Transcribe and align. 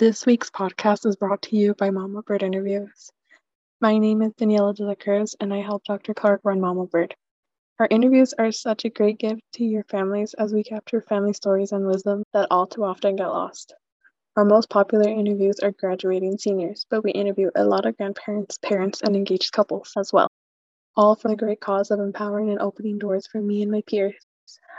This 0.00 0.24
week's 0.24 0.48
podcast 0.48 1.04
is 1.04 1.16
brought 1.16 1.42
to 1.42 1.56
you 1.56 1.74
by 1.74 1.90
Mama 1.90 2.22
Bird 2.22 2.42
Interviews. 2.42 3.10
My 3.82 3.98
name 3.98 4.22
is 4.22 4.32
Daniela 4.32 4.74
de 4.74 4.82
la 4.82 4.94
Cruz, 4.94 5.36
and 5.38 5.52
I 5.52 5.60
help 5.60 5.84
Dr. 5.84 6.14
Clark 6.14 6.40
run 6.42 6.58
Mama 6.58 6.86
Bird. 6.86 7.14
Our 7.78 7.86
interviews 7.90 8.32
are 8.38 8.50
such 8.50 8.86
a 8.86 8.88
great 8.88 9.18
gift 9.18 9.42
to 9.56 9.64
your 9.66 9.84
families 9.84 10.32
as 10.32 10.54
we 10.54 10.64
capture 10.64 11.02
family 11.02 11.34
stories 11.34 11.72
and 11.72 11.86
wisdom 11.86 12.22
that 12.32 12.48
all 12.50 12.66
too 12.66 12.82
often 12.82 13.16
get 13.16 13.26
lost. 13.26 13.74
Our 14.38 14.46
most 14.46 14.70
popular 14.70 15.06
interviews 15.06 15.60
are 15.60 15.72
graduating 15.72 16.38
seniors, 16.38 16.86
but 16.88 17.04
we 17.04 17.10
interview 17.10 17.50
a 17.54 17.64
lot 17.64 17.84
of 17.84 17.98
grandparents, 17.98 18.56
parents, 18.56 19.02
and 19.02 19.14
engaged 19.14 19.52
couples 19.52 19.92
as 19.98 20.14
well, 20.14 20.28
all 20.96 21.14
for 21.14 21.28
the 21.28 21.36
great 21.36 21.60
cause 21.60 21.90
of 21.90 22.00
empowering 22.00 22.48
and 22.48 22.60
opening 22.60 22.98
doors 22.98 23.26
for 23.26 23.42
me 23.42 23.60
and 23.60 23.70
my 23.70 23.82
peers. 23.86 24.14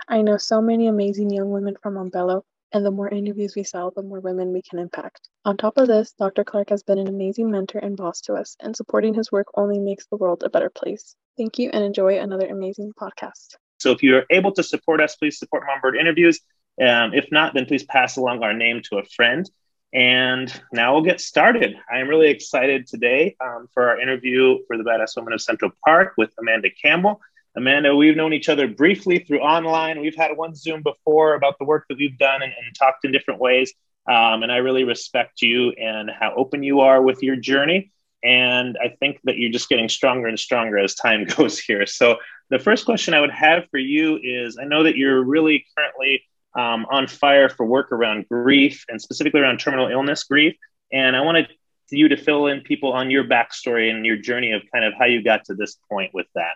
I 0.08 0.24
know 0.24 0.38
so 0.38 0.64
many 0.64 0.88
amazing 0.88 1.30
young 1.30 1.52
women 1.52 1.76
from 1.84 1.94
Montbello 1.94 2.42
and 2.74 2.86
the 2.86 2.92
more 2.92 3.10
interviews 3.10 3.56
we 3.56 3.64
sell, 3.64 3.92
the 3.92 4.04
more 4.04 4.20
women 4.20 4.54
we 4.54 4.62
can 4.62 4.80
impact. 4.80 5.30
On 5.46 5.58
top 5.58 5.78
of 5.78 5.88
this, 5.88 6.14
Dr. 6.14 6.44
Clark 6.44 6.70
has 6.70 6.84
been 6.84 6.98
an 6.98 7.08
amazing 7.08 7.52
mentor 7.52 7.80
and 7.80 7.98
boss 7.98 8.22
to 8.22 8.34
us, 8.34 8.56
and 8.60 8.76
supporting 8.76 9.14
his 9.14 9.32
work 9.32 9.48
only 9.56 9.80
makes 9.80 10.08
the 10.08 10.18
world 10.18 10.44
a 10.44 10.50
better 10.50 10.70
place. 10.70 11.16
Thank 11.38 11.60
you 11.60 11.70
and 11.72 11.84
enjoy 11.84 12.20
another 12.20 12.48
amazing 12.48 12.94
podcast. 13.00 13.56
So 13.80 13.92
if 13.92 14.04
you're 14.04 14.26
able 14.30 14.52
to 14.54 14.64
support 14.64 15.02
us, 15.02 15.16
please 15.16 15.40
support 15.40 15.64
Mama 15.66 15.82
Bird 15.82 15.98
Interviews. 15.98 16.40
Um, 16.80 17.14
if 17.14 17.32
not, 17.32 17.54
then 17.54 17.66
please 17.66 17.84
pass 17.84 18.18
along 18.18 18.44
our 18.44 18.54
name 18.54 18.82
to 18.90 18.98
a 18.98 19.04
friend. 19.04 19.50
And 19.94 20.54
now 20.72 20.94
we'll 20.94 21.04
get 21.04 21.20
started. 21.20 21.76
I 21.92 22.00
am 22.00 22.08
really 22.08 22.30
excited 22.30 22.88
today 22.88 23.36
um, 23.44 23.68
for 23.74 23.90
our 23.90 24.00
interview 24.00 24.60
for 24.68 24.78
the 24.78 24.84
Badass 24.84 25.18
Women 25.18 25.34
of 25.34 25.42
Central 25.42 25.72
Park 25.84 26.14
with 26.18 26.32
Amanda 26.40 26.70
Campbell. 26.70 27.20
Amanda, 27.56 27.96
we've 27.96 28.16
known 28.16 28.34
each 28.34 28.50
other 28.50 28.68
briefly 28.68 29.20
through 29.20 29.42
online. 29.42 30.00
We've 30.00 30.16
had 30.16 30.38
one 30.38 30.56
Zoom 30.56 30.82
before 30.84 31.36
about 31.36 31.60
the 31.60 31.66
work 31.66 31.86
that 31.90 31.98
we've 31.98 32.18
done 32.18 32.42
and, 32.42 32.52
and 32.52 32.76
talked 32.78 33.04
in 33.04 33.12
different 33.12 33.42
ways. 33.42 33.74
Um, 34.08 34.44
and 34.44 34.52
I 34.52 34.58
really 34.58 34.84
respect 34.84 35.42
you 35.42 35.72
and 35.72 36.10
how 36.10 36.34
open 36.36 36.64
you 36.64 36.80
are 36.80 37.02
with 37.02 37.22
your 37.22 37.36
journey. 37.36 37.92
And 38.24 38.78
I 38.82 38.96
think 39.00 39.20
that 39.26 39.38
you're 39.38 39.52
just 39.52 39.70
getting 39.70 39.90
stronger 39.90 40.28
and 40.28 40.40
stronger 40.40 40.78
as 40.78 40.96
time 40.96 41.26
goes 41.38 41.60
here. 41.60 41.86
So, 41.86 42.18
the 42.50 42.60
first 42.60 42.84
question 42.84 43.14
I 43.14 43.22
would 43.22 43.32
have 43.32 43.70
for 43.72 43.78
you 43.78 44.20
is 44.22 44.58
I 44.62 44.66
know 44.66 44.84
that 44.84 44.98
you're 44.98 45.24
really 45.24 45.66
currently 45.78 46.24
um, 46.54 46.86
on 46.92 47.08
fire 47.08 47.48
for 47.48 47.66
work 47.66 47.94
around 47.94 48.28
grief 48.28 48.84
and 48.90 49.02
specifically 49.02 49.40
around 49.40 49.60
terminal 49.60 49.88
illness 49.88 50.26
grief. 50.26 50.58
And 50.92 51.16
I 51.16 51.22
wanted 51.22 51.48
you 51.92 52.10
to 52.10 52.18
fill 52.18 52.48
in 52.48 52.60
people 52.62 52.92
on 52.92 53.10
your 53.10 53.24
backstory 53.24 53.90
and 53.90 54.06
your 54.06 54.18
journey 54.18 54.52
of 54.52 54.64
kind 54.74 54.84
of 54.84 54.94
how 55.00 55.06
you 55.06 55.24
got 55.24 55.46
to 55.46 55.56
this 55.56 55.78
point 55.90 56.14
with 56.14 56.28
that. 56.36 56.54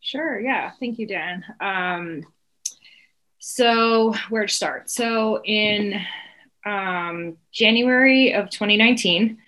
Sure. 0.00 0.40
Yeah. 0.40 0.70
Thank 0.80 0.98
you, 0.98 1.06
Dan. 1.06 1.44
Um, 1.60 2.26
so, 3.38 4.14
where 4.28 4.46
to 4.46 4.52
start? 4.52 4.90
So, 4.90 5.42
in 5.42 6.00
um, 6.66 7.36
January 7.52 8.34
of 8.34 8.50
2019, 8.50 9.38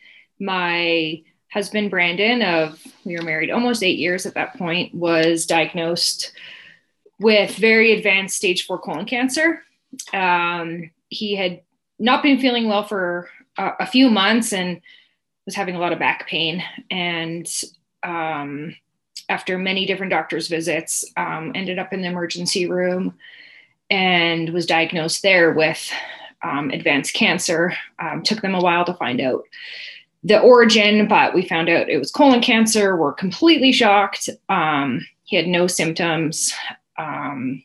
my 0.41 1.23
husband, 1.53 1.91
Brandon, 1.91 2.43
of 2.43 2.83
we 3.05 3.17
were 3.17 3.23
married 3.23 3.51
almost 3.51 3.83
eight 3.83 3.99
years 3.99 4.25
at 4.25 4.35
that 4.35 4.57
point, 4.57 4.95
was 4.95 5.47
diagnosed 5.47 6.33
with 7.19 7.55
very 7.57 7.93
advanced 7.93 8.37
stage 8.37 8.67
four 8.67 8.79
colon 8.79 9.05
cancer. 9.05 9.63
Um, 10.13 10.91
he 11.09 11.37
had 11.37 11.61
not 11.99 12.23
been 12.23 12.41
feeling 12.41 12.69
well 12.69 12.83
for 12.83 13.29
a, 13.59 13.73
a, 13.81 13.87
few 13.87 14.11
months 14.11 14.53
and 14.53 14.81
was 15.45 15.55
having 15.55 15.77
a 15.77 15.79
lot 15.79 15.93
of 15.93 15.99
back 15.99 16.27
pain. 16.27 16.65
And 16.91 17.47
um, 18.03 18.75
after 19.29 19.59
many 19.59 19.87
different 19.87 20.11
doctor's 20.11 20.49
visits, 20.49 21.05
um, 21.17 21.53
ended 21.55 21.79
up 21.79 21.93
in 21.93 22.03
the 22.03 22.09
emergency 22.09 22.67
room 22.67 23.15
and 23.91 24.51
was 24.51 24.67
diagnosed 24.67 25.23
there 25.23 25.53
with 25.53 25.93
um, 26.43 26.71
advanced 26.71 27.15
cancer. 27.15 27.75
Um, 27.99 28.23
took 28.23 28.41
them 28.43 28.55
a 28.55 28.61
while 28.61 28.85
to 28.85 28.95
find 28.95 29.21
out 29.21 29.45
the 30.25 30.41
origin, 30.41 31.09
but 31.09 31.35
we 31.35 31.47
found 31.47 31.69
out 31.69 31.89
it 31.89 31.99
was 31.99 32.11
colon 32.11 32.41
cancer. 32.41 32.97
We're 32.97 33.13
completely 33.13 33.73
shocked. 33.73 34.29
Um, 34.49 35.07
he 35.25 35.37
had 35.37 35.47
no 35.47 35.67
symptoms, 35.67 36.53
um, 36.99 37.63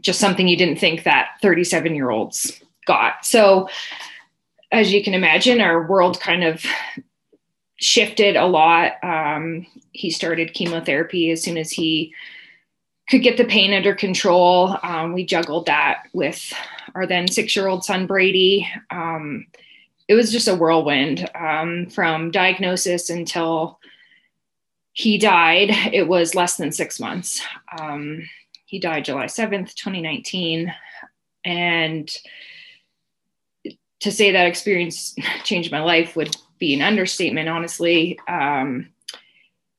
just 0.00 0.20
something 0.20 0.48
you 0.48 0.56
didn't 0.56 0.78
think 0.78 1.04
that 1.04 1.30
37 1.42 1.94
year 1.94 2.10
olds 2.10 2.60
got. 2.86 3.24
So, 3.24 3.68
as 4.70 4.92
you 4.92 5.02
can 5.02 5.14
imagine, 5.14 5.60
our 5.60 5.86
world 5.86 6.20
kind 6.20 6.44
of 6.44 6.64
shifted 7.78 8.36
a 8.36 8.46
lot. 8.46 8.92
Um, 9.02 9.66
he 9.92 10.10
started 10.10 10.54
chemotherapy 10.54 11.30
as 11.30 11.42
soon 11.42 11.56
as 11.56 11.70
he 11.70 12.14
could 13.08 13.22
get 13.22 13.36
the 13.36 13.44
pain 13.44 13.72
under 13.72 13.94
control. 13.94 14.76
Um, 14.82 15.12
we 15.12 15.24
juggled 15.24 15.66
that 15.66 16.04
with 16.12 16.52
our 16.94 17.06
then 17.06 17.28
six 17.28 17.56
year 17.56 17.68
old 17.68 17.84
son, 17.84 18.06
Brady. 18.06 18.68
Um, 18.90 19.46
it 20.08 20.14
was 20.14 20.32
just 20.32 20.48
a 20.48 20.54
whirlwind 20.54 21.28
um, 21.34 21.86
from 21.86 22.30
diagnosis 22.30 23.10
until 23.10 23.78
he 24.92 25.18
died. 25.18 25.70
It 25.92 26.08
was 26.08 26.34
less 26.34 26.56
than 26.56 26.72
six 26.72 26.98
months. 26.98 27.40
Um, 27.78 28.28
he 28.64 28.78
died 28.78 29.04
July 29.04 29.26
7th, 29.26 29.74
2019. 29.74 30.74
And 31.44 32.10
to 34.00 34.12
say 34.12 34.32
that 34.32 34.46
experience 34.46 35.14
changed 35.44 35.70
my 35.70 35.80
life 35.80 36.16
would 36.16 36.36
be 36.58 36.74
an 36.74 36.82
understatement, 36.82 37.48
honestly. 37.48 38.18
Um, 38.28 38.88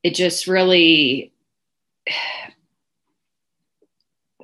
it 0.03 0.15
just 0.15 0.47
really, 0.47 1.31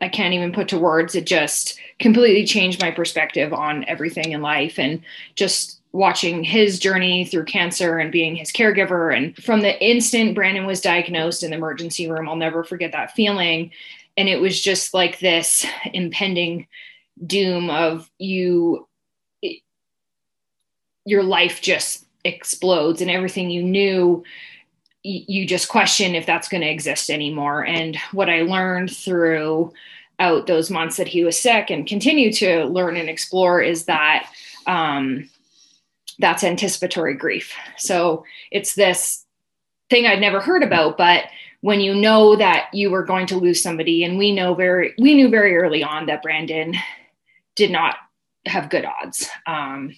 I 0.01 0.09
can't 0.09 0.33
even 0.33 0.51
put 0.51 0.67
to 0.69 0.77
words. 0.77 1.15
It 1.15 1.25
just 1.25 1.79
completely 1.99 2.45
changed 2.45 2.81
my 2.81 2.91
perspective 2.91 3.53
on 3.53 3.85
everything 3.85 4.33
in 4.33 4.41
life 4.41 4.77
and 4.77 5.01
just 5.35 5.79
watching 5.93 6.43
his 6.43 6.77
journey 6.77 7.23
through 7.23 7.45
cancer 7.45 7.97
and 7.97 8.11
being 8.11 8.35
his 8.35 8.51
caregiver. 8.51 9.15
And 9.15 9.35
from 9.37 9.61
the 9.61 9.81
instant 9.81 10.35
Brandon 10.35 10.65
was 10.65 10.81
diagnosed 10.81 11.41
in 11.41 11.51
the 11.51 11.57
emergency 11.57 12.11
room, 12.11 12.27
I'll 12.27 12.35
never 12.35 12.65
forget 12.65 12.91
that 12.91 13.13
feeling. 13.13 13.71
And 14.17 14.27
it 14.27 14.41
was 14.41 14.61
just 14.61 14.93
like 14.93 15.19
this 15.19 15.65
impending 15.93 16.67
doom 17.25 17.69
of 17.69 18.09
you, 18.19 18.87
it, 19.41 19.61
your 21.05 21.23
life 21.23 21.61
just 21.61 22.04
explodes 22.25 23.01
and 23.01 23.09
everything 23.09 23.49
you 23.49 23.63
knew 23.63 24.23
you 25.03 25.45
just 25.45 25.69
question 25.69 26.15
if 26.15 26.25
that's 26.25 26.49
going 26.49 26.61
to 26.61 26.69
exist 26.69 27.11
anymore. 27.11 27.63
And 27.63 27.95
what 28.11 28.29
i 28.29 28.41
learned 28.41 28.89
through 28.89 29.71
out 30.19 30.47
those 30.47 30.71
months 30.71 30.97
that 30.97 31.07
he 31.07 31.23
was 31.23 31.39
sick 31.39 31.69
and 31.69 31.85
continue 31.85 32.31
to 32.33 32.65
learn 32.65 32.95
and 32.95 33.09
explore 33.09 33.61
is 33.61 33.85
that 33.85 34.29
um, 34.65 35.29
that's 36.19 36.43
anticipatory 36.43 37.13
grief. 37.13 37.53
So 37.77 38.25
it's 38.51 38.75
this 38.75 39.25
thing 39.89 40.05
i'd 40.05 40.19
never 40.19 40.39
heard 40.39 40.63
about 40.63 40.97
but 40.97 41.25
when 41.61 41.79
you 41.79 41.93
know 41.93 42.35
that 42.35 42.69
you 42.73 42.89
were 42.89 43.03
going 43.03 43.27
to 43.27 43.37
lose 43.37 43.61
somebody 43.61 44.03
and 44.03 44.17
we 44.17 44.33
know 44.33 44.53
very 44.53 44.93
we 44.97 45.13
knew 45.13 45.29
very 45.29 45.55
early 45.55 45.83
on 45.83 46.05
that 46.07 46.23
brandon 46.23 46.73
did 47.55 47.71
not 47.71 47.95
have 48.45 48.69
good 48.69 48.85
odds. 48.85 49.29
Um, 49.47 49.95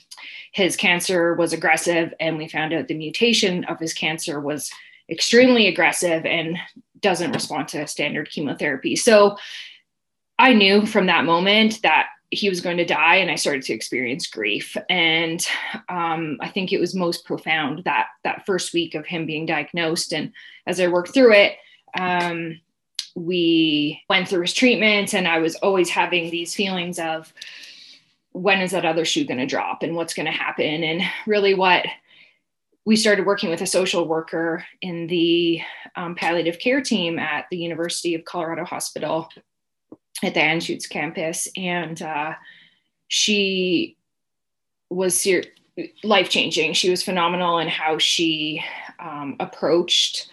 his 0.51 0.75
cancer 0.75 1.33
was 1.33 1.53
aggressive, 1.53 2.13
and 2.19 2.37
we 2.37 2.47
found 2.47 2.73
out 2.73 2.87
the 2.87 2.93
mutation 2.93 3.63
of 3.65 3.79
his 3.79 3.93
cancer 3.93 4.39
was 4.39 4.71
extremely 5.09 5.67
aggressive 5.67 6.25
and 6.25 6.57
doesn't 7.01 7.31
respond 7.31 7.67
to 7.69 7.87
standard 7.87 8.29
chemotherapy. 8.29 8.95
So 8.95 9.37
I 10.39 10.53
knew 10.53 10.85
from 10.85 11.07
that 11.07 11.25
moment 11.25 11.81
that 11.81 12.07
he 12.29 12.49
was 12.49 12.61
going 12.61 12.77
to 12.77 12.85
die, 12.85 13.15
and 13.15 13.31
I 13.31 13.35
started 13.35 13.63
to 13.63 13.73
experience 13.73 14.27
grief. 14.27 14.75
And 14.89 15.45
um, 15.87 16.37
I 16.41 16.49
think 16.49 16.73
it 16.73 16.79
was 16.79 16.93
most 16.93 17.25
profound 17.25 17.83
that 17.85 18.07
that 18.23 18.45
first 18.45 18.73
week 18.73 18.95
of 18.95 19.05
him 19.05 19.25
being 19.25 19.45
diagnosed. 19.45 20.13
And 20.13 20.33
as 20.65 20.79
I 20.79 20.87
worked 20.87 21.13
through 21.13 21.33
it, 21.33 21.53
um, 21.97 22.59
we 23.15 24.01
went 24.09 24.27
through 24.27 24.41
his 24.41 24.53
treatment, 24.53 25.13
and 25.13 25.27
I 25.27 25.39
was 25.39 25.55
always 25.55 25.89
having 25.89 26.29
these 26.29 26.53
feelings 26.53 26.99
of 26.99 27.33
when 28.37 28.61
is 28.61 28.71
that 28.71 28.85
other 28.85 29.05
shoe 29.05 29.25
going 29.25 29.39
to 29.39 29.45
drop 29.45 29.83
and 29.83 29.95
what's 29.95 30.13
going 30.13 30.25
to 30.25 30.31
happen? 30.31 30.83
And 30.83 31.01
really 31.25 31.53
what 31.53 31.85
we 32.85 32.95
started 32.95 33.25
working 33.25 33.50
with 33.50 33.62
a 33.62 33.67
social 33.67 34.07
worker 34.07 34.63
in 34.81 35.07
the 35.07 35.62
um, 35.95 36.15
palliative 36.15 36.59
care 36.59 36.81
team 36.81 37.19
at 37.19 37.45
the 37.51 37.57
university 37.57 38.15
of 38.15 38.23
colorado 38.23 38.63
hospital 38.63 39.29
at 40.23 40.33
the 40.33 40.39
anschutz 40.39 40.89
campus. 40.89 41.47
And 41.57 42.01
uh, 42.01 42.33
she 43.07 43.97
was 44.89 45.19
ser- 45.19 45.44
life 46.03 46.29
changing 46.29 46.73
she 46.73 46.89
was 46.89 47.03
phenomenal 47.03 47.59
in 47.59 47.67
how 47.67 47.97
she 47.97 48.63
um, 49.00 49.35
approached 49.39 50.31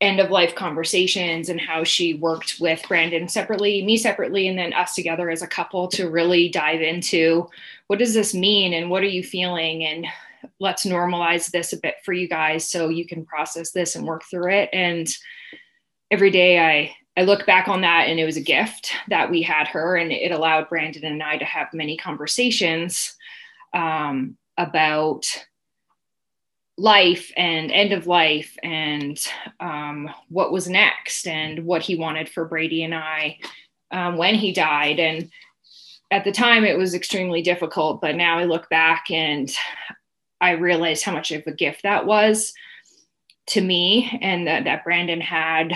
end 0.00 0.20
of 0.20 0.30
life 0.30 0.54
conversations 0.54 1.48
and 1.48 1.60
how 1.60 1.82
she 1.82 2.14
worked 2.14 2.56
with 2.60 2.84
Brandon 2.86 3.28
separately, 3.28 3.82
me 3.84 3.96
separately, 3.96 4.46
and 4.46 4.58
then 4.58 4.74
us 4.74 4.94
together 4.94 5.30
as 5.30 5.40
a 5.40 5.46
couple 5.46 5.88
to 5.88 6.10
really 6.10 6.48
dive 6.48 6.82
into 6.82 7.48
what 7.86 7.98
does 7.98 8.12
this 8.12 8.34
mean 8.34 8.74
and 8.74 8.90
what 8.90 9.02
are 9.02 9.06
you 9.06 9.22
feeling 9.22 9.84
and 9.84 10.06
let's 10.60 10.84
normalize 10.84 11.50
this 11.50 11.72
a 11.72 11.78
bit 11.78 11.96
for 12.04 12.12
you 12.12 12.28
guys 12.28 12.68
so 12.68 12.88
you 12.88 13.06
can 13.06 13.24
process 13.24 13.70
this 13.70 13.96
and 13.96 14.06
work 14.06 14.22
through 14.24 14.52
it. 14.52 14.68
And 14.72 15.08
every 16.10 16.30
day 16.30 16.58
I 16.60 16.94
I 17.18 17.22
look 17.22 17.46
back 17.46 17.66
on 17.66 17.80
that 17.80 18.08
and 18.08 18.20
it 18.20 18.26
was 18.26 18.36
a 18.36 18.42
gift 18.42 18.92
that 19.08 19.30
we 19.30 19.40
had 19.40 19.68
her 19.68 19.96
and 19.96 20.12
it 20.12 20.32
allowed 20.32 20.68
Brandon 20.68 21.04
and 21.04 21.22
I 21.22 21.38
to 21.38 21.46
have 21.46 21.72
many 21.72 21.96
conversations 21.96 23.16
um, 23.72 24.36
about 24.58 25.24
life 26.78 27.32
and 27.36 27.72
end 27.72 27.92
of 27.92 28.06
life 28.06 28.56
and 28.62 29.26
um, 29.60 30.10
what 30.28 30.52
was 30.52 30.68
next 30.68 31.26
and 31.26 31.64
what 31.64 31.82
he 31.82 31.96
wanted 31.96 32.28
for 32.28 32.44
Brady 32.44 32.82
and 32.82 32.94
I 32.94 33.38
um, 33.90 34.16
when 34.16 34.34
he 34.34 34.52
died. 34.52 35.00
And 35.00 35.30
at 36.10 36.24
the 36.24 36.32
time, 36.32 36.64
it 36.64 36.76
was 36.76 36.94
extremely 36.94 37.42
difficult, 37.42 38.00
but 38.00 38.14
now 38.14 38.38
I 38.38 38.44
look 38.44 38.68
back 38.68 39.10
and 39.10 39.50
I 40.40 40.50
realize 40.52 41.02
how 41.02 41.12
much 41.12 41.32
of 41.32 41.46
a 41.46 41.52
gift 41.52 41.82
that 41.82 42.04
was 42.04 42.52
to 43.48 43.60
me 43.60 44.18
and 44.20 44.46
that, 44.46 44.64
that 44.64 44.84
Brandon 44.84 45.20
had 45.20 45.72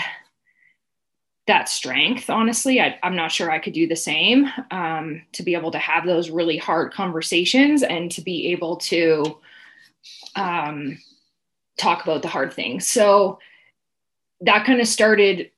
that 1.46 1.68
strength 1.68 2.30
honestly 2.30 2.80
I, 2.80 2.96
am 3.02 3.16
not 3.16 3.32
sure 3.32 3.50
i 3.50 3.58
could 3.58 3.72
do 3.72 3.88
the 3.88 3.96
same 3.96 4.46
um, 4.70 5.22
to 5.32 5.42
be 5.42 5.54
able 5.54 5.72
to 5.72 5.78
have 5.78 6.06
those 6.06 6.30
really 6.30 6.56
hard 6.56 6.92
conversations 6.92 7.82
and 7.82 8.08
to 8.12 8.20
be 8.20 8.52
able 8.52 8.76
to 8.76 9.36
um, 10.36 10.98
talk 11.78 12.02
about 12.02 12.22
the 12.22 12.28
hard 12.28 12.52
things 12.52 12.86
so 12.86 13.38
that 14.40 14.64
kind 14.64 14.80
of 14.80 14.86
started 14.86 15.50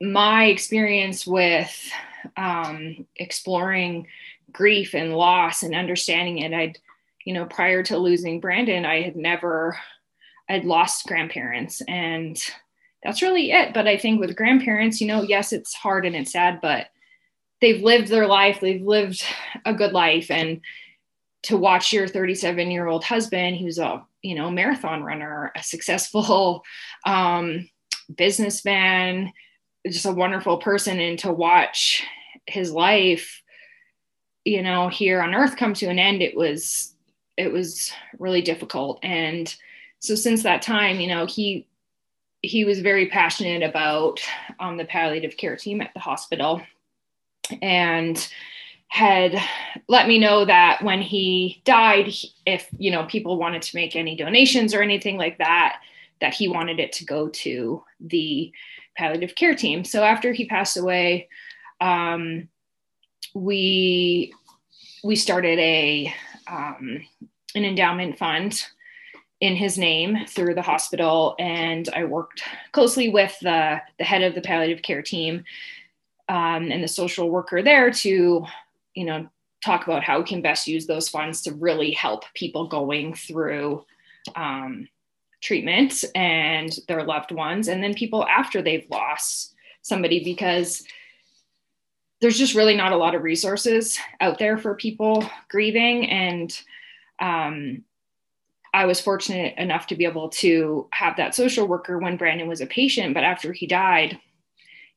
my 0.00 0.46
experience 0.46 1.26
with 1.26 1.90
um, 2.36 3.06
exploring 3.16 4.06
grief 4.52 4.94
and 4.94 5.14
loss 5.14 5.62
and 5.62 5.74
understanding 5.74 6.38
it 6.38 6.52
i'd 6.52 6.78
you 7.24 7.34
know 7.34 7.44
prior 7.46 7.82
to 7.82 7.98
losing 7.98 8.40
brandon 8.40 8.84
i 8.84 9.02
had 9.02 9.16
never 9.16 9.78
i'd 10.48 10.64
lost 10.64 11.06
grandparents 11.06 11.82
and 11.88 12.42
that's 13.06 13.22
really 13.22 13.52
it. 13.52 13.72
But 13.72 13.86
I 13.86 13.96
think 13.96 14.20
with 14.20 14.36
grandparents, 14.36 15.00
you 15.00 15.06
know, 15.06 15.22
yes, 15.22 15.52
it's 15.52 15.74
hard 15.74 16.04
and 16.04 16.16
it's 16.16 16.32
sad, 16.32 16.60
but 16.60 16.88
they've 17.60 17.82
lived 17.82 18.08
their 18.08 18.26
life, 18.26 18.58
they've 18.60 18.82
lived 18.82 19.24
a 19.64 19.72
good 19.72 19.92
life. 19.92 20.30
And 20.30 20.60
to 21.46 21.56
watch 21.56 21.92
your 21.92 22.08
37 22.08 22.72
year 22.72 22.88
old 22.88 23.04
husband, 23.04 23.56
who's 23.56 23.78
a, 23.78 24.04
you 24.22 24.34
know, 24.34 24.50
marathon 24.50 25.04
runner, 25.04 25.52
a 25.54 25.62
successful 25.62 26.64
um, 27.06 27.68
businessman, 28.14 29.32
just 29.86 30.06
a 30.06 30.12
wonderful 30.12 30.58
person, 30.58 30.98
and 30.98 31.18
to 31.20 31.32
watch 31.32 32.02
his 32.46 32.72
life, 32.72 33.42
you 34.44 34.60
know, 34.60 34.88
here 34.88 35.20
on 35.20 35.34
earth 35.34 35.56
come 35.56 35.72
to 35.74 35.86
an 35.86 36.00
end, 36.00 36.20
it 36.20 36.36
was, 36.36 36.94
it 37.36 37.52
was 37.52 37.92
really 38.18 38.42
difficult. 38.42 38.98
And 39.04 39.54
so 40.00 40.16
since 40.16 40.42
that 40.42 40.62
time, 40.62 41.00
you 41.00 41.08
know, 41.08 41.26
he 41.26 41.66
he 42.42 42.64
was 42.64 42.80
very 42.80 43.06
passionate 43.06 43.62
about 43.62 44.20
um, 44.60 44.76
the 44.76 44.84
palliative 44.84 45.36
care 45.36 45.56
team 45.56 45.80
at 45.80 45.92
the 45.94 46.00
hospital 46.00 46.62
and 47.62 48.28
had 48.88 49.36
let 49.88 50.08
me 50.08 50.18
know 50.18 50.44
that 50.44 50.82
when 50.82 51.02
he 51.02 51.60
died 51.64 52.12
if 52.46 52.68
you 52.78 52.90
know 52.90 53.04
people 53.04 53.36
wanted 53.36 53.62
to 53.62 53.76
make 53.76 53.96
any 53.96 54.16
donations 54.16 54.72
or 54.72 54.80
anything 54.80 55.18
like 55.18 55.38
that 55.38 55.80
that 56.20 56.32
he 56.32 56.48
wanted 56.48 56.80
it 56.80 56.92
to 56.92 57.04
go 57.04 57.28
to 57.28 57.82
the 58.00 58.50
palliative 58.96 59.34
care 59.34 59.54
team. 59.54 59.84
So 59.84 60.02
after 60.02 60.32
he 60.32 60.46
passed 60.46 60.76
away 60.76 61.28
um, 61.80 62.48
we 63.34 64.32
we 65.04 65.16
started 65.16 65.58
a 65.58 66.12
um, 66.48 67.00
an 67.54 67.64
endowment 67.64 68.18
fund 68.18 68.64
in 69.40 69.54
his 69.54 69.76
name 69.76 70.24
through 70.26 70.54
the 70.54 70.62
hospital 70.62 71.34
and 71.38 71.90
i 71.94 72.04
worked 72.04 72.42
closely 72.72 73.10
with 73.10 73.36
the, 73.40 73.80
the 73.98 74.04
head 74.04 74.22
of 74.22 74.34
the 74.34 74.40
palliative 74.40 74.82
care 74.82 75.02
team 75.02 75.44
um, 76.28 76.70
and 76.70 76.82
the 76.82 76.88
social 76.88 77.28
worker 77.28 77.62
there 77.62 77.90
to 77.90 78.44
you 78.96 79.04
know 79.04 79.28
talk 79.64 79.86
about 79.86 80.02
how 80.02 80.18
we 80.18 80.24
can 80.24 80.42
best 80.42 80.66
use 80.66 80.86
those 80.86 81.08
funds 81.08 81.42
to 81.42 81.54
really 81.54 81.92
help 81.92 82.24
people 82.34 82.66
going 82.66 83.14
through 83.14 83.84
um, 84.34 84.88
treatment 85.40 86.04
and 86.14 86.78
their 86.88 87.04
loved 87.04 87.30
ones 87.30 87.68
and 87.68 87.82
then 87.82 87.94
people 87.94 88.26
after 88.26 88.60
they've 88.60 88.88
lost 88.90 89.54
somebody 89.82 90.24
because 90.24 90.82
there's 92.20 92.38
just 92.38 92.54
really 92.54 92.76
not 92.76 92.92
a 92.92 92.96
lot 92.96 93.14
of 93.14 93.22
resources 93.22 93.98
out 94.20 94.38
there 94.38 94.56
for 94.56 94.74
people 94.74 95.24
grieving 95.48 96.10
and 96.10 96.62
um, 97.20 97.84
I 98.76 98.84
was 98.84 99.00
fortunate 99.00 99.56
enough 99.56 99.86
to 99.86 99.96
be 99.96 100.04
able 100.04 100.28
to 100.30 100.86
have 100.92 101.16
that 101.16 101.34
social 101.34 101.66
worker 101.66 101.98
when 101.98 102.18
Brandon 102.18 102.46
was 102.46 102.60
a 102.60 102.66
patient, 102.66 103.14
but 103.14 103.24
after 103.24 103.52
he 103.54 103.66
died, 103.66 104.18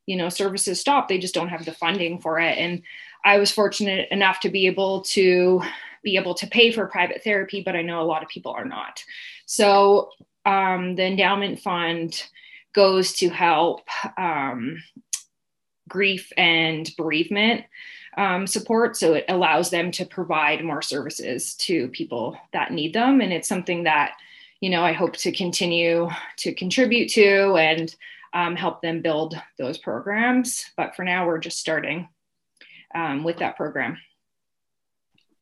you 0.06 0.18
know, 0.18 0.28
services 0.28 0.82
stopped. 0.82 1.08
They 1.08 1.18
just 1.18 1.34
don't 1.34 1.48
have 1.48 1.64
the 1.64 1.72
funding 1.72 2.20
for 2.20 2.40
it. 2.40 2.58
And 2.58 2.82
I 3.30 3.38
was 3.38 3.52
fortunate 3.52 4.08
enough 4.10 4.40
to 4.40 4.50
be 4.50 4.66
able 4.66 5.02
to 5.02 5.62
be 6.04 6.16
able 6.16 6.34
to 6.34 6.48
pay 6.48 6.72
for 6.72 6.88
private 6.88 7.24
therapy, 7.24 7.62
but 7.64 7.76
I 7.76 7.84
know 7.84 8.02
a 8.02 8.10
lot 8.12 8.24
of 8.24 8.30
people 8.30 8.54
are 8.54 8.66
not. 8.66 9.04
So 9.46 10.10
um, 10.48 10.96
the 10.96 11.06
endowment 11.06 11.60
fund 11.60 12.24
goes 12.74 13.14
to 13.18 13.30
help 13.30 13.82
um, 14.18 14.82
grief 15.88 16.32
and 16.38 16.90
bereavement 16.98 17.66
um, 18.18 18.48
support. 18.48 18.98
So 18.98 19.14
it 19.14 19.26
allows 19.30 19.70
them 19.70 19.92
to 19.92 20.06
provide 20.06 20.66
more 20.66 20.82
services 20.82 21.54
to 21.58 21.90
people 21.90 22.36
that 22.54 22.72
need 22.72 22.94
them. 22.94 23.22
And 23.22 23.32
it's 23.32 23.48
something 23.48 23.84
that, 23.84 24.14
you 24.60 24.72
know, 24.72 24.84
I 24.84 24.94
hope 24.94 25.16
to 25.18 25.32
continue 25.32 26.10
to 26.38 26.56
contribute 26.56 27.10
to 27.10 27.58
and 27.58 27.96
um, 28.34 28.56
help 28.56 28.82
them 28.82 29.04
build 29.04 29.40
those 29.60 29.78
programs. 29.78 30.66
But 30.76 30.96
for 30.96 31.06
now, 31.06 31.28
we're 31.28 31.38
just 31.38 31.60
starting 31.60 32.10
um, 32.94 33.24
with 33.24 33.38
that 33.38 33.56
program. 33.56 33.98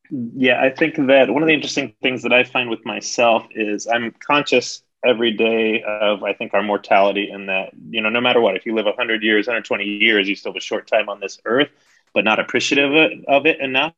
Yeah, 0.09 0.61
I 0.61 0.69
think 0.69 0.95
that 1.07 1.29
one 1.29 1.43
of 1.43 1.47
the 1.47 1.53
interesting 1.53 1.93
things 2.01 2.23
that 2.23 2.31
I 2.31 2.43
find 2.43 2.69
with 2.69 2.85
myself 2.85 3.45
is 3.51 3.87
I'm 3.87 4.13
conscious 4.25 4.81
every 5.05 5.31
day 5.31 5.83
of 5.83 6.23
I 6.23 6.33
think 6.33 6.53
our 6.53 6.63
mortality 6.63 7.29
and 7.29 7.49
that 7.49 7.69
you 7.89 8.01
know 8.01 8.09
no 8.09 8.21
matter 8.21 8.41
what 8.41 8.55
if 8.55 8.65
you 8.65 8.73
live 8.73 8.85
100 8.85 9.21
years 9.21 9.45
120 9.45 9.83
years 9.83 10.27
you 10.27 10.35
still 10.35 10.51
have 10.51 10.57
a 10.57 10.61
short 10.61 10.87
time 10.87 11.07
on 11.07 11.19
this 11.19 11.39
earth 11.45 11.69
but 12.17 12.23
not 12.23 12.39
appreciative 12.39 12.91
of 12.91 12.95
it, 12.95 13.25
of 13.27 13.45
it 13.45 13.59
enough. 13.59 13.93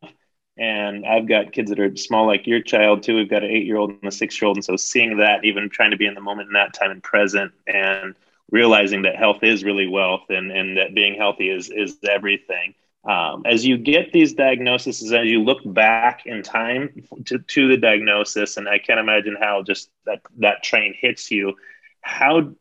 And 0.57 1.05
I've 1.05 1.25
got 1.25 1.53
kids 1.53 1.69
that 1.69 1.79
are 1.79 1.95
small, 1.95 2.27
like 2.27 2.45
your 2.45 2.61
child 2.61 3.01
too. 3.01 3.15
We've 3.15 3.29
got 3.29 3.45
an 3.45 3.49
eight-year-old 3.49 3.91
and 3.91 4.03
a 4.03 4.11
six-year-old, 4.11 4.57
and 4.57 4.65
so 4.65 4.75
seeing 4.75 5.17
that, 5.17 5.45
even 5.45 5.69
trying 5.69 5.91
to 5.91 5.97
be 5.97 6.05
in 6.05 6.15
the 6.15 6.21
moment 6.21 6.47
in 6.49 6.53
that 6.53 6.73
time 6.73 6.91
and 6.91 7.01
present, 7.01 7.53
and 7.65 8.15
realizing 8.51 9.03
that 9.03 9.15
health 9.15 9.41
is 9.41 9.63
really 9.63 9.87
wealth, 9.87 10.23
and 10.27 10.51
and 10.51 10.75
that 10.75 10.93
being 10.93 11.15
healthy 11.15 11.49
is 11.49 11.69
is 11.69 11.97
everything. 12.09 12.75
Um, 13.09 13.41
as 13.45 13.65
you 13.65 13.77
get 13.77 14.13
these 14.13 14.33
diagnoses, 14.33 15.11
as 15.11 15.25
you 15.25 15.41
look 15.41 15.61
back 15.65 16.27
in 16.27 16.43
time 16.43 17.07
to, 17.25 17.39
to 17.39 17.67
the 17.67 17.77
diagnosis, 17.77 18.57
and 18.57 18.69
I 18.69 18.77
can't 18.77 18.99
imagine 18.99 19.35
how 19.39 19.63
just 19.63 19.89
that 20.05 20.21
that 20.37 20.61
train 20.61 20.93
hits 20.95 21.31
you. 21.31 21.55
How 22.01 22.51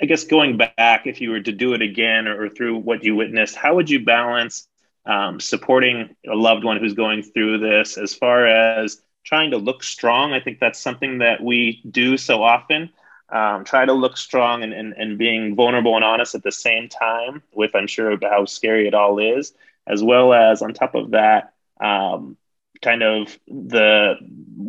I 0.00 0.06
guess 0.06 0.22
going 0.22 0.56
back, 0.56 1.06
if 1.06 1.20
you 1.20 1.30
were 1.30 1.40
to 1.40 1.52
do 1.52 1.74
it 1.74 1.82
again 1.82 2.28
or, 2.28 2.44
or, 2.44 2.48
through 2.48 2.78
what 2.78 3.02
you 3.02 3.16
witnessed, 3.16 3.56
how 3.56 3.74
would 3.74 3.90
you 3.90 4.04
balance 4.04 4.68
um, 5.04 5.40
supporting 5.40 6.14
a 6.30 6.34
loved 6.34 6.62
one 6.64 6.76
who's 6.76 6.94
going 6.94 7.22
through 7.22 7.58
this 7.58 7.98
as 7.98 8.14
far 8.14 8.46
as 8.46 9.02
trying 9.24 9.50
to 9.50 9.56
look 9.56 9.82
strong. 9.82 10.32
I 10.32 10.40
think 10.40 10.60
that's 10.60 10.78
something 10.78 11.18
that 11.18 11.42
we 11.42 11.82
do 11.90 12.16
so 12.16 12.42
often. 12.42 12.90
Um, 13.28 13.64
try 13.64 13.84
to 13.84 13.92
look 13.92 14.16
strong 14.16 14.62
and, 14.62 14.72
and, 14.72 14.92
and 14.92 15.16
being 15.18 15.56
vulnerable 15.56 15.96
and 15.96 16.04
honest 16.04 16.34
at 16.34 16.42
the 16.42 16.52
same 16.52 16.88
time, 16.88 17.42
with 17.52 17.74
I'm 17.74 17.86
sure 17.86 18.16
how 18.22 18.44
scary 18.44 18.86
it 18.86 18.94
all 18.94 19.18
is, 19.18 19.54
as 19.86 20.02
well 20.02 20.32
as 20.32 20.62
on 20.62 20.74
top 20.74 20.94
of 20.94 21.12
that, 21.12 21.54
um, 21.80 22.36
kind 22.82 23.02
of 23.02 23.38
the 23.46 24.14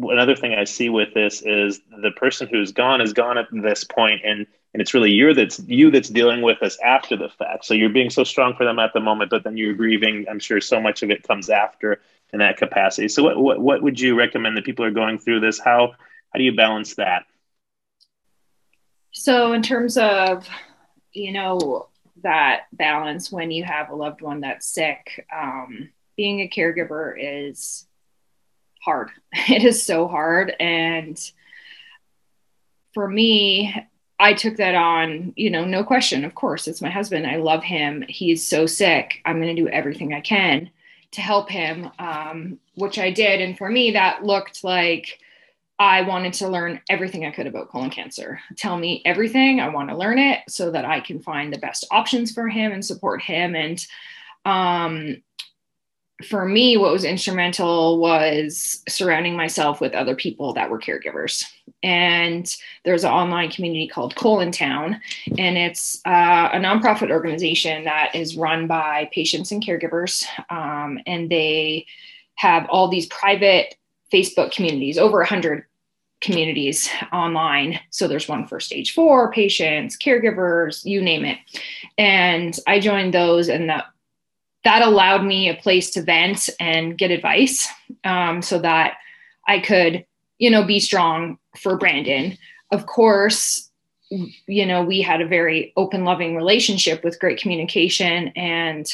another 0.01 0.35
thing 0.35 0.53
I 0.53 0.63
see 0.63 0.89
with 0.89 1.13
this 1.13 1.41
is 1.41 1.81
the 2.01 2.11
person 2.11 2.47
who's 2.47 2.71
gone 2.71 3.01
is 3.01 3.13
gone 3.13 3.37
at 3.37 3.47
this 3.51 3.83
point, 3.83 4.21
and 4.23 4.45
and 4.73 4.81
it's 4.81 4.93
really 4.93 5.11
you 5.11 5.33
that's 5.33 5.59
you 5.67 5.91
that's 5.91 6.09
dealing 6.09 6.41
with 6.41 6.59
this 6.59 6.77
after 6.83 7.15
the 7.15 7.29
fact. 7.29 7.65
So 7.65 7.73
you're 7.73 7.89
being 7.89 8.09
so 8.09 8.23
strong 8.23 8.55
for 8.55 8.65
them 8.65 8.79
at 8.79 8.93
the 8.93 8.99
moment, 8.99 9.31
but 9.31 9.43
then 9.43 9.57
you're 9.57 9.73
grieving. 9.73 10.25
I'm 10.29 10.39
sure 10.39 10.61
so 10.61 10.79
much 10.79 11.03
of 11.03 11.11
it 11.11 11.23
comes 11.23 11.49
after 11.49 12.01
in 12.31 12.39
that 12.39 12.57
capacity. 12.57 13.07
So 13.07 13.23
what 13.23 13.37
what, 13.37 13.59
what 13.59 13.83
would 13.83 13.99
you 13.99 14.15
recommend 14.15 14.57
that 14.57 14.65
people 14.65 14.85
are 14.85 14.91
going 14.91 15.19
through 15.19 15.39
this? 15.41 15.59
How 15.59 15.93
how 16.31 16.37
do 16.37 16.43
you 16.43 16.55
balance 16.55 16.95
that? 16.95 17.25
So 19.11 19.53
in 19.53 19.61
terms 19.61 19.97
of 19.97 20.47
you 21.11 21.31
know 21.31 21.89
that 22.23 22.63
balance 22.73 23.31
when 23.31 23.51
you 23.51 23.63
have 23.63 23.89
a 23.89 23.95
loved 23.95 24.21
one 24.21 24.41
that's 24.41 24.67
sick, 24.67 25.25
um, 25.33 25.89
being 26.17 26.41
a 26.41 26.49
caregiver 26.49 27.15
is 27.17 27.87
hard. 28.83 29.09
It 29.49 29.63
is 29.63 29.83
so 29.83 30.07
hard 30.07 30.55
and 30.59 31.19
for 32.93 33.07
me 33.07 33.87
I 34.19 34.33
took 34.33 34.57
that 34.57 34.75
on, 34.75 35.33
you 35.35 35.49
know, 35.49 35.65
no 35.65 35.83
question. 35.83 36.23
Of 36.23 36.33
course, 36.35 36.67
it's 36.67 36.81
my 36.81 36.89
husband. 36.89 37.27
I 37.27 37.37
love 37.37 37.63
him. 37.63 38.05
He's 38.07 38.47
so 38.47 38.65
sick. 38.65 39.21
I'm 39.25 39.41
going 39.41 39.53
to 39.53 39.61
do 39.61 39.67
everything 39.67 40.13
I 40.13 40.21
can 40.21 40.69
to 41.11 41.21
help 41.21 41.49
him, 41.49 41.89
um, 41.99 42.59
which 42.75 42.97
I 42.97 43.11
did. 43.11 43.41
And 43.41 43.57
for 43.57 43.69
me, 43.69 43.91
that 43.91 44.23
looked 44.23 44.63
like 44.63 45.19
I 45.83 46.01
wanted 46.03 46.31
to 46.35 46.47
learn 46.47 46.79
everything 46.89 47.25
I 47.25 47.31
could 47.31 47.45
about 47.45 47.67
colon 47.67 47.89
cancer. 47.89 48.39
Tell 48.55 48.77
me 48.77 49.01
everything. 49.03 49.59
I 49.59 49.67
want 49.67 49.89
to 49.89 49.97
learn 49.97 50.17
it 50.17 50.39
so 50.47 50.71
that 50.71 50.85
I 50.85 51.01
can 51.01 51.19
find 51.19 51.51
the 51.51 51.57
best 51.57 51.85
options 51.91 52.31
for 52.31 52.47
him 52.47 52.71
and 52.71 52.85
support 52.85 53.21
him. 53.21 53.53
And 53.53 53.85
um, 54.45 55.21
for 56.25 56.45
me, 56.45 56.77
what 56.77 56.93
was 56.93 57.03
instrumental 57.03 57.99
was 57.99 58.81
surrounding 58.87 59.35
myself 59.35 59.81
with 59.81 59.93
other 59.93 60.15
people 60.15 60.53
that 60.53 60.69
were 60.69 60.79
caregivers. 60.79 61.43
And 61.83 62.55
there's 62.85 63.03
an 63.03 63.11
online 63.11 63.51
community 63.51 63.89
called 63.89 64.15
Colon 64.15 64.53
Town, 64.53 65.01
and 65.37 65.57
it's 65.57 65.99
uh, 66.05 66.47
a 66.53 66.59
nonprofit 66.59 67.11
organization 67.11 67.83
that 67.83 68.15
is 68.15 68.37
run 68.37 68.67
by 68.67 69.09
patients 69.11 69.51
and 69.51 69.61
caregivers. 69.61 70.23
Um, 70.49 70.97
and 71.05 71.29
they 71.29 71.87
have 72.35 72.67
all 72.69 72.87
these 72.87 73.07
private 73.07 73.75
Facebook 74.13 74.53
communities, 74.53 74.97
over 74.97 75.17
100 75.17 75.65
communities 76.23 76.89
online. 77.11 77.79
So 77.91 78.07
there's 78.07 78.27
one 78.27 78.47
for 78.47 78.59
stage 78.59 78.93
four 78.93 79.31
patients, 79.31 79.97
caregivers, 79.97 80.83
you 80.83 81.01
name 81.01 81.25
it. 81.25 81.37
And 81.97 82.57
I 82.65 82.79
joined 82.79 83.13
those, 83.13 83.49
and 83.49 83.69
that 83.69 83.85
that 84.63 84.81
allowed 84.81 85.25
me 85.25 85.49
a 85.49 85.55
place 85.55 85.91
to 85.91 86.01
vent 86.01 86.49
and 86.59 86.97
get 86.97 87.11
advice 87.11 87.67
um, 88.05 88.41
so 88.41 88.57
that 88.59 88.93
I 89.45 89.59
could, 89.59 90.05
you 90.39 90.49
know, 90.49 90.63
be 90.63 90.79
strong 90.79 91.37
for 91.57 91.77
Brandon. 91.77 92.37
Of 92.71 92.85
course, 92.85 93.69
you 94.47 94.65
know, 94.65 94.81
we 94.81 95.01
had 95.01 95.19
a 95.19 95.27
very 95.27 95.73
open, 95.75 96.05
loving 96.05 96.35
relationship 96.35 97.03
with 97.03 97.19
great 97.19 97.41
communication. 97.41 98.29
And 98.37 98.87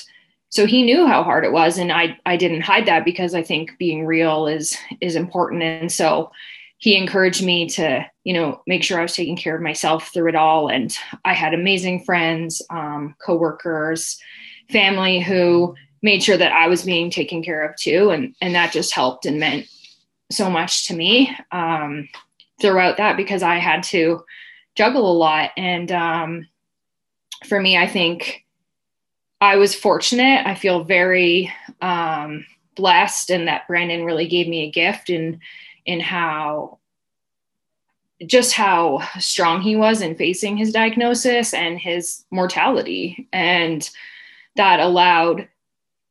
so 0.50 0.66
he 0.66 0.82
knew 0.82 1.06
how 1.06 1.22
hard 1.24 1.46
it 1.46 1.52
was. 1.52 1.78
And 1.78 1.92
I, 1.92 2.18
I 2.26 2.36
didn't 2.36 2.62
hide 2.62 2.88
that 2.88 3.06
because 3.06 3.36
I 3.36 3.44
think 3.44 3.78
being 3.78 4.08
real 4.08 4.48
is, 4.48 4.76
is 5.02 5.16
important. 5.16 5.62
And 5.62 5.92
so 5.92 6.32
he 6.80 6.96
encouraged 6.96 7.44
me 7.44 7.68
to, 7.68 8.06
you 8.24 8.34
know, 8.34 8.62
make 8.66 8.84
sure 8.84 8.98
I 8.98 9.04
was 9.04 9.14
taking 9.14 9.36
care 9.36 9.56
of 9.56 9.62
myself 9.62 10.14
through 10.14 10.30
it 10.30 10.36
all. 10.36 10.70
And 10.70 10.98
I 11.26 11.34
had 11.34 11.54
amazing 11.54 12.06
friends, 12.06 12.62
um, 12.70 13.16
coworkers, 13.24 14.18
family 14.72 15.20
who 15.20 15.76
made 16.02 16.24
sure 16.24 16.38
that 16.38 16.54
I 16.54 16.68
was 16.68 16.84
being 16.84 17.10
taken 17.10 17.44
care 17.44 17.68
of 17.68 17.76
too. 17.76 18.12
And, 18.12 18.34
and 18.42 18.56
that 18.56 18.72
just 18.72 18.94
helped 18.94 19.26
and 19.26 19.40
meant 19.40 19.68
so 20.32 20.50
much 20.50 20.88
to 20.88 20.96
me 20.96 21.36
um, 21.52 22.08
throughout 22.62 22.96
that 22.96 23.18
because 23.18 23.44
I 23.44 23.58
had 23.58 23.84
to 23.84 24.24
juggle 24.76 25.12
a 25.12 25.18
lot. 25.18 25.52
And 25.58 25.92
um, 25.92 26.48
for 27.46 27.60
me, 27.60 27.78
I 27.78 27.88
think 27.88 28.46
I 29.42 29.58
was 29.58 29.76
fortunate. 29.76 30.48
I 30.48 30.56
feel 30.56 30.86
very 30.86 31.52
um, 31.82 32.46
blessed 32.76 33.32
and 33.32 33.50
that 33.50 33.68
Brandon 33.68 34.06
really 34.06 34.28
gave 34.30 34.48
me 34.48 34.64
a 34.64 34.72
gift 34.72 35.10
in, 35.10 35.42
in 35.86 36.00
how 36.00 36.80
just 38.26 38.54
how 38.54 39.00
strong 39.20 39.62
he 39.62 39.76
was 39.76 40.02
in 40.02 40.16
facing 40.16 40.58
his 40.58 40.74
diagnosis 40.74 41.54
and 41.54 41.80
his 41.80 42.26
mortality. 42.32 43.28
And 43.32 43.90
that 44.56 44.82
allowed 44.82 45.48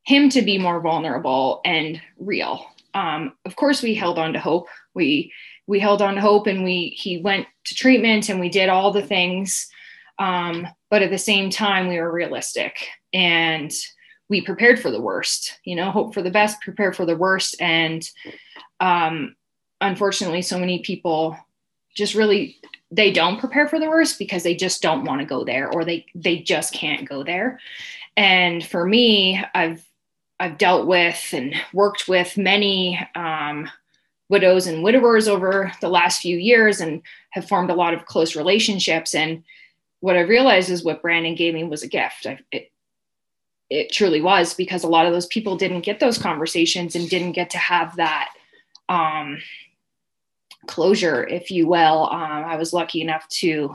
him 0.04 0.30
to 0.30 0.40
be 0.40 0.56
more 0.56 0.80
vulnerable 0.80 1.60
and 1.64 2.00
real. 2.18 2.66
Um, 2.94 3.34
of 3.44 3.56
course, 3.56 3.82
we 3.82 3.94
held 3.94 4.18
on 4.18 4.32
to 4.32 4.40
hope. 4.40 4.68
We 4.94 5.32
we 5.66 5.78
held 5.78 6.00
on 6.00 6.14
to 6.14 6.20
hope, 6.20 6.46
and 6.46 6.64
we 6.64 6.96
he 6.96 7.18
went 7.18 7.46
to 7.64 7.74
treatment, 7.74 8.30
and 8.30 8.40
we 8.40 8.48
did 8.48 8.70
all 8.70 8.90
the 8.90 9.02
things. 9.02 9.68
Um, 10.18 10.66
but 10.90 11.02
at 11.02 11.10
the 11.10 11.18
same 11.18 11.50
time, 11.50 11.88
we 11.88 12.00
were 12.00 12.10
realistic 12.10 12.88
and 13.12 13.70
we 14.28 14.40
prepared 14.40 14.80
for 14.80 14.90
the 14.90 15.00
worst. 15.00 15.58
You 15.64 15.76
know, 15.76 15.90
hope 15.90 16.14
for 16.14 16.22
the 16.22 16.30
best, 16.30 16.60
prepare 16.62 16.92
for 16.92 17.04
the 17.04 17.16
worst, 17.16 17.60
and 17.60 18.08
um, 18.80 19.36
unfortunately, 19.80 20.42
so 20.42 20.58
many 20.58 20.80
people 20.80 21.36
just 21.94 22.14
really 22.14 22.56
they 22.90 23.12
don't 23.12 23.40
prepare 23.40 23.68
for 23.68 23.78
the 23.78 23.88
worst 23.88 24.18
because 24.18 24.42
they 24.42 24.54
just 24.54 24.80
don't 24.80 25.04
want 25.04 25.20
to 25.20 25.26
go 25.26 25.44
there 25.44 25.70
or 25.72 25.84
they 25.84 26.06
they 26.14 26.38
just 26.38 26.72
can't 26.72 27.08
go 27.08 27.22
there 27.22 27.58
and 28.18 28.66
for 28.66 28.84
me, 28.84 29.40
I've 29.54 29.86
I've 30.40 30.58
dealt 30.58 30.88
with 30.88 31.32
and 31.32 31.54
worked 31.72 32.08
with 32.08 32.36
many 32.36 32.98
um, 33.14 33.70
widows 34.28 34.66
and 34.66 34.82
widowers 34.82 35.28
over 35.28 35.72
the 35.80 35.88
last 35.88 36.20
few 36.20 36.36
years 36.36 36.80
and 36.80 37.00
have 37.30 37.48
formed 37.48 37.70
a 37.70 37.76
lot 37.76 37.94
of 37.94 38.06
close 38.06 38.34
relationships. 38.34 39.14
And 39.14 39.44
what 40.00 40.16
I 40.16 40.20
realized 40.20 40.68
is 40.68 40.82
what 40.82 41.00
Brandon 41.00 41.36
gave 41.36 41.54
me 41.54 41.62
was 41.62 41.84
a 41.84 41.88
gift. 41.88 42.26
I, 42.26 42.40
it, 42.50 42.72
it 43.70 43.92
truly 43.92 44.20
was 44.20 44.52
because 44.52 44.82
a 44.82 44.88
lot 44.88 45.06
of 45.06 45.12
those 45.12 45.26
people 45.26 45.56
didn't 45.56 45.82
get 45.82 46.00
those 46.00 46.18
conversations 46.18 46.96
and 46.96 47.08
didn't 47.08 47.32
get 47.32 47.50
to 47.50 47.58
have 47.58 47.94
that 47.96 48.30
um, 48.88 49.38
closure, 50.68 51.26
if 51.26 51.50
you 51.50 51.66
will. 51.66 52.08
Um, 52.10 52.44
I 52.44 52.56
was 52.56 52.72
lucky 52.72 53.00
enough 53.00 53.26
to, 53.28 53.74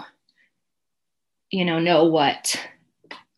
you 1.51 1.65
know, 1.65 1.79
know 1.79 2.05
what 2.05 2.57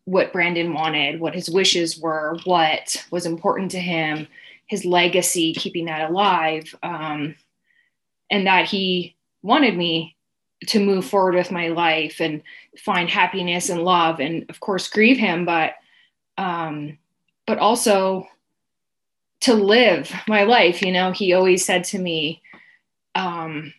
what 0.04 0.32
Brandon 0.32 0.72
wanted, 0.72 1.20
what 1.20 1.34
his 1.34 1.50
wishes 1.50 1.98
were, 1.98 2.38
what 2.44 3.04
was 3.10 3.26
important 3.26 3.72
to 3.72 3.80
him, 3.80 4.28
his 4.68 4.86
legacy, 4.86 5.52
keeping 5.56 5.86
that 5.86 6.12
alive, 6.12 6.76
um, 6.84 7.34
and 8.30 8.46
that 8.46 8.70
he 8.70 9.16
wanted 9.42 9.76
me 9.76 10.16
to 10.68 10.80
move 10.80 11.06
forward 11.06 11.34
with 11.34 11.52
my 11.52 11.70
life 11.70 12.22
and 12.22 12.44
find 12.78 13.10
happiness 13.10 13.70
and 13.70 13.84
love, 13.84 14.20
and 14.20 14.48
of 14.50 14.60
course 14.60 14.88
grieve 14.88 15.18
him, 15.18 15.44
but 15.44 15.74
um, 16.38 16.98
but 17.48 17.58
also 17.58 18.28
to 19.42 19.54
live 19.54 20.12
my 20.28 20.44
life. 20.44 20.82
You 20.82 20.92
know, 20.92 21.12
he 21.12 21.34
always 21.34 21.66
said 21.66 21.84
to 21.86 22.00
me, 22.00 22.42
um, 23.16 23.74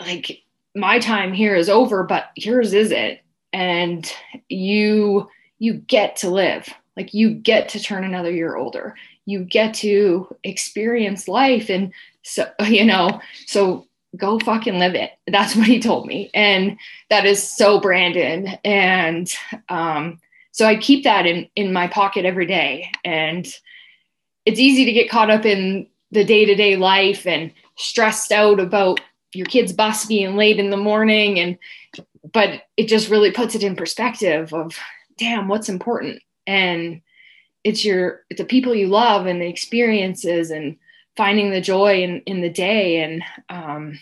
like 0.00 0.42
my 0.74 0.98
time 0.98 1.32
here 1.32 1.54
is 1.54 1.68
over, 1.68 2.04
but 2.04 2.30
yours 2.36 2.72
is 2.72 2.90
it 2.90 3.22
and 3.52 4.12
you 4.48 5.28
you 5.58 5.74
get 5.74 6.16
to 6.16 6.30
live. 6.30 6.68
Like 6.96 7.14
you 7.14 7.30
get 7.30 7.68
to 7.70 7.80
turn 7.80 8.04
another 8.04 8.30
year 8.30 8.56
older. 8.56 8.94
You 9.26 9.44
get 9.44 9.74
to 9.74 10.34
experience 10.44 11.28
life 11.28 11.68
and 11.68 11.92
so 12.22 12.48
you 12.66 12.84
know 12.84 13.20
so 13.46 13.86
go 14.16 14.38
fucking 14.38 14.78
live 14.78 14.94
it. 14.94 15.12
That's 15.26 15.54
what 15.54 15.66
he 15.66 15.80
told 15.80 16.06
me. 16.06 16.30
And 16.32 16.78
that 17.10 17.26
is 17.26 17.42
so 17.42 17.80
brandon. 17.80 18.58
And 18.64 19.32
um 19.68 20.20
so 20.52 20.66
i 20.66 20.76
keep 20.76 21.04
that 21.04 21.26
in 21.26 21.48
in 21.56 21.72
my 21.72 21.88
pocket 21.88 22.24
every 22.24 22.46
day. 22.46 22.90
And 23.04 23.46
it's 24.44 24.60
easy 24.60 24.84
to 24.84 24.92
get 24.92 25.10
caught 25.10 25.30
up 25.30 25.44
in 25.44 25.88
the 26.10 26.24
day-to-day 26.24 26.76
life 26.76 27.26
and 27.26 27.52
stressed 27.78 28.32
out 28.32 28.60
about 28.60 29.00
your 29.32 29.46
kid's 29.46 29.72
bus 29.72 30.06
being 30.06 30.36
late 30.36 30.58
in 30.58 30.70
the 30.70 30.76
morning. 30.76 31.38
And 31.38 31.58
but 32.32 32.62
it 32.76 32.88
just 32.88 33.08
really 33.08 33.30
puts 33.30 33.54
it 33.54 33.62
in 33.62 33.76
perspective 33.76 34.52
of 34.52 34.76
damn 35.16 35.48
what's 35.48 35.68
important? 35.68 36.22
And 36.46 37.00
it's 37.64 37.84
your 37.84 38.22
it's 38.30 38.40
the 38.40 38.44
people 38.44 38.74
you 38.74 38.88
love 38.88 39.26
and 39.26 39.40
the 39.40 39.48
experiences 39.48 40.50
and 40.50 40.76
finding 41.16 41.50
the 41.50 41.60
joy 41.60 42.02
in 42.02 42.20
in 42.22 42.40
the 42.40 42.50
day 42.50 43.02
and 43.02 43.22
um, 43.48 43.98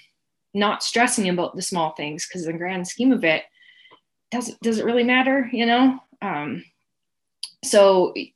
not 0.54 0.82
stressing 0.82 1.28
about 1.28 1.56
the 1.56 1.62
small 1.62 1.92
things. 1.92 2.26
Because 2.26 2.46
the 2.46 2.52
grand 2.52 2.86
scheme 2.88 3.12
of 3.12 3.24
it 3.24 3.44
does 4.30 4.54
does 4.62 4.78
it 4.78 4.84
really 4.84 5.04
matter 5.04 5.48
you 5.52 5.66
know? 5.66 6.00
Um, 6.22 6.64
so 7.62 8.12
it, 8.14 8.32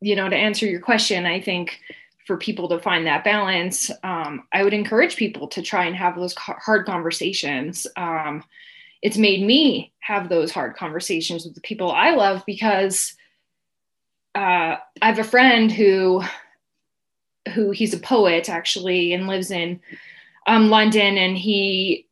you 0.00 0.16
know 0.16 0.28
to 0.28 0.36
answer 0.36 0.66
your 0.66 0.80
question 0.80 1.26
i 1.26 1.40
think 1.40 1.78
for 2.26 2.36
people 2.36 2.68
to 2.68 2.78
find 2.78 3.06
that 3.06 3.24
balance, 3.24 3.90
um, 4.02 4.44
I 4.52 4.62
would 4.62 4.74
encourage 4.74 5.16
people 5.16 5.48
to 5.48 5.62
try 5.62 5.86
and 5.86 5.96
have 5.96 6.16
those 6.16 6.34
hard 6.36 6.86
conversations. 6.86 7.86
Um, 7.96 8.44
it's 9.02 9.16
made 9.16 9.44
me 9.44 9.92
have 10.00 10.28
those 10.28 10.52
hard 10.52 10.76
conversations 10.76 11.44
with 11.44 11.54
the 11.54 11.60
people 11.60 11.90
I 11.90 12.10
love 12.10 12.42
because 12.46 13.14
uh, 14.34 14.76
I 15.02 15.06
have 15.06 15.18
a 15.18 15.24
friend 15.24 15.72
who 15.72 16.22
who 17.54 17.70
he's 17.70 17.94
a 17.94 17.98
poet 17.98 18.48
actually 18.48 19.12
and 19.12 19.26
lives 19.26 19.50
in 19.50 19.80
um, 20.46 20.68
London 20.68 21.16
and 21.16 21.36
he 21.36 22.06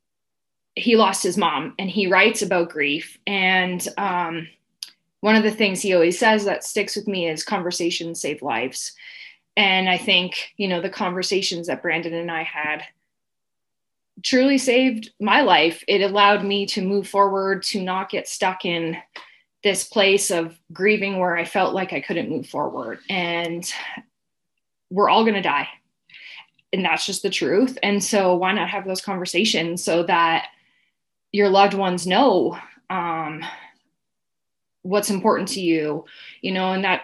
he 0.75 0.97
lost 0.97 1.23
his 1.23 1.37
mom 1.37 1.75
and 1.79 1.91
he 1.91 2.07
writes 2.07 2.41
about 2.41 2.71
grief 2.71 3.19
and 3.27 3.87
um, 3.99 4.49
one 5.21 5.37
of 5.37 5.43
the 5.43 5.51
things 5.51 5.83
he 5.83 5.93
always 5.93 6.19
says 6.19 6.45
that 6.45 6.65
sticks 6.65 6.97
with 6.97 7.07
me 7.07 7.29
is 7.29 7.45
conversations 7.45 8.21
save 8.21 8.43
lives 8.43 8.95
and 9.59 9.89
I 9.89 9.99
think, 9.99 10.53
you 10.57 10.69
know, 10.69 10.81
the 10.81 10.89
conversations 10.89 11.67
that 11.67 11.83
Brandon 11.83 12.15
and 12.15 12.31
I 12.31 12.45
had 12.45 12.85
truly 14.23 14.57
saved 14.57 15.11
my 15.21 15.41
life. 15.41 15.83
It 15.89 16.01
allowed 16.01 16.45
me 16.45 16.65
to 16.67 16.81
move 16.81 17.09
forward, 17.09 17.65
to 17.65 17.83
not 17.83 18.09
get 18.09 18.29
stuck 18.29 18.65
in 18.65 18.97
this 19.65 19.83
place 19.83 20.31
of 20.31 20.57
grieving 20.73 21.19
where 21.19 21.37
I 21.37 21.45
felt 21.45 21.75
like 21.75 21.93
I 21.93 22.01
couldn't 22.01 22.31
move 22.31 22.47
forward. 22.47 23.01
And 23.11 23.69
we're 24.91 25.09
all 25.09 25.25
going 25.25 25.35
to 25.35 25.43
die. 25.43 25.69
And 26.73 26.85
that's 26.85 27.05
just 27.05 27.25
the 27.25 27.31
truth. 27.31 27.77
And 27.83 28.03
so, 28.03 28.37
why 28.37 28.53
not 28.53 28.71
have 28.71 28.87
those 28.87 29.01
conversations 29.01 29.83
so 29.83 30.05
that 30.05 30.51
your 31.33 31.49
loved 31.49 31.75
ones 31.75 32.07
know 32.07 32.57
um, 32.91 33.45
what's 34.83 35.11
important 35.11 35.49
to 35.49 35.61
you, 35.61 36.05
you 36.43 36.53
know, 36.53 36.75
and 36.75 36.85
that 36.85 37.03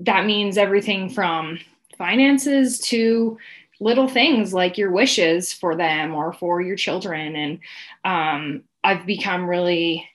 that 0.00 0.26
means 0.26 0.58
everything 0.58 1.08
from 1.08 1.58
finances 1.96 2.78
to 2.78 3.38
little 3.80 4.08
things 4.08 4.54
like 4.54 4.78
your 4.78 4.90
wishes 4.90 5.52
for 5.52 5.76
them 5.76 6.14
or 6.14 6.32
for 6.32 6.60
your 6.60 6.76
children. 6.76 7.36
And 7.36 7.58
um, 8.04 8.62
I've 8.82 9.06
become 9.06 9.48
really, 9.48 10.08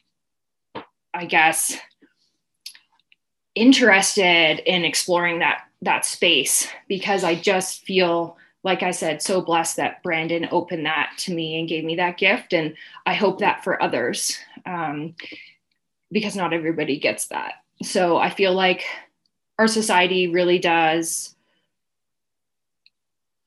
I 1.13 1.25
guess, 1.25 1.77
interested 3.55 4.59
in 4.65 4.85
exploring 4.85 5.39
that 5.39 5.63
that 5.83 6.05
space 6.05 6.67
because 6.87 7.23
I 7.23 7.35
just 7.35 7.83
feel 7.85 8.37
like 8.63 8.83
I 8.83 8.91
said 8.91 9.21
so 9.21 9.41
blessed 9.41 9.77
that 9.77 10.03
Brandon 10.03 10.47
opened 10.51 10.85
that 10.85 11.13
to 11.19 11.33
me 11.33 11.59
and 11.59 11.67
gave 11.67 11.83
me 11.83 11.95
that 11.95 12.17
gift 12.17 12.53
and 12.53 12.75
I 13.07 13.15
hope 13.15 13.39
that 13.39 13.63
for 13.63 13.81
others 13.81 14.37
um, 14.67 15.15
because 16.11 16.35
not 16.35 16.53
everybody 16.53 16.99
gets 16.99 17.27
that. 17.27 17.53
So 17.81 18.17
I 18.17 18.29
feel 18.29 18.53
like 18.53 18.83
our 19.61 19.67
society 19.67 20.27
really 20.27 20.57
does 20.57 21.35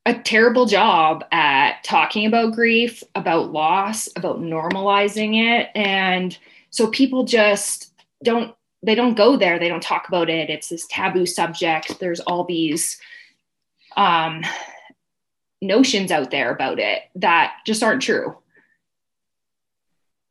a 0.07 0.15
terrible 0.15 0.65
job 0.65 1.25
at 1.33 1.83
talking 1.83 2.25
about 2.25 2.55
grief, 2.55 3.03
about 3.17 3.51
loss, 3.51 4.09
about 4.15 4.41
normalizing 4.41 5.35
it. 5.35 5.71
And 5.75 6.39
so 6.71 6.87
people 6.87 7.25
just 7.25 7.93
don't 8.23 8.55
they 8.85 8.95
don't 8.95 9.17
go 9.17 9.37
there. 9.37 9.59
They 9.59 9.69
don't 9.69 9.83
talk 9.83 10.07
about 10.07 10.31
it. 10.31 10.51
It's 10.51 10.69
this 10.69 10.87
taboo 10.87 11.27
subject. 11.27 11.99
There's 11.99 12.21
all 12.21 12.45
these 12.45 13.01
um, 13.97 14.45
notions 15.61 16.13
out 16.13 16.31
there 16.31 16.53
about 16.53 16.79
it 16.79 17.03
that 17.17 17.55
just 17.67 17.83
aren't 17.83 18.03
true 18.03 18.37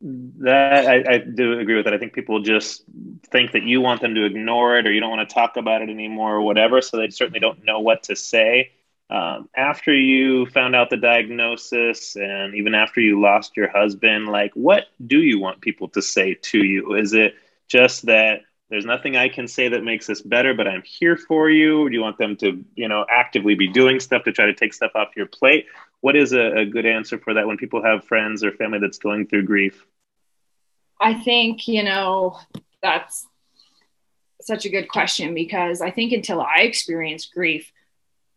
that 0.04 0.86
I, 0.86 1.14
I, 1.14 1.18
do 1.20 1.60
agree 1.60 1.76
with 1.76 1.86
that 1.86 1.94
i 1.94 1.98
think 1.98 2.12
people 2.12 2.42
just 2.42 2.84
think 3.32 3.54
that 3.54 3.64
you 3.64 3.80
want 3.80 4.02
them 4.02 4.16
to 4.16 4.26
ignore 4.26 4.78
it 4.78 4.86
or 4.86 4.92
you 4.92 5.00
don't 5.00 5.10
want 5.10 5.28
to 5.28 5.34
talk 5.34 5.56
about 5.56 5.82
it 5.82 5.90
anymore 5.90 6.36
or 6.36 6.42
whatever 6.42 6.82
so 6.82 6.98
they 6.98 7.10
certainly 7.10 7.40
don't 7.40 7.64
know 7.64 7.80
what 7.80 8.04
to 8.04 8.16
say 8.16 8.72
um, 9.10 9.48
after 9.56 9.94
you 9.94 10.46
found 10.48 10.76
out 10.76 10.90
the 10.90 10.98
diagnosis 10.98 12.18
and 12.18 12.56
even 12.56 12.76
after 12.76 13.00
you 13.00 13.22
lost 13.22 13.56
your 13.56 13.70
husband 13.70 14.28
like 14.28 14.52
what 14.56 14.88
do 15.06 15.20
you 15.20 15.40
want 15.40 15.62
people 15.62 15.88
to 15.90 16.02
say 16.02 16.34
to 16.34 16.58
you 16.58 16.96
is 16.96 17.14
it 17.14 17.36
just 17.70 18.06
that 18.06 18.42
there's 18.70 18.86
nothing 18.86 19.16
I 19.16 19.30
can 19.30 19.48
say 19.48 19.70
that 19.70 19.84
makes 19.84 20.08
this 20.08 20.22
better, 20.22 20.56
but 20.56 20.68
I'm 20.68 20.82
here 20.82 21.16
for 21.16 21.48
you? 21.48 21.88
Do 21.88 21.96
you 21.96 22.02
want 22.02 22.18
them 22.18 22.36
to, 22.38 22.66
you 22.74 22.88
know, 22.88 23.06
actively 23.08 23.54
be 23.54 23.68
doing 23.68 24.00
stuff 24.00 24.24
to 24.24 24.32
try 24.32 24.48
to 24.48 24.54
take 24.56 24.74
stuff 24.74 24.94
off 24.96 25.10
your 25.16 25.28
plate? 25.28 25.68
What 26.04 26.18
is 26.18 26.34
a, 26.34 26.58
a 26.58 26.66
good 26.66 26.86
answer 26.86 27.18
for 27.18 27.34
that 27.34 27.48
when 27.48 27.56
people 27.56 27.82
have 27.82 28.04
friends 28.04 28.44
or 28.44 28.52
family 28.52 28.78
that's 28.78 28.98
going 28.98 29.26
through 29.26 29.46
grief? 29.46 29.86
I 31.00 31.14
think, 31.14 31.66
you 31.66 31.82
know, 31.82 32.38
that's 32.82 33.26
such 34.42 34.66
a 34.66 34.70
good 34.70 34.90
question 34.90 35.34
because 35.34 35.80
I 35.80 35.92
think 35.92 36.12
until 36.12 36.42
I 36.42 36.64
experienced 36.64 37.34
grief, 37.34 37.72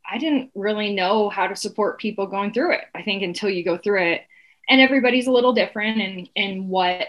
I 0.08 0.18
didn't 0.18 0.52
really 0.54 0.94
know 0.94 1.28
how 1.28 1.48
to 1.48 1.56
support 1.56 1.98
people 1.98 2.28
going 2.28 2.52
through 2.52 2.74
it. 2.74 2.84
I 2.94 3.02
think 3.02 3.24
until 3.24 3.50
you 3.50 3.64
go 3.64 3.76
through 3.76 4.12
it, 4.12 4.20
and 4.68 4.80
everybody's 4.80 5.26
a 5.26 5.32
little 5.32 5.52
different 5.52 6.00
in, 6.00 6.28
in 6.36 6.68
what 6.68 7.08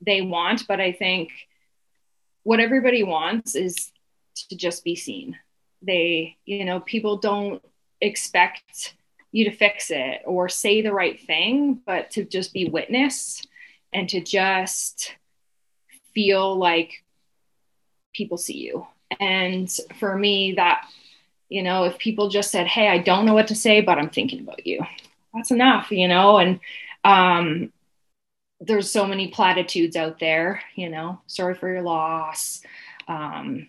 they 0.00 0.22
want, 0.22 0.66
but 0.66 0.80
I 0.80 0.92
think 0.92 1.32
what 2.44 2.60
everybody 2.60 3.02
wants 3.02 3.56
is 3.56 3.92
to 4.48 4.56
just 4.56 4.84
be 4.84 4.96
seen. 4.96 5.36
They, 5.82 6.38
you 6.46 6.64
know, 6.64 6.80
people 6.80 7.18
don't 7.18 7.62
expect 8.00 8.94
you 9.32 9.46
to 9.46 9.56
fix 9.56 9.90
it 9.90 10.22
or 10.24 10.48
say 10.48 10.82
the 10.82 10.92
right 10.92 11.20
thing, 11.20 11.80
but 11.86 12.10
to 12.12 12.24
just 12.24 12.52
be 12.52 12.68
witness 12.68 13.42
and 13.92 14.08
to 14.10 14.20
just 14.20 15.14
feel 16.14 16.56
like 16.56 17.02
people 18.14 18.36
see 18.36 18.58
you. 18.58 18.86
And 19.18 19.70
for 19.98 20.16
me, 20.16 20.52
that, 20.52 20.86
you 21.48 21.62
know, 21.62 21.84
if 21.84 21.98
people 21.98 22.28
just 22.28 22.50
said, 22.50 22.66
Hey, 22.66 22.88
I 22.88 22.98
don't 22.98 23.26
know 23.26 23.34
what 23.34 23.48
to 23.48 23.54
say, 23.54 23.80
but 23.80 23.98
I'm 23.98 24.10
thinking 24.10 24.40
about 24.40 24.66
you, 24.66 24.84
that's 25.34 25.50
enough, 25.50 25.90
you 25.90 26.08
know? 26.08 26.38
And 26.38 26.60
um, 27.04 27.72
there's 28.60 28.90
so 28.90 29.06
many 29.06 29.28
platitudes 29.28 29.96
out 29.96 30.18
there, 30.18 30.62
you 30.74 30.88
know, 30.88 31.20
sorry 31.26 31.54
for 31.54 31.68
your 31.68 31.82
loss, 31.82 32.62
um, 33.08 33.68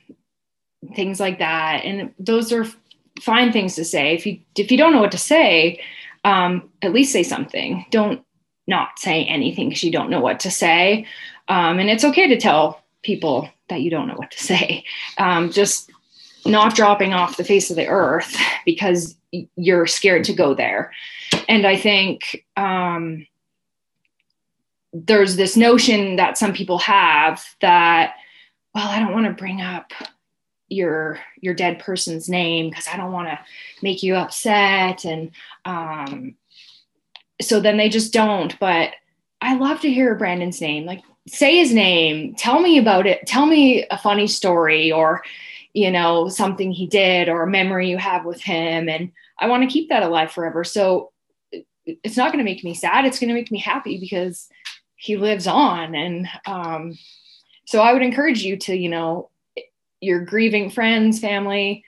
things 0.96 1.20
like 1.20 1.40
that. 1.40 1.84
And 1.84 2.14
those 2.20 2.52
are 2.52 2.66
fine 3.22 3.52
things 3.52 3.76
to 3.76 3.86
say. 3.86 4.14
If 4.14 4.26
you 4.26 4.40
if 4.58 4.72
you 4.72 4.78
don't 4.78 4.94
know 4.94 5.02
what 5.02 5.12
to 5.12 5.18
say, 5.18 5.82
um, 6.24 6.70
at 6.82 6.94
least 6.94 7.12
say 7.12 7.24
something. 7.24 7.86
Don't 7.90 8.24
not 8.68 8.98
say 8.98 9.26
anything 9.26 9.70
because 9.70 9.84
you 9.84 9.92
don't 9.92 10.10
know 10.10 10.22
what 10.22 10.40
to 10.42 10.52
say. 10.52 11.06
Um, 11.50 11.80
and 11.80 11.90
it's 11.90 12.06
okay 12.06 12.28
to 12.28 12.40
tell 12.40 12.82
people 13.02 13.50
that 13.68 13.82
you 13.82 13.90
don't 13.90 14.08
know 14.08 14.16
what 14.16 14.32
to 14.32 14.44
say. 14.44 14.84
Um, 15.18 15.52
just 15.52 15.92
not 16.46 16.76
dropping 16.76 17.14
off 17.14 17.38
the 17.38 17.44
face 17.44 17.70
of 17.70 17.76
the 17.76 17.88
earth 17.88 18.36
because 18.66 19.16
you're 19.56 19.88
scared 19.88 20.24
to 20.26 20.34
go 20.34 20.54
there. 20.54 20.92
And 21.48 21.66
I 21.66 21.76
think 21.76 22.46
um, 22.58 23.26
there's 24.94 25.36
this 25.36 25.58
notion 25.58 26.16
that 26.18 26.38
some 26.38 26.54
people 26.54 26.78
have 26.78 27.44
that 27.62 28.14
well 28.76 28.88
i 28.88 29.00
don't 29.00 29.14
want 29.14 29.26
to 29.26 29.32
bring 29.32 29.60
up 29.60 29.92
your 30.70 31.20
your 31.42 31.54
dead 31.54 31.80
person's 31.80 32.30
name 32.30 32.70
because 32.70 32.88
i 32.92 32.98
don't 32.98 33.12
want 33.12 33.28
to 33.28 33.40
make 33.82 34.02
you 34.02 34.16
upset 34.16 35.06
and 35.06 35.32
um, 35.66 36.36
so 37.42 37.60
then 37.60 37.78
they 37.78 37.90
just 37.90 38.14
don't 38.14 38.58
but 38.60 38.92
i 39.42 39.56
love 39.56 39.80
to 39.82 39.92
hear 39.92 40.16
brandon's 40.16 40.62
name. 40.62 40.86
Like 40.86 41.02
say 41.28 41.58
his 41.58 41.74
name. 41.74 42.36
Tell 42.36 42.60
me 42.60 42.78
about 42.78 43.08
it. 43.08 43.26
Tell 43.26 43.46
me 43.46 43.86
a 43.90 43.98
funny 43.98 44.28
story 44.28 44.92
or 44.92 45.24
you 45.74 45.90
know 45.90 46.30
something 46.30 46.72
he 46.72 46.86
did 46.86 47.30
or 47.30 47.44
a 47.44 47.50
memory 47.50 47.90
you 47.90 47.98
have 47.98 48.26
with 48.26 48.42
him 48.42 48.88
and 48.88 49.12
i 49.40 49.48
want 49.48 49.64
to 49.64 49.74
keep 49.74 49.90
that 49.90 50.04
alive 50.04 50.32
forever. 50.32 50.64
So 50.64 51.12
it's 51.86 52.18
not 52.18 52.32
going 52.32 52.44
to 52.44 52.50
make 52.50 52.64
me 52.64 52.74
sad. 52.74 53.06
It's 53.06 53.20
going 53.20 53.28
to 53.28 53.34
make 53.34 53.52
me 53.52 53.60
happy 53.60 54.00
because 54.00 54.48
he 54.96 55.18
lives 55.18 55.48
on 55.48 55.96
and 55.96 56.30
um, 56.46 56.98
so 57.66 57.82
i 57.82 57.92
would 57.92 58.02
encourage 58.02 58.42
you 58.42 58.56
to 58.56 58.74
you 58.74 58.88
know 58.88 59.30
your 60.04 60.26
grieving 60.26 60.70
friends 60.70 61.20
family 61.20 61.84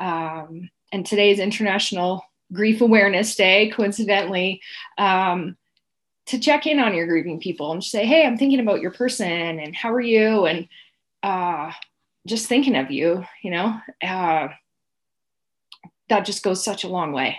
um, 0.00 0.70
and 0.92 1.04
today's 1.04 1.38
international 1.38 2.22
grief 2.52 2.80
awareness 2.80 3.34
day 3.34 3.70
coincidentally 3.70 4.60
um, 4.98 5.56
to 6.26 6.38
check 6.38 6.66
in 6.66 6.78
on 6.78 6.94
your 6.94 7.06
grieving 7.06 7.40
people 7.40 7.72
and 7.72 7.82
say 7.82 8.06
hey 8.06 8.24
i'm 8.24 8.38
thinking 8.38 8.60
about 8.60 8.80
your 8.80 8.92
person 8.92 9.58
and 9.60 9.74
how 9.74 9.92
are 9.92 10.00
you? 10.00 10.46
And 10.46 10.68
uh, 11.22 11.72
just 12.26 12.46
thinking 12.46 12.76
of 12.76 12.90
you 12.90 13.24
you 13.42 13.50
know? 13.50 13.78
Uh, 14.02 14.48
that 16.08 16.24
just 16.24 16.42
goes 16.42 16.62
such 16.62 16.84
a 16.84 16.88
long 16.88 17.12
way. 17.12 17.36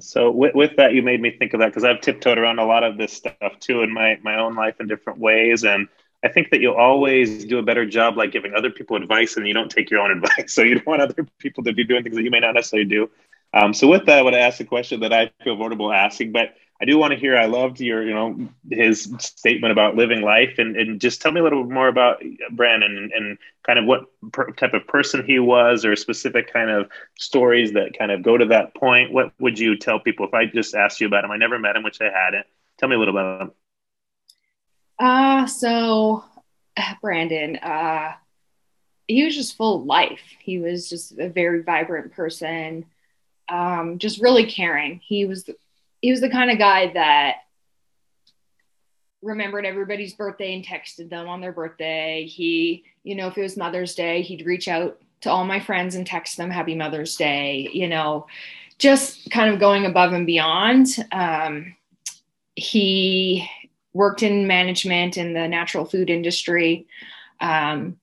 So 0.00 0.30
with, 0.30 0.54
with 0.54 0.76
that, 0.76 0.94
you 0.94 1.02
made 1.02 1.20
me 1.20 1.30
think 1.30 1.52
of 1.52 1.60
that 1.60 1.66
because 1.66 1.84
I've 1.84 2.00
tiptoed 2.00 2.38
around 2.38 2.58
a 2.58 2.64
lot 2.64 2.84
of 2.84 2.96
this 2.96 3.12
stuff 3.12 3.58
too 3.60 3.82
in 3.82 3.92
my 3.92 4.18
my 4.22 4.38
own 4.38 4.54
life 4.54 4.76
in 4.80 4.88
different 4.88 5.18
ways, 5.18 5.64
and 5.64 5.88
I 6.24 6.28
think 6.28 6.50
that 6.50 6.60
you'll 6.60 6.74
always 6.74 7.44
do 7.44 7.58
a 7.58 7.62
better 7.62 7.86
job 7.86 8.16
like 8.16 8.30
giving 8.32 8.54
other 8.54 8.70
people 8.70 8.96
advice, 8.96 9.36
and 9.36 9.46
you 9.46 9.54
don't 9.54 9.70
take 9.70 9.90
your 9.90 10.00
own 10.00 10.10
advice. 10.22 10.52
So 10.52 10.62
you 10.62 10.74
don't 10.74 10.86
want 10.86 11.02
other 11.02 11.26
people 11.38 11.64
to 11.64 11.72
be 11.72 11.84
doing 11.84 12.02
things 12.02 12.16
that 12.16 12.22
you 12.22 12.30
may 12.30 12.40
not 12.40 12.54
necessarily 12.54 12.88
do. 12.88 13.10
Um, 13.52 13.74
so 13.74 13.88
with 13.88 14.06
that, 14.06 14.18
I 14.18 14.22
would 14.22 14.34
ask 14.34 14.60
a 14.60 14.64
question 14.64 15.00
that 15.00 15.12
I 15.12 15.30
feel 15.42 15.56
vulnerable 15.56 15.92
asking, 15.92 16.32
but 16.32 16.54
I 16.80 16.86
do 16.86 16.96
want 16.96 17.12
to 17.12 17.18
hear. 17.18 17.36
I 17.36 17.44
loved 17.44 17.78
your, 17.80 18.02
you 18.02 18.14
know, 18.14 18.48
his 18.70 19.12
statement 19.18 19.72
about 19.72 19.96
living 19.96 20.22
life, 20.22 20.54
and, 20.58 20.76
and 20.76 21.00
just 21.00 21.20
tell 21.20 21.30
me 21.30 21.40
a 21.40 21.42
little 21.42 21.64
bit 21.64 21.72
more 21.72 21.88
about 21.88 22.22
Brandon 22.52 22.96
and, 22.96 23.12
and 23.12 23.38
kind 23.66 23.78
of 23.78 23.84
what 23.84 24.04
per, 24.32 24.50
type 24.52 24.72
of 24.72 24.86
person 24.86 25.24
he 25.24 25.38
was, 25.38 25.84
or 25.84 25.94
specific 25.94 26.50
kind 26.50 26.70
of 26.70 26.88
stories 27.18 27.72
that 27.72 27.98
kind 27.98 28.10
of 28.10 28.22
go 28.22 28.38
to 28.38 28.46
that 28.46 28.74
point. 28.74 29.12
What 29.12 29.32
would 29.40 29.58
you 29.58 29.76
tell 29.76 30.00
people 30.00 30.26
if 30.26 30.32
I 30.32 30.46
just 30.46 30.74
asked 30.74 31.00
you 31.00 31.06
about 31.06 31.24
him? 31.24 31.30
I 31.30 31.36
never 31.36 31.58
met 31.58 31.76
him, 31.76 31.82
which 31.82 32.00
I 32.00 32.10
hadn't. 32.10 32.46
Tell 32.78 32.88
me 32.88 32.96
a 32.96 32.98
little 32.98 33.16
about 33.16 33.42
him. 33.42 33.50
Uh, 35.00 35.46
so 35.46 36.24
Brandon, 37.00 37.56
uh, 37.56 38.12
he 39.08 39.24
was 39.24 39.34
just 39.34 39.56
full 39.56 39.80
of 39.80 39.86
life. 39.86 40.20
He 40.40 40.58
was 40.58 40.88
just 40.88 41.18
a 41.18 41.28
very 41.28 41.62
vibrant 41.62 42.12
person, 42.12 42.84
um, 43.48 43.98
just 43.98 44.20
really 44.20 44.44
caring. 44.44 45.00
He 45.02 45.24
was 45.24 45.48
he 46.00 46.10
was 46.10 46.20
the 46.20 46.30
kind 46.30 46.50
of 46.50 46.58
guy 46.58 46.92
that 46.92 47.36
remembered 49.22 49.66
everybody's 49.66 50.14
birthday 50.14 50.54
and 50.54 50.64
texted 50.64 51.10
them 51.10 51.28
on 51.28 51.40
their 51.40 51.52
birthday. 51.52 52.26
He, 52.26 52.84
you 53.02 53.14
know, 53.14 53.28
if 53.28 53.36
it 53.36 53.42
was 53.42 53.56
Mother's 53.56 53.94
Day, 53.94 54.22
he'd 54.22 54.46
reach 54.46 54.68
out 54.68 54.98
to 55.22 55.30
all 55.30 55.44
my 55.44 55.60
friends 55.60 55.94
and 55.94 56.06
text 56.06 56.36
them 56.36 56.50
Happy 56.50 56.74
Mother's 56.74 57.16
Day, 57.16 57.68
you 57.72 57.88
know, 57.88 58.26
just 58.78 59.30
kind 59.30 59.52
of 59.52 59.60
going 59.60 59.84
above 59.84 60.12
and 60.12 60.26
beyond. 60.26 60.86
Um, 61.12 61.74
he 62.54 63.48
worked 63.92 64.22
in 64.22 64.46
management 64.46 65.16
in 65.16 65.32
the 65.32 65.48
natural 65.48 65.84
food 65.84 66.10
industry, 66.10 66.86
um, 67.40 67.98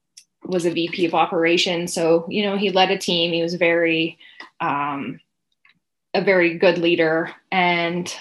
was 0.46 0.66
a 0.66 0.72
VP 0.72 1.06
of 1.06 1.14
operations. 1.14 1.94
So, 1.94 2.26
you 2.30 2.44
know, 2.44 2.58
he 2.58 2.72
led 2.72 2.92
a 2.92 2.98
team. 2.98 3.34
He 3.34 3.42
was 3.42 3.56
very, 3.56 4.18
um, 4.60 5.20
a 6.14 6.22
very 6.22 6.58
good 6.58 6.78
leader. 6.78 7.32
And 7.52 8.14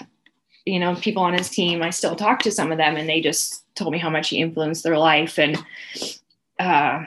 you 0.65 0.79
know 0.79 0.95
people 0.95 1.23
on 1.23 1.33
his 1.33 1.49
team 1.49 1.81
i 1.81 1.89
still 1.89 2.13
talk 2.13 2.41
to 2.41 2.51
some 2.51 2.73
of 2.73 2.77
them 2.77 2.97
and 2.97 3.07
they 3.07 3.21
just 3.21 3.63
told 3.77 3.93
me 3.93 3.99
how 3.99 4.09
much 4.09 4.29
he 4.29 4.39
influenced 4.39 4.83
their 4.83 4.97
life. 4.97 5.39
And 5.39 5.57
uh, 6.59 7.05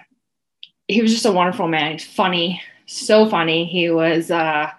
he 0.88 1.02
was 1.02 1.12
just 1.12 1.26
a 1.26 1.32
wonderful 1.32 1.68
man. 1.68 1.98
Funny 1.98 2.62
so 2.86 3.28
funny. 3.28 3.66
He 3.66 3.90
was 3.90 4.30
uh, 4.30 4.70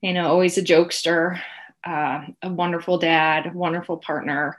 you 0.00 0.12
know 0.12 0.28
always 0.28 0.58
a 0.58 0.62
jokester 0.62 1.40
uh, 1.84 2.22
a 2.42 2.52
wonderful 2.52 2.98
dad 2.98 3.54
wonderful 3.54 3.98
partner 3.98 4.58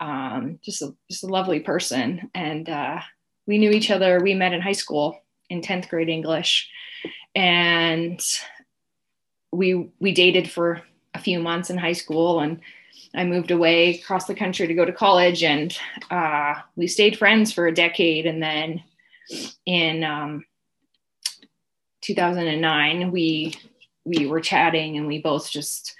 um, 0.00 0.58
just 0.62 0.82
a 0.82 0.94
just 1.10 1.24
a 1.24 1.28
lovely 1.28 1.60
person 1.60 2.30
and 2.34 2.68
uh, 2.68 3.00
we 3.46 3.58
knew 3.58 3.70
each 3.70 3.90
other. 3.90 4.20
We 4.20 4.34
met 4.34 4.52
in 4.52 4.60
high 4.60 4.72
school 4.72 5.20
in 5.48 5.60
10th 5.60 5.88
grade 5.88 6.08
English. 6.08 6.70
And 7.34 8.20
we 9.52 9.90
we 9.98 10.12
dated 10.12 10.50
for 10.50 10.82
a 11.14 11.18
few 11.18 11.40
months 11.40 11.70
in 11.70 11.76
high 11.76 11.92
school 11.92 12.40
and 12.40 12.60
I 13.14 13.24
moved 13.24 13.50
away 13.50 13.98
across 13.98 14.26
the 14.26 14.36
country 14.36 14.68
to 14.68 14.74
go 14.74 14.84
to 14.84 14.92
college 14.92 15.42
and 15.42 15.76
uh, 16.10 16.54
we 16.76 16.86
stayed 16.86 17.18
friends 17.18 17.52
for 17.52 17.66
a 17.66 17.74
decade. 17.74 18.26
And 18.26 18.40
then 18.40 18.82
in 19.66 20.04
um, 20.04 20.44
2009, 22.02 23.10
we, 23.10 23.54
we 24.04 24.26
were 24.26 24.40
chatting 24.40 24.96
and 24.96 25.08
we 25.08 25.20
both 25.20 25.50
just 25.50 25.96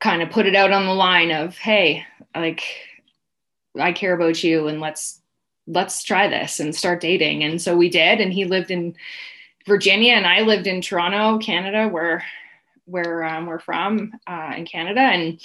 kind 0.00 0.22
of 0.22 0.30
put 0.30 0.46
it 0.46 0.56
out 0.56 0.72
on 0.72 0.86
the 0.86 0.94
line 0.94 1.30
of, 1.30 1.58
Hey, 1.58 2.04
like 2.34 2.62
I 3.78 3.92
care 3.92 4.14
about 4.14 4.42
you 4.42 4.68
and 4.68 4.80
let's, 4.80 5.20
let's 5.66 6.02
try 6.02 6.28
this 6.28 6.60
and 6.60 6.74
start 6.74 7.00
dating. 7.00 7.44
And 7.44 7.60
so 7.60 7.76
we 7.76 7.88
did. 7.88 8.20
And 8.20 8.32
he 8.32 8.44
lived 8.44 8.70
in 8.70 8.94
Virginia 9.66 10.14
and 10.14 10.26
I 10.26 10.42
lived 10.42 10.66
in 10.66 10.80
Toronto, 10.80 11.38
Canada, 11.38 11.88
where, 11.88 12.24
where 12.84 13.24
um, 13.24 13.46
we're 13.46 13.58
from 13.58 14.12
uh, 14.26 14.52
in 14.56 14.64
Canada. 14.64 15.00
And 15.00 15.40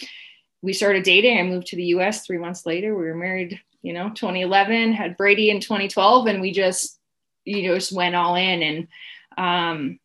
we 0.62 0.74
started 0.74 1.04
dating. 1.04 1.40
I 1.40 1.44
moved 1.44 1.68
to 1.68 1.76
the 1.76 1.86
US 1.86 2.26
three 2.26 2.38
months 2.38 2.66
later. 2.66 2.96
We 2.96 3.06
were 3.06 3.16
married, 3.16 3.60
you 3.82 3.94
know, 3.94 4.10
2011, 4.10 4.94
had 4.94 5.18
Brady 5.18 5.50
in 5.50 5.60
2012, 5.60 6.28
and 6.28 6.42
we 6.42 6.52
just, 6.52 7.00
you 7.46 7.68
know, 7.68 7.76
just 7.76 7.92
went 7.92 8.16
all 8.16 8.36
in 8.36 8.62
and 8.62 8.88
um, 9.38 10.00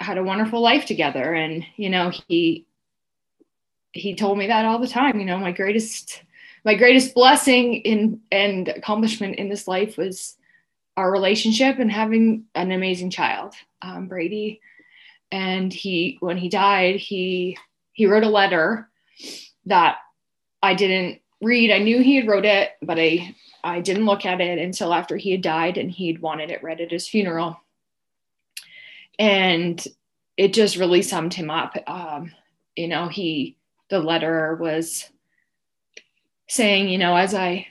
had 0.00 0.18
a 0.18 0.24
wonderful 0.24 0.60
life 0.60 0.86
together. 0.86 1.34
And, 1.34 1.64
you 1.76 1.90
know, 1.90 2.10
he, 2.28 2.66
he 3.92 4.14
told 4.14 4.38
me 4.38 4.46
that 4.46 4.64
all 4.64 4.78
the 4.78 4.88
time, 4.88 5.20
you 5.20 5.26
know, 5.26 5.38
my 5.38 5.52
greatest, 5.52 6.22
my 6.64 6.74
greatest 6.74 7.14
blessing 7.14 7.74
in 7.74 8.20
and 8.30 8.68
accomplishment 8.68 9.36
in 9.36 9.48
this 9.48 9.66
life 9.66 9.96
was 9.96 10.36
our 10.96 11.10
relationship 11.10 11.78
and 11.78 11.90
having 11.90 12.44
an 12.54 12.70
amazing 12.70 13.10
child, 13.10 13.54
um, 13.80 14.06
Brady. 14.06 14.60
And 15.30 15.72
he, 15.72 16.18
when 16.20 16.36
he 16.36 16.48
died, 16.48 16.96
he, 16.96 17.56
he 17.92 18.06
wrote 18.06 18.24
a 18.24 18.28
letter 18.28 18.88
that 19.66 19.96
I 20.62 20.74
didn't 20.74 21.20
read. 21.40 21.72
I 21.72 21.78
knew 21.78 22.00
he 22.00 22.16
had 22.16 22.28
wrote 22.28 22.44
it, 22.44 22.70
but 22.82 22.98
I 22.98 23.34
I 23.64 23.80
didn't 23.80 24.06
look 24.06 24.26
at 24.26 24.40
it 24.40 24.58
until 24.58 24.92
after 24.92 25.16
he 25.16 25.32
had 25.32 25.42
died 25.42 25.78
and 25.78 25.90
he'd 25.90 26.20
wanted 26.20 26.50
it 26.50 26.62
read 26.62 26.80
at 26.80 26.90
his 26.90 27.08
funeral. 27.08 27.60
And 29.18 29.84
it 30.36 30.52
just 30.52 30.76
really 30.76 31.02
summed 31.02 31.34
him 31.34 31.50
up. 31.50 31.76
Um, 31.86 32.32
you 32.74 32.88
know, 32.88 33.08
he 33.08 33.56
the 33.88 34.00
letter 34.00 34.56
was 34.56 35.08
saying, 36.52 36.90
you 36.90 36.98
know, 36.98 37.16
as 37.16 37.34
I 37.34 37.68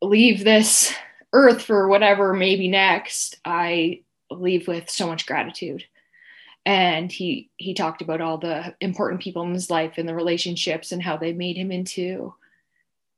leave 0.00 0.44
this 0.44 0.94
earth 1.32 1.62
for 1.62 1.88
whatever 1.88 2.32
maybe 2.32 2.68
next, 2.68 3.38
I 3.44 4.02
leave 4.30 4.68
with 4.68 4.88
so 4.88 5.06
much 5.08 5.26
gratitude. 5.26 5.84
And 6.64 7.10
he 7.10 7.50
he 7.56 7.74
talked 7.74 8.02
about 8.02 8.20
all 8.20 8.38
the 8.38 8.74
important 8.80 9.20
people 9.20 9.42
in 9.42 9.52
his 9.52 9.70
life 9.70 9.94
and 9.96 10.08
the 10.08 10.14
relationships 10.14 10.92
and 10.92 11.02
how 11.02 11.16
they 11.16 11.32
made 11.32 11.56
him 11.56 11.72
into 11.72 12.34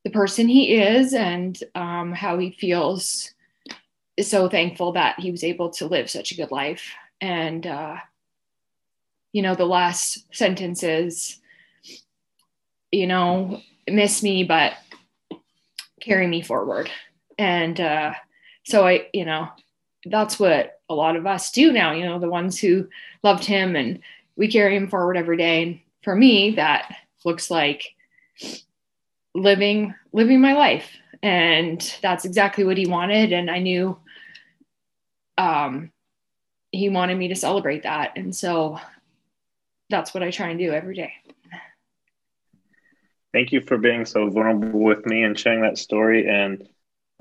the 0.04 0.10
person 0.10 0.48
he 0.48 0.76
is 0.76 1.12
and 1.12 1.62
um, 1.74 2.12
how 2.12 2.38
he 2.38 2.52
feels. 2.52 3.34
So 4.20 4.48
thankful 4.48 4.92
that 4.92 5.20
he 5.20 5.30
was 5.30 5.44
able 5.44 5.70
to 5.70 5.86
live 5.86 6.08
such 6.08 6.32
a 6.32 6.36
good 6.36 6.50
life. 6.50 6.94
And 7.20 7.66
uh, 7.66 7.96
you 9.32 9.42
know 9.42 9.54
the 9.54 9.66
last 9.66 10.24
sentences 10.34 11.38
you 12.90 13.06
know 13.06 13.60
miss 13.88 14.22
me 14.22 14.44
but 14.44 14.74
carry 16.02 16.26
me 16.26 16.42
forward 16.42 16.90
and 17.38 17.80
uh, 17.80 18.12
so 18.64 18.86
i 18.86 19.06
you 19.12 19.24
know 19.24 19.48
that's 20.06 20.38
what 20.38 20.80
a 20.88 20.94
lot 20.94 21.16
of 21.16 21.26
us 21.26 21.50
do 21.50 21.72
now, 21.72 21.92
you 21.92 22.04
know, 22.04 22.18
the 22.18 22.28
ones 22.28 22.58
who 22.58 22.88
loved 23.22 23.44
him 23.44 23.76
and 23.76 24.00
we 24.36 24.48
carry 24.48 24.76
him 24.76 24.88
forward 24.88 25.16
every 25.16 25.36
day. 25.36 25.62
And 25.62 25.80
for 26.02 26.16
me, 26.16 26.52
that 26.52 26.94
looks 27.24 27.50
like 27.50 27.94
living 29.34 29.94
living 30.12 30.40
my 30.40 30.52
life. 30.54 30.90
And 31.22 31.80
that's 32.02 32.24
exactly 32.24 32.64
what 32.64 32.76
he 32.76 32.86
wanted. 32.86 33.32
And 33.32 33.50
I 33.50 33.60
knew 33.60 33.96
um 35.38 35.90
he 36.72 36.88
wanted 36.88 37.16
me 37.16 37.28
to 37.28 37.36
celebrate 37.36 37.84
that. 37.84 38.12
And 38.16 38.34
so 38.34 38.78
that's 39.88 40.14
what 40.14 40.22
I 40.22 40.30
try 40.30 40.48
and 40.48 40.58
do 40.58 40.72
every 40.72 40.94
day. 40.94 41.12
Thank 43.32 43.52
you 43.52 43.60
for 43.60 43.78
being 43.78 44.04
so 44.04 44.28
vulnerable 44.30 44.80
with 44.80 45.06
me 45.06 45.22
and 45.22 45.38
sharing 45.38 45.62
that 45.62 45.78
story. 45.78 46.28
And 46.28 46.68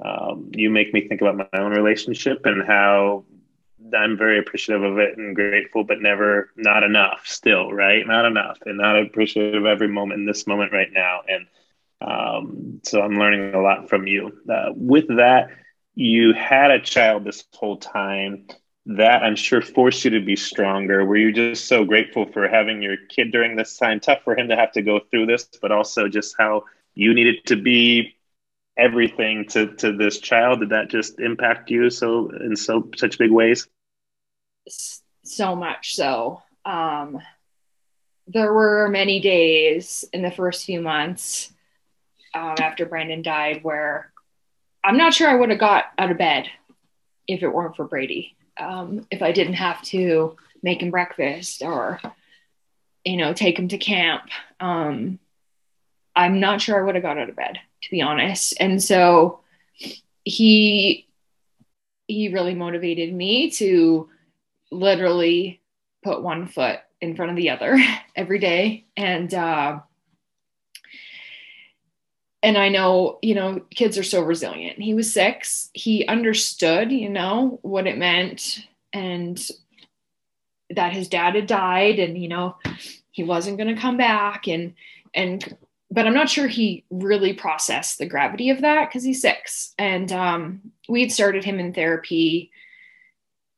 um, 0.04 0.52
you 0.54 0.69
make 0.69 0.93
me 0.93 1.08
think 1.08 1.21
about 1.21 1.38
my 1.38 1.47
own 1.54 1.71
relationship 1.71 2.45
and 2.45 2.65
how 2.65 3.26
I'm 3.97 4.17
very 4.17 4.39
appreciative 4.39 4.84
of 4.84 5.00
it 5.00 5.17
and 5.17 5.36
grateful, 5.36 5.84
but 5.84 6.02
never 6.02 6.50
not 6.56 6.84
enough 6.84 7.24
still, 7.26 7.71
right? 7.71 8.06
Not 8.06 8.26
enough 8.26 8.58
and 8.65 8.78
not 8.78 9.00
appreciative 9.00 9.63
of 9.63 9.65
every 9.65 9.88
moment 9.88 10.19
in 10.19 10.26
this 10.26 10.47
moment 10.47 10.74
right 10.74 10.91
now. 10.91 11.21
And 11.28 11.47
um, 12.02 12.82
so 12.84 13.02
I'm 13.02 13.17
learning 13.17 13.54
a 13.54 13.62
lot 13.62 13.89
from 13.89 14.08
you. 14.08 14.32
Uh, 14.50 14.71
with 14.76 15.08
that, 15.17 15.50
you 15.95 16.34
had 16.34 16.71
a 16.71 16.82
child 16.82 17.24
this 17.24 17.43
whole 17.54 17.78
time. 17.78 18.47
That 18.88 19.24
I'm 19.24 19.36
sure 19.36 19.62
forced 19.62 20.04
you 20.06 20.12
to 20.12 20.22
be 20.22 20.36
stronger. 20.36 21.06
Were 21.06 21.17
you 21.17 21.32
just 21.32 21.65
so 21.65 21.86
grateful 21.86 22.26
for 22.26 22.48
having 22.48 22.82
your 22.82 22.98
kid 23.10 23.32
during 23.32 23.56
this 23.56 23.78
time? 23.78 24.00
Tough 24.00 24.24
for 24.24 24.36
him 24.36 24.50
to 24.50 24.56
have 24.56 24.72
to 24.72 24.82
go 24.82 25.00
through 25.00 25.28
this, 25.28 25.48
but 25.62 25.72
also 25.72 26.08
just 26.08 26.36
how 26.38 26.63
you 26.96 27.13
needed 27.13 27.46
to 27.46 27.56
be 27.56 28.15
everything 28.78 29.46
to 29.46 29.76
to 29.76 29.96
this 29.96 30.20
child 30.20 30.60
did 30.60 30.70
that 30.70 30.89
just 30.89 31.20
impact 31.20 31.70
you 31.70 31.89
so 31.89 32.30
in 32.30 32.56
so 32.56 32.89
such 32.96 33.17
big 33.17 33.32
ways 33.32 33.67
so 35.24 35.56
much 35.56 35.96
so 35.96 36.41
um 36.65 37.22
there 38.28 38.54
were 38.54 38.88
many 38.89 39.20
days 39.20 40.06
in 40.13 40.22
the 40.22 40.32
first 40.32 40.65
few 40.65 40.80
months 40.80 41.52
um, 42.34 42.56
after 42.60 42.86
brandon 42.86 43.22
died 43.22 43.62
where 43.62 44.12
i'm 44.84 44.98
not 44.98 45.13
sure 45.13 45.30
i 45.30 45.36
would 45.36 45.50
have 45.50 45.60
got 45.60 45.86
out 45.98 46.12
of 46.12 46.17
bed 46.17 46.48
if 47.28 47.44
it 47.44 47.54
weren't 47.54 47.76
for 47.76 47.86
brady 47.86 48.36
um, 48.59 49.05
if 49.11 49.21
i 49.21 49.31
didn't 49.31 49.53
have 49.53 49.81
to 49.81 50.35
make 50.63 50.81
him 50.81 50.91
breakfast 50.91 51.61
or 51.61 51.99
you 53.03 53.17
know 53.17 53.33
take 53.33 53.57
him 53.57 53.67
to 53.67 53.77
camp 53.77 54.23
um, 54.59 55.19
i'm 56.15 56.39
not 56.39 56.61
sure 56.61 56.79
i 56.79 56.85
would 56.85 56.95
have 56.95 57.03
got 57.03 57.17
out 57.17 57.29
of 57.29 57.35
bed 57.35 57.59
to 57.81 57.91
be 57.91 58.01
honest. 58.01 58.53
And 58.59 58.81
so 58.81 59.39
he 60.23 61.07
he 62.07 62.29
really 62.29 62.55
motivated 62.55 63.13
me 63.13 63.49
to 63.51 64.09
literally 64.71 65.61
put 66.03 66.21
one 66.21 66.47
foot 66.47 66.79
in 66.99 67.15
front 67.15 67.31
of 67.31 67.37
the 67.37 67.49
other 67.49 67.77
every 68.15 68.39
day 68.39 68.85
and 68.97 69.33
uh 69.33 69.79
and 72.43 72.58
I 72.58 72.69
know, 72.69 73.19
you 73.21 73.36
know, 73.36 73.62
kids 73.69 73.97
are 73.97 74.04
so 74.04 74.21
resilient. 74.21 74.80
He 74.80 74.93
was 74.93 75.13
six. 75.13 75.69
He 75.73 76.06
understood, 76.08 76.91
you 76.91 77.10
know, 77.10 77.60
what 77.62 77.88
it 77.88 77.97
meant 77.97 78.65
and 78.93 79.39
that 80.69 80.93
his 80.93 81.08
dad 81.08 81.36
had 81.36 81.47
died 81.47 81.99
and, 81.99 82.17
you 82.17 82.27
know, 82.27 82.56
he 83.12 83.23
wasn't 83.23 83.58
going 83.58 83.73
to 83.73 83.82
come 83.82 83.97
back 83.97 84.47
and, 84.47 84.73
and 85.13 85.56
but 85.91 86.08
I'm 86.08 86.13
not 86.13 86.30
sure 86.30 86.47
he 86.47 86.86
really 86.89 87.34
processed 87.34 87.97
the 87.97 88.06
gravity 88.06 88.49
of 88.49 88.62
that 88.62 88.89
because 88.89 89.04
he's 89.04 89.21
six. 89.21 89.73
And 89.77 90.10
um, 90.13 90.71
we 90.88 91.01
had 91.01 91.12
started 91.12 91.43
him 91.43 91.60
in 91.60 91.73
therapy 91.73 92.49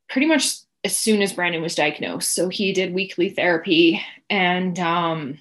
pretty 0.08 0.26
much 0.26 0.56
as 0.82 0.98
soon 0.98 1.22
as 1.22 1.32
Brandon 1.32 1.62
was 1.62 1.76
diagnosed. 1.76 2.34
So 2.34 2.48
he 2.48 2.72
did 2.72 2.92
weekly 2.92 3.30
therapy, 3.30 4.04
and 4.28 4.78
um, 4.78 5.38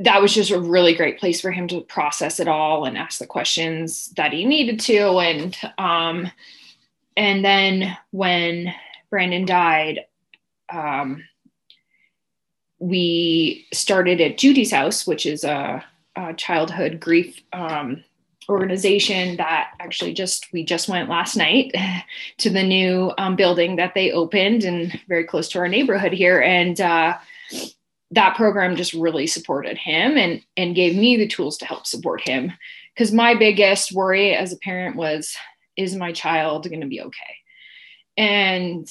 that 0.00 0.22
was 0.22 0.32
just 0.32 0.50
a 0.50 0.58
really 0.58 0.94
great 0.94 1.18
place 1.18 1.40
for 1.40 1.50
him 1.50 1.68
to 1.68 1.82
process 1.82 2.40
it 2.40 2.48
all 2.48 2.86
and 2.86 2.96
ask 2.96 3.18
the 3.18 3.26
questions 3.26 4.08
that 4.16 4.32
he 4.32 4.46
needed 4.46 4.80
to. 4.80 5.18
And 5.18 5.56
um, 5.78 6.30
and 7.16 7.44
then 7.44 7.96
when 8.10 8.72
Brandon 9.10 9.44
died, 9.44 10.00
um, 10.72 11.24
we 12.78 13.66
started 13.74 14.22
at 14.22 14.38
Judi's 14.38 14.70
House, 14.70 15.06
which 15.06 15.26
is 15.26 15.44
a, 15.44 15.84
a 16.16 16.32
childhood 16.32 16.98
grief 16.98 17.38
um, 17.52 18.02
organization 18.48 19.36
that 19.36 19.72
actually 19.80 20.14
just 20.14 20.50
we 20.50 20.64
just 20.64 20.88
went 20.88 21.10
last 21.10 21.36
night 21.36 21.74
to 22.38 22.48
the 22.48 22.62
new 22.62 23.12
um, 23.18 23.36
building 23.36 23.76
that 23.76 23.92
they 23.94 24.12
opened 24.12 24.64
and 24.64 24.98
very 25.08 25.24
close 25.24 25.48
to 25.50 25.58
our 25.58 25.68
neighborhood 25.68 26.12
here 26.12 26.40
and 26.40 26.80
uh, 26.80 27.18
that 28.12 28.36
program 28.36 28.76
just 28.76 28.92
really 28.92 29.26
supported 29.26 29.78
him 29.78 30.16
and 30.16 30.42
and 30.56 30.74
gave 30.74 30.96
me 30.96 31.16
the 31.16 31.28
tools 31.28 31.56
to 31.58 31.64
help 31.64 31.86
support 31.86 32.20
him 32.20 32.52
because 32.94 33.12
my 33.12 33.34
biggest 33.34 33.92
worry 33.92 34.34
as 34.34 34.52
a 34.52 34.58
parent 34.58 34.96
was 34.96 35.36
is 35.76 35.94
my 35.94 36.12
child 36.12 36.68
going 36.68 36.80
to 36.80 36.86
be 36.86 37.00
okay 37.00 37.36
and 38.16 38.88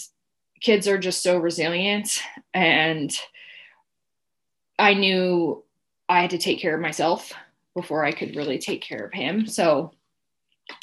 kids 0.61 0.87
are 0.87 0.97
just 0.97 1.21
so 1.21 1.37
resilient 1.37 2.21
and 2.53 3.17
I 4.77 4.93
knew 4.93 5.63
I 6.07 6.21
had 6.21 6.29
to 6.31 6.37
take 6.37 6.59
care 6.59 6.75
of 6.75 6.81
myself 6.81 7.33
before 7.75 8.03
I 8.03 8.11
could 8.11 8.35
really 8.35 8.57
take 8.57 8.81
care 8.81 9.05
of 9.05 9.13
him. 9.13 9.45
So 9.45 9.93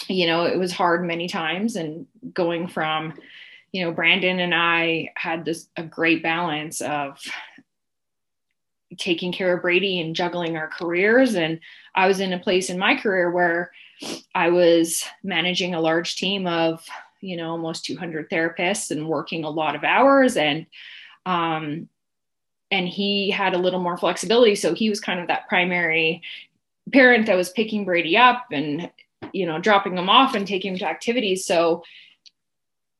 you 0.08 0.26
know, 0.26 0.44
it 0.44 0.58
was 0.58 0.72
hard 0.72 1.04
many 1.04 1.28
times 1.28 1.76
and 1.76 2.06
going 2.32 2.66
from, 2.66 3.14
you 3.72 3.84
know, 3.84 3.92
Brandon 3.92 4.40
and 4.40 4.54
I 4.54 5.10
had 5.16 5.44
this 5.44 5.68
a 5.76 5.82
great 5.82 6.22
balance 6.22 6.80
of 6.80 7.20
taking 8.98 9.32
care 9.32 9.54
of 9.54 9.62
Brady 9.62 10.00
and 10.00 10.14
juggling 10.14 10.56
our 10.56 10.68
careers. 10.68 11.34
And 11.34 11.60
I 11.94 12.06
was 12.06 12.20
in 12.20 12.32
a 12.32 12.38
place 12.38 12.70
in 12.70 12.78
my 12.78 12.94
career 12.94 13.30
where 13.30 13.72
I 14.34 14.50
was 14.50 15.04
managing 15.22 15.74
a 15.74 15.80
large 15.80 16.16
team 16.16 16.46
of, 16.46 16.84
you 17.20 17.36
know, 17.36 17.50
almost 17.50 17.84
200 17.84 18.30
therapists 18.30 18.90
and 18.90 19.08
working 19.08 19.44
a 19.44 19.50
lot 19.50 19.74
of 19.74 19.84
hours. 19.84 20.36
And, 20.36 20.66
um, 21.24 21.88
and 22.70 22.88
he 22.88 23.30
had 23.30 23.54
a 23.54 23.58
little 23.58 23.80
more 23.80 23.96
flexibility. 23.96 24.54
So 24.54 24.74
he 24.74 24.90
was 24.90 25.00
kind 25.00 25.20
of 25.20 25.28
that 25.28 25.48
primary 25.48 26.22
parent 26.92 27.26
that 27.26 27.36
was 27.36 27.50
picking 27.50 27.84
Brady 27.84 28.16
up 28.16 28.46
and, 28.52 28.90
you 29.32 29.46
know, 29.46 29.58
dropping 29.58 29.96
him 29.96 30.10
off 30.10 30.34
and 30.34 30.46
taking 30.46 30.72
him 30.72 30.78
to 30.80 30.88
activities. 30.88 31.44
So, 31.44 31.82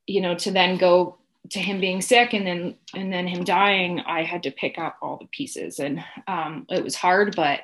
you 0.06 0.20
know, 0.20 0.34
to 0.36 0.50
then 0.50 0.76
go 0.76 1.18
to 1.50 1.60
him 1.60 1.80
being 1.80 2.00
sick 2.00 2.32
and 2.32 2.46
then 2.46 2.74
and 2.94 3.12
then 3.12 3.26
him 3.26 3.44
dying 3.44 4.00
i 4.00 4.22
had 4.22 4.42
to 4.42 4.50
pick 4.50 4.78
up 4.78 4.96
all 5.02 5.18
the 5.18 5.26
pieces. 5.26 5.78
And 5.78 6.04
um, 6.26 6.66
it 6.68 6.82
was 6.82 6.94
hard 6.94 7.34
but 7.36 7.60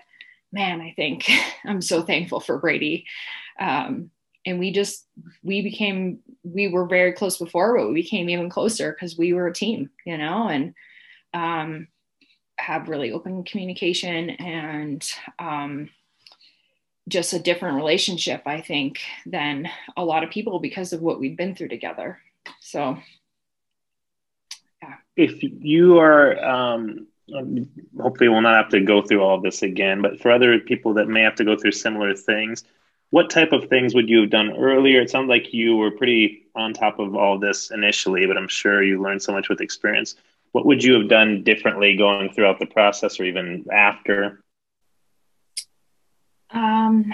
man 0.53 0.81
i 0.81 0.92
think 0.97 1.31
i'm 1.64 1.83
so 1.83 2.03
thankful 2.03 2.40
for 2.40 2.59
brady. 2.59 3.07
Um, 3.59 4.11
and 4.45 4.59
we 4.59 4.73
just 4.73 5.07
we 5.42 5.62
became 5.62 6.18
we 6.42 6.68
were 6.68 6.87
very 6.87 7.12
close 7.12 7.38
before 7.38 7.77
but 7.77 7.88
we 7.88 7.95
became 7.95 8.29
even 8.29 8.51
closer 8.51 8.92
because 8.92 9.16
we 9.16 9.33
were 9.33 9.47
a 9.47 9.55
team 9.55 9.90
you 10.05 10.18
know 10.18 10.49
and 10.49 10.75
um, 11.35 11.88
have 12.59 12.88
really 12.88 13.12
open 13.12 13.45
communication 13.45 14.31
and 14.31 15.09
um, 15.38 15.88
just 17.09 17.33
a 17.33 17.38
different 17.38 17.77
relationship 17.77 18.42
i 18.47 18.61
think 18.61 19.01
than 19.27 19.68
a 19.97 20.05
lot 20.05 20.25
of 20.25 20.31
people 20.31 20.59
because 20.59 20.92
of 20.92 21.03
what 21.03 21.21
we've 21.21 21.37
been 21.37 21.55
through 21.55 21.68
together. 21.68 22.18
So 22.61 22.99
if 25.16 25.42
you 25.42 25.98
are 25.98 26.42
um, 26.44 27.07
hopefully 28.01 28.29
we'll 28.29 28.40
not 28.40 28.57
have 28.57 28.70
to 28.70 28.81
go 28.81 29.03
through 29.03 29.22
all 29.22 29.40
this 29.40 29.62
again 29.62 30.03
but 30.03 30.20
for 30.20 30.31
other 30.31 30.59
people 30.59 30.94
that 30.94 31.09
may 31.09 31.22
have 31.22 31.35
to 31.35 31.44
go 31.44 31.57
through 31.57 31.72
similar 31.72 32.14
things 32.14 32.64
what 33.12 33.29
type 33.29 33.53
of 33.53 33.68
things 33.68 33.94
would 33.94 34.09
you 34.09 34.22
have 34.22 34.31
done 34.31 34.57
earlier? 34.57 35.03
It 35.03 35.11
sounds 35.11 35.29
like 35.29 35.53
you 35.53 35.77
were 35.77 35.90
pretty 35.90 36.46
on 36.57 36.72
top 36.72 36.98
of 36.98 37.14
all 37.14 37.38
this 37.38 37.70
initially 37.70 38.27
but 38.27 38.37
i'm 38.37 38.48
sure 38.48 38.83
you 38.83 39.01
learned 39.01 39.22
so 39.22 39.33
much 39.33 39.48
with 39.48 39.61
experience. 39.61 40.16
What 40.53 40.66
would 40.66 40.83
you 40.83 40.94
have 40.94 41.09
done 41.09 41.42
differently 41.44 41.96
going 41.96 42.33
throughout 42.33 42.59
the 42.59 42.66
process 42.66 43.20
or 43.20 43.25
even 43.25 43.66
after? 43.70 44.42
Um 46.51 47.12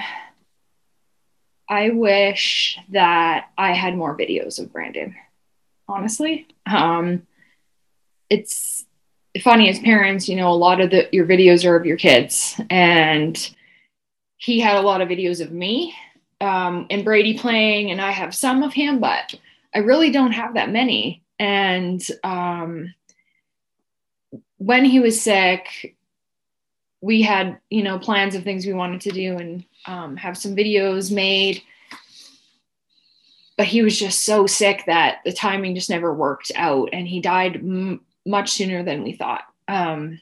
i 1.68 1.90
wish 1.90 2.78
that 2.90 3.50
i 3.58 3.72
had 3.72 3.96
more 3.96 4.16
videos 4.16 4.58
of 4.58 4.72
brandon 4.72 5.14
honestly. 5.88 6.46
Um 6.66 7.26
it's 8.30 8.84
funny 9.42 9.68
as 9.68 9.78
parents, 9.78 10.28
you 10.28 10.36
know, 10.36 10.50
a 10.50 10.54
lot 10.54 10.80
of 10.80 10.90
the 10.90 11.08
your 11.12 11.26
videos 11.26 11.64
are 11.64 11.76
of 11.76 11.86
your 11.86 11.96
kids, 11.96 12.60
and 12.70 13.54
he 14.36 14.60
had 14.60 14.76
a 14.76 14.82
lot 14.82 15.00
of 15.00 15.08
videos 15.08 15.40
of 15.40 15.52
me 15.52 15.94
um, 16.40 16.86
and 16.90 17.04
Brady 17.04 17.36
playing, 17.36 17.90
and 17.90 18.00
I 18.00 18.10
have 18.10 18.34
some 18.34 18.62
of 18.62 18.72
him, 18.72 19.00
but 19.00 19.34
I 19.74 19.78
really 19.80 20.10
don't 20.10 20.32
have 20.32 20.54
that 20.54 20.70
many. 20.70 21.22
And 21.38 22.04
um, 22.24 22.94
when 24.56 24.84
he 24.84 25.00
was 25.00 25.20
sick, 25.20 25.96
we 27.00 27.22
had 27.22 27.58
you 27.70 27.82
know 27.82 27.98
plans 27.98 28.34
of 28.34 28.44
things 28.44 28.66
we 28.66 28.72
wanted 28.72 29.00
to 29.02 29.10
do 29.10 29.36
and 29.36 29.64
um, 29.86 30.16
have 30.16 30.36
some 30.36 30.56
videos 30.56 31.12
made 31.12 31.62
but 33.56 33.66
he 33.66 33.82
was 33.82 33.98
just 33.98 34.22
so 34.22 34.46
sick 34.46 34.84
that 34.86 35.18
the 35.24 35.32
timing 35.32 35.74
just 35.74 35.90
never 35.90 36.14
worked 36.14 36.52
out 36.54 36.88
and 36.92 37.08
he 37.08 37.20
died 37.20 37.56
m- 37.56 38.00
much 38.28 38.52
sooner 38.52 38.82
than 38.82 39.02
we 39.02 39.12
thought. 39.12 39.44
Um, 39.66 40.20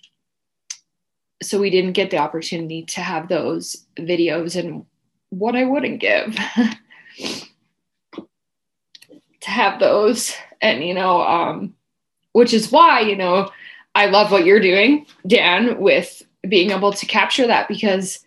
so 1.43 1.61
we 1.61 1.71
didn't 1.71 1.93
get 1.93 2.11
the 2.11 2.19
opportunity 2.19 2.85
to 2.85 3.01
have 3.01 3.29
those 3.29 3.85
videos 3.99 4.57
and 4.57 4.87
what 5.31 5.57
I 5.57 5.65
wouldn't 5.65 6.01
give 6.01 6.35
to 8.15 9.51
have 9.51 9.81
those. 9.81 10.35
And, 10.63 10.83
you 10.85 10.95
know, 10.95 11.21
um, 11.21 11.75
which 12.33 12.55
is 12.55 12.73
why, 12.73 13.01
you 13.01 13.17
know, 13.17 13.51
I 13.95 14.07
love 14.07 14.31
what 14.31 14.47
you're 14.47 14.61
doing, 14.61 15.07
Dan, 15.27 15.81
with 15.81 16.23
being 16.49 16.71
able 16.71 16.93
to 16.93 17.07
capture 17.07 17.47
that 17.47 17.69
because 17.69 18.25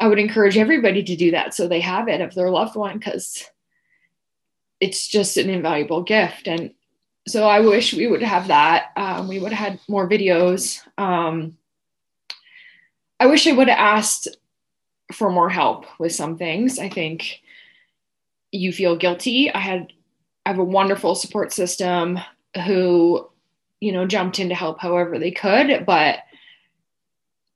I 0.00 0.08
would 0.08 0.18
encourage 0.18 0.56
everybody 0.56 1.02
to 1.04 1.16
do 1.16 1.30
that 1.32 1.54
so 1.54 1.68
they 1.68 1.80
have 1.80 2.08
it 2.08 2.20
of 2.20 2.34
their 2.34 2.50
loved 2.50 2.76
one 2.76 2.98
because 2.98 3.44
it's 4.80 5.06
just 5.06 5.36
an 5.36 5.48
invaluable 5.48 6.02
gift. 6.02 6.48
And 6.48 6.72
so 7.26 7.46
I 7.46 7.60
wish 7.60 7.94
we 7.94 8.06
would 8.06 8.22
have 8.22 8.48
that. 8.48 8.90
Um, 8.96 9.28
we 9.28 9.38
would 9.38 9.52
have 9.52 9.70
had 9.70 9.80
more 9.88 10.08
videos. 10.08 10.80
Um, 10.98 11.56
I 13.20 13.26
wish 13.26 13.46
I 13.46 13.52
would 13.52 13.68
have 13.68 13.78
asked 13.78 14.28
for 15.12 15.30
more 15.30 15.48
help 15.48 15.86
with 16.00 16.12
some 16.12 16.36
things. 16.36 16.78
I 16.78 16.88
think 16.88 17.42
you 18.50 18.72
feel 18.72 18.96
guilty. 18.96 19.52
I 19.52 19.58
had 19.58 19.92
I 20.44 20.50
have 20.50 20.58
a 20.58 20.64
wonderful 20.64 21.14
support 21.14 21.52
system 21.52 22.18
who, 22.66 23.28
you 23.80 23.92
know, 23.92 24.06
jumped 24.06 24.40
in 24.40 24.48
to 24.48 24.54
help 24.56 24.80
however 24.80 25.18
they 25.18 25.30
could, 25.30 25.86
but 25.86 26.20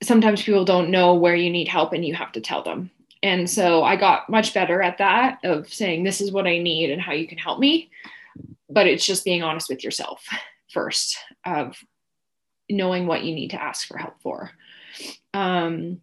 sometimes 0.01 0.43
people 0.43 0.63
don't 0.63 0.89
know 0.89 1.13
where 1.15 1.35
you 1.35 1.49
need 1.49 1.67
help 1.67 1.91
and 1.91 2.05
you 2.05 2.15
have 2.15 2.31
to 2.31 2.41
tell 2.41 2.63
them. 2.63 2.89
And 3.21 3.49
so 3.49 3.83
I 3.83 3.97
got 3.97 4.29
much 4.29 4.53
better 4.53 4.81
at 4.81 4.99
that 4.99 5.39
of 5.43 5.71
saying 5.73 6.03
this 6.03 6.21
is 6.21 6.31
what 6.31 6.47
I 6.47 6.59
need 6.59 6.91
and 6.91 7.01
how 7.01 7.11
you 7.11 7.27
can 7.27 7.37
help 7.37 7.59
me 7.59 7.89
but 8.69 8.87
it's 8.87 9.05
just 9.05 9.25
being 9.25 9.43
honest 9.43 9.69
with 9.69 9.83
yourself 9.83 10.25
first 10.71 11.17
of 11.45 11.77
knowing 12.69 13.07
what 13.07 13.23
you 13.23 13.33
need 13.33 13.51
to 13.51 13.61
ask 13.61 13.87
for 13.87 13.97
help 13.97 14.21
for. 14.21 14.51
Um, 15.33 16.01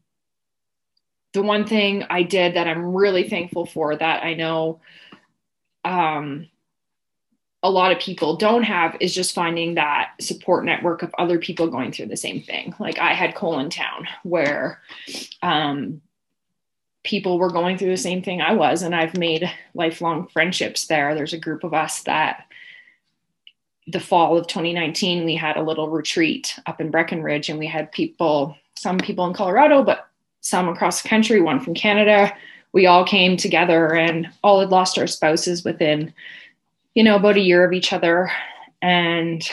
the 1.34 1.42
one 1.42 1.66
thing 1.66 2.04
I 2.08 2.22
did 2.22 2.54
that 2.54 2.68
I'm 2.68 2.94
really 2.94 3.28
thankful 3.28 3.66
for 3.66 3.94
that 3.96 4.24
I 4.24 4.34
know 4.34 4.80
um, 5.84 6.48
a 7.62 7.70
lot 7.70 7.92
of 7.92 7.98
people 7.98 8.36
don't 8.36 8.62
have 8.62 8.96
is 9.00 9.14
just 9.14 9.34
finding 9.34 9.74
that 9.74 10.12
support 10.20 10.64
network 10.64 11.02
of 11.02 11.14
other 11.18 11.38
people 11.38 11.66
going 11.66 11.92
through 11.92 12.06
the 12.06 12.16
same 12.16 12.42
thing. 12.42 12.74
Like 12.78 12.98
I 12.98 13.14
had 13.14 13.34
Colon 13.34 13.70
Town 13.70 14.06
where 14.22 14.80
um, 15.42 16.00
people 17.04 17.38
were 17.38 17.50
going 17.50 17.78
through 17.78 17.90
the 17.90 17.96
same 17.96 18.22
thing 18.22 18.40
I 18.40 18.54
was, 18.54 18.82
and 18.82 18.94
I've 18.94 19.16
made 19.16 19.50
lifelong 19.74 20.26
friendships 20.28 20.86
there. 20.86 21.14
There's 21.14 21.34
a 21.34 21.38
group 21.38 21.62
of 21.62 21.74
us 21.74 22.02
that 22.02 22.46
the 23.86 24.00
fall 24.00 24.36
of 24.38 24.46
2019, 24.46 25.24
we 25.24 25.36
had 25.36 25.56
a 25.56 25.62
little 25.62 25.90
retreat 25.90 26.58
up 26.66 26.80
in 26.80 26.90
Breckenridge, 26.90 27.48
and 27.48 27.58
we 27.58 27.66
had 27.66 27.92
people, 27.92 28.56
some 28.74 28.98
people 28.98 29.26
in 29.26 29.34
Colorado, 29.34 29.82
but 29.82 30.08
some 30.40 30.68
across 30.68 31.02
the 31.02 31.08
country, 31.08 31.40
one 31.40 31.60
from 31.60 31.74
Canada. 31.74 32.34
We 32.72 32.86
all 32.86 33.04
came 33.04 33.36
together 33.36 33.94
and 33.94 34.28
all 34.42 34.60
had 34.60 34.70
lost 34.70 34.98
our 34.98 35.06
spouses 35.06 35.64
within, 35.64 36.12
you 36.94 37.04
know, 37.04 37.16
about 37.16 37.36
a 37.36 37.40
year 37.40 37.64
of 37.64 37.72
each 37.72 37.92
other. 37.92 38.30
And 38.82 39.46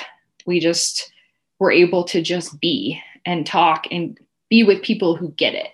we 0.46 0.60
just 0.60 1.12
were 1.60 1.72
able 1.72 2.04
to 2.06 2.22
just 2.22 2.60
be 2.60 3.02
and 3.26 3.46
talk 3.46 3.86
and 3.92 4.18
be 4.50 4.64
with 4.64 4.82
people 4.82 5.16
who 5.16 5.30
get 5.32 5.54
it. 5.54 5.70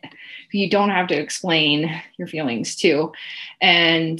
You 0.51 0.69
don't 0.69 0.89
have 0.89 1.07
to 1.07 1.15
explain 1.15 2.01
your 2.17 2.27
feelings 2.27 2.75
to. 2.77 3.11
And 3.61 4.19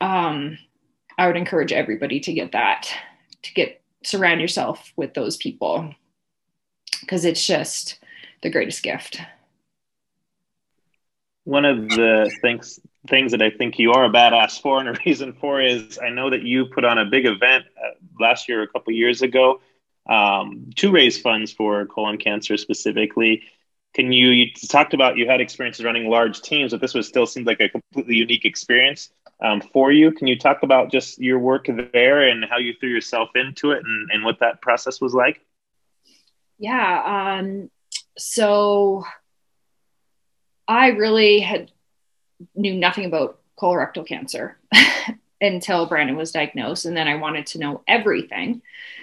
um, 0.00 0.58
I 1.18 1.26
would 1.26 1.36
encourage 1.36 1.72
everybody 1.72 2.20
to 2.20 2.32
get 2.32 2.52
that 2.52 2.88
to 3.42 3.54
get 3.54 3.80
surround 4.04 4.40
yourself 4.40 4.92
with 4.96 5.14
those 5.14 5.36
people 5.36 5.94
because 7.00 7.24
it's 7.24 7.44
just 7.46 7.98
the 8.42 8.50
greatest 8.50 8.82
gift. 8.82 9.20
One 11.44 11.64
of 11.64 11.88
the 11.90 12.30
things 12.42 12.80
things 13.08 13.30
that 13.30 13.40
I 13.40 13.50
think 13.50 13.78
you 13.78 13.92
are 13.92 14.04
a 14.04 14.10
badass 14.10 14.60
for, 14.60 14.80
and 14.80 14.88
a 14.88 14.98
reason 15.06 15.32
for 15.32 15.62
is 15.62 15.98
I 16.02 16.10
know 16.10 16.30
that 16.30 16.42
you 16.42 16.66
put 16.66 16.84
on 16.84 16.98
a 16.98 17.04
big 17.04 17.24
event 17.24 17.64
uh, 17.78 17.90
last 18.20 18.48
year, 18.48 18.62
a 18.62 18.68
couple 18.68 18.92
years 18.92 19.22
ago, 19.22 19.60
um, 20.08 20.70
to 20.76 20.90
raise 20.90 21.20
funds 21.20 21.52
for 21.52 21.86
colon 21.86 22.18
cancer 22.18 22.56
specifically. 22.56 23.44
Can 23.96 24.12
you, 24.12 24.28
you 24.28 24.52
talked 24.52 24.92
about 24.92 25.16
you 25.16 25.26
had 25.26 25.40
experiences 25.40 25.82
running 25.82 26.10
large 26.10 26.42
teams, 26.42 26.72
but 26.72 26.82
this 26.82 26.92
was 26.92 27.08
still 27.08 27.24
seemed 27.24 27.46
like 27.46 27.60
a 27.60 27.70
completely 27.70 28.16
unique 28.16 28.44
experience 28.44 29.08
um, 29.42 29.62
for 29.72 29.90
you. 29.90 30.12
Can 30.12 30.26
you 30.26 30.38
talk 30.38 30.62
about 30.62 30.92
just 30.92 31.18
your 31.18 31.38
work 31.38 31.66
there 31.94 32.28
and 32.28 32.44
how 32.44 32.58
you 32.58 32.74
threw 32.78 32.90
yourself 32.90 33.30
into 33.34 33.70
it 33.70 33.82
and, 33.82 34.10
and 34.12 34.22
what 34.22 34.40
that 34.40 34.60
process 34.60 35.00
was 35.00 35.14
like? 35.14 35.40
Yeah. 36.58 37.38
Um, 37.38 37.70
so 38.18 39.04
I 40.68 40.88
really 40.88 41.40
had 41.40 41.70
knew 42.54 42.74
nothing 42.74 43.06
about 43.06 43.40
colorectal 43.58 44.06
cancer 44.06 44.58
until 45.40 45.86
Brandon 45.86 46.16
was 46.16 46.32
diagnosed. 46.32 46.84
And 46.84 46.96
then 46.96 47.08
I 47.08 47.16
wanted 47.16 47.46
to 47.48 47.58
know 47.58 47.82
everything. 47.86 48.62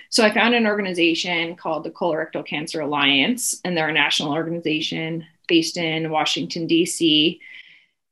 So 0.09 0.23
I 0.23 0.33
found 0.33 0.53
an 0.53 0.67
organization 0.67 1.55
called 1.55 1.83
the 1.83 1.91
Colorectal 1.91 2.45
Cancer 2.45 2.81
Alliance, 2.81 3.59
and 3.65 3.75
they're 3.75 3.89
a 3.89 3.93
national 3.93 4.33
organization 4.33 5.25
based 5.47 5.77
in 5.77 6.11
Washington, 6.11 6.67
D.C 6.67 7.41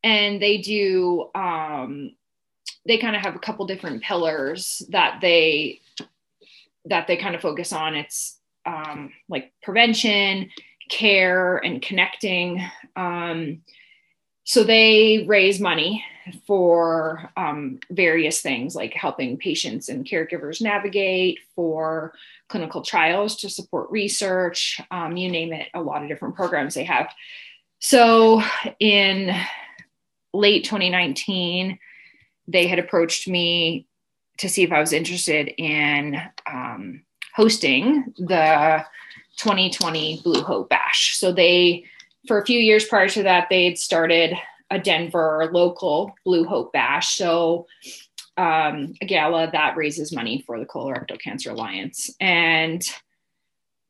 and 0.04 0.42
they 0.42 0.58
do 0.58 1.30
um, 1.36 2.16
they 2.86 2.98
kind 2.98 3.16
of 3.16 3.22
have 3.22 3.36
a 3.36 3.40
couple 3.40 3.66
different 3.68 4.02
pillars 4.02 4.82
that 4.90 5.20
they 5.22 5.80
that 6.86 7.08
they 7.08 7.18
kind 7.18 7.36
of 7.36 7.42
focus 7.42 7.72
on 7.72 7.96
it's 7.96 8.40
um, 8.66 9.12
like 9.30 9.54
prevention 9.62 10.50
care 10.90 11.58
and 11.58 11.82
connecting 11.82 12.62
um, 12.96 13.62
so 14.44 14.64
they 14.64 15.26
raise 15.28 15.60
money 15.60 16.04
for 16.46 17.32
um, 17.38 17.80
various 17.90 18.42
things 18.42 18.76
like 18.76 18.94
helping 18.94 19.38
patients 19.38 19.90
and 19.90 20.06
caregivers 20.06 20.62
navigate 20.62 21.40
for 21.56 22.14
clinical 22.48 22.82
trials 22.82 23.36
to 23.38 23.50
support 23.50 23.90
research 23.92 24.82
um, 24.92 25.18
you 25.18 25.30
name 25.32 25.54
it 25.54 25.70
a 25.74 25.82
lot 25.82 26.02
of 26.02 26.10
different 26.10 26.36
programs 26.36 26.74
they 26.74 26.84
have. 26.84 27.12
So 27.80 28.42
in 28.80 29.36
late 30.34 30.64
2019 30.64 31.78
they 32.48 32.68
had 32.68 32.80
approached 32.80 33.28
me 33.28 33.88
to 34.38 34.50
see 34.50 34.64
if 34.64 34.72
i 34.72 34.80
was 34.80 34.94
interested 34.94 35.54
in 35.58 36.20
um, 36.52 37.04
hosting 37.36 38.14
the 38.18 38.84
2020 39.38 40.22
blue 40.24 40.42
hope 40.42 40.70
bash. 40.70 41.18
So 41.18 41.32
they 41.32 41.86
for 42.28 42.40
a 42.40 42.46
few 42.46 42.60
years 42.60 42.86
prior 42.86 43.10
to 43.10 43.24
that 43.24 43.48
they 43.50 43.66
had 43.66 43.78
started 43.78 44.36
a 44.70 44.80
denver 44.80 45.50
local 45.52 46.14
blue 46.24 46.46
hope 46.46 46.72
bash. 46.72 47.16
So 47.16 47.68
um, 48.38 48.94
a 49.02 49.06
gala 49.06 49.50
that 49.52 49.76
raises 49.76 50.14
money 50.14 50.44
for 50.46 50.60
the 50.60 50.66
colorectal 50.66 51.20
cancer 51.20 51.52
alliance. 51.52 52.10
And 52.20 52.82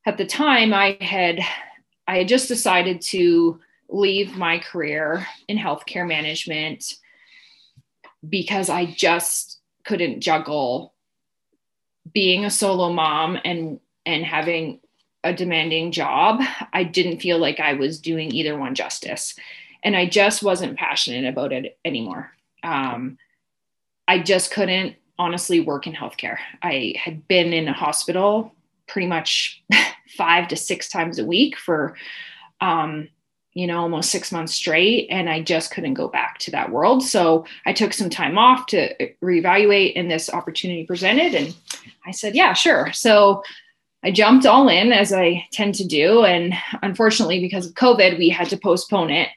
at 0.06 0.18
the 0.18 0.26
time 0.26 0.74
i 0.74 0.98
had 1.00 1.40
i 2.08 2.18
had 2.18 2.28
just 2.28 2.48
decided 2.48 3.02
to 3.02 3.60
leave 3.92 4.38
my 4.38 4.58
career 4.58 5.28
in 5.48 5.58
healthcare 5.58 6.08
management 6.08 6.96
because 8.28 8.70
I 8.70 8.86
just 8.86 9.60
couldn't 9.84 10.22
juggle 10.22 10.94
being 12.14 12.46
a 12.46 12.50
solo 12.50 12.92
mom 12.92 13.38
and 13.44 13.80
and 14.06 14.24
having 14.24 14.80
a 15.24 15.34
demanding 15.34 15.92
job. 15.92 16.42
I 16.74 16.84
didn't 16.84 17.20
feel 17.20 17.38
like 17.38 17.60
I 17.60 17.74
was 17.74 18.00
doing 18.00 18.32
either 18.34 18.58
one 18.58 18.76
justice. 18.76 19.36
And 19.84 19.96
I 19.96 20.08
just 20.08 20.44
wasn't 20.44 20.78
passionate 20.78 21.28
about 21.28 21.54
it 21.54 21.78
anymore. 21.86 22.32
Um, 22.64 23.18
I 24.08 24.20
just 24.20 24.52
couldn't 24.52 24.96
honestly 25.18 25.60
work 25.60 25.88
in 25.88 25.94
healthcare. 25.94 26.38
I 26.62 26.96
had 26.98 27.28
been 27.28 27.54
in 27.54 27.68
a 27.68 27.74
hospital 27.74 28.54
pretty 28.88 29.08
much 29.08 29.64
five 30.18 30.48
to 30.50 30.56
six 30.56 30.90
times 30.90 31.20
a 31.20 31.26
week 31.26 31.58
for 31.58 31.96
um, 32.60 33.08
you 33.54 33.68
know, 33.68 33.80
almost 33.80 34.12
six 34.12 34.32
months 34.32 34.54
straight, 34.54 35.08
and 35.10 35.30
I 35.30 35.42
just 35.42 35.72
couldn't 35.72 35.96
go 35.96 36.08
back 36.08 36.38
to 36.40 36.52
that 36.52 36.72
world. 36.72 37.04
So 37.04 37.46
I 37.66 37.74
took 37.74 37.92
some 37.92 38.10
time 38.10 38.38
off 38.38 38.66
to 38.68 38.94
reevaluate, 39.22 39.94
and 39.96 40.10
this 40.10 40.30
opportunity 40.30 40.86
presented, 40.86 41.36
and 41.36 41.54
I 42.06 42.12
said, 42.12 42.34
yeah, 42.34 42.54
sure. 42.54 42.94
So 42.94 43.44
I 44.04 44.12
jumped 44.12 44.46
all 44.46 44.68
in 44.68 44.92
as 44.92 45.14
I 45.14 45.46
tend 45.52 45.76
to 45.76 45.88
do. 45.88 46.24
And 46.24 46.54
unfortunately, 46.82 47.40
because 47.40 47.68
of 47.68 47.74
COVID, 47.76 48.18
we 48.18 48.30
had 48.30 48.50
to 48.50 48.58
postpone 48.58 49.12
it. 49.12 49.30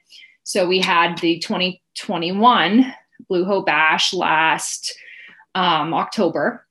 So 0.43 0.67
we 0.67 0.81
had 0.81 1.19
the 1.19 1.39
2021 1.39 2.95
Blue 3.29 3.45
Hope 3.45 3.67
Bash 3.67 4.13
last 4.15 4.97
um, 5.55 5.93
October. 5.95 6.67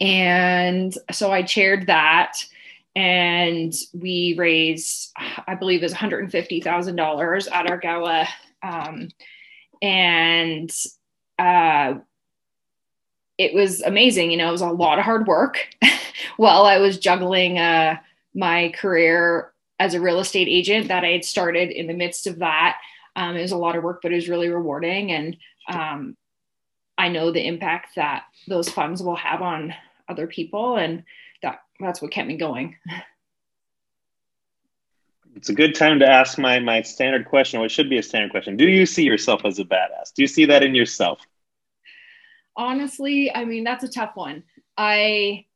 And 0.00 0.92
so 1.12 1.32
I 1.32 1.42
chaired 1.42 1.86
that 1.86 2.36
and 2.96 3.72
we 3.94 4.34
raised, 4.36 5.12
I 5.46 5.54
believe, 5.54 5.82
was 5.82 5.94
$150,000 5.94 7.52
at 7.52 7.70
our 7.70 7.78
gala. 7.78 8.26
Um, 8.62 9.08
and 9.80 10.70
uh, 11.38 11.94
it 13.38 13.54
was 13.54 13.80
amazing. 13.82 14.30
You 14.30 14.36
know, 14.36 14.48
it 14.48 14.52
was 14.52 14.60
a 14.60 14.68
lot 14.68 14.98
of 14.98 15.04
hard 15.04 15.26
work 15.26 15.68
while 16.36 16.64
I 16.64 16.78
was 16.78 16.98
juggling 16.98 17.58
uh, 17.58 17.96
my 18.34 18.72
career 18.76 19.52
as 19.78 19.94
a 19.94 20.00
real 20.00 20.18
estate 20.18 20.48
agent 20.48 20.88
that 20.88 21.04
I 21.04 21.10
had 21.10 21.24
started 21.24 21.70
in 21.70 21.86
the 21.86 21.94
midst 21.94 22.26
of 22.26 22.40
that. 22.40 22.78
Um, 23.14 23.36
it 23.36 23.42
was 23.42 23.52
a 23.52 23.56
lot 23.56 23.76
of 23.76 23.84
work, 23.84 24.00
but 24.02 24.12
it 24.12 24.16
was 24.16 24.28
really 24.28 24.48
rewarding. 24.48 25.12
And 25.12 25.36
um, 25.68 26.16
I 26.98 27.08
know 27.08 27.30
the 27.30 27.46
impact 27.46 27.94
that 27.94 28.24
those 28.48 28.68
funds 28.68 29.02
will 29.02 29.16
have 29.16 29.40
on 29.40 29.72
other 30.08 30.26
people. 30.26 30.76
And 30.76 31.04
that 31.42 31.60
that's 31.78 32.02
what 32.02 32.10
kept 32.10 32.28
me 32.28 32.36
going. 32.36 32.76
It's 35.36 35.50
a 35.50 35.54
good 35.54 35.76
time 35.76 36.00
to 36.00 36.08
ask 36.08 36.36
my 36.36 36.58
my 36.58 36.82
standard 36.82 37.26
question, 37.26 37.60
or 37.60 37.66
it 37.66 37.70
should 37.70 37.88
be 37.88 37.96
a 37.96 38.02
standard 38.02 38.32
question. 38.32 38.56
Do 38.56 38.66
you 38.66 38.84
see 38.86 39.04
yourself 39.04 39.44
as 39.44 39.60
a 39.60 39.64
badass? 39.64 40.12
Do 40.12 40.22
you 40.22 40.26
see 40.26 40.46
that 40.46 40.64
in 40.64 40.74
yourself? 40.74 41.20
Honestly, 42.58 43.32
I 43.34 43.44
mean 43.44 43.64
that's 43.64 43.84
a 43.84 43.88
tough 43.88 44.16
one. 44.16 44.42
I 44.76 45.46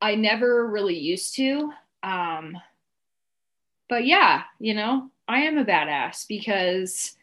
I 0.00 0.14
never 0.14 0.66
really 0.66 0.98
used 0.98 1.36
to. 1.36 1.72
Um, 2.02 2.58
but 3.88 4.06
yeah, 4.06 4.42
you 4.58 4.74
know, 4.74 5.10
I 5.28 5.40
am 5.42 5.58
a 5.58 5.64
badass 5.64 6.26
because 6.26 7.16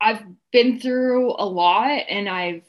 I've 0.00 0.22
been 0.52 0.78
through 0.78 1.32
a 1.38 1.46
lot 1.46 2.04
and 2.08 2.28
I've 2.28 2.62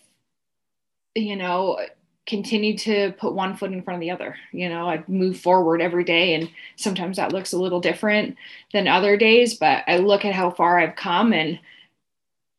you 1.15 1.35
know, 1.35 1.79
continued 2.27 2.79
to 2.79 3.13
put 3.17 3.33
one 3.33 3.55
foot 3.55 3.71
in 3.71 3.81
front 3.83 3.95
of 3.95 4.01
the 4.01 4.11
other. 4.11 4.35
You 4.51 4.67
know, 4.69 4.89
I 4.89 5.03
move 5.07 5.39
forward 5.39 5.81
every 5.81 6.03
day, 6.03 6.33
and 6.33 6.49
sometimes 6.75 7.17
that 7.17 7.31
looks 7.31 7.53
a 7.53 7.57
little 7.59 7.79
different 7.79 8.35
than 8.73 8.87
other 8.87 9.15
days, 9.15 9.53
but 9.53 9.83
I 9.87 9.97
look 9.97 10.25
at 10.25 10.33
how 10.33 10.51
far 10.51 10.79
I've 10.79 10.95
come, 10.95 11.33
and, 11.33 11.59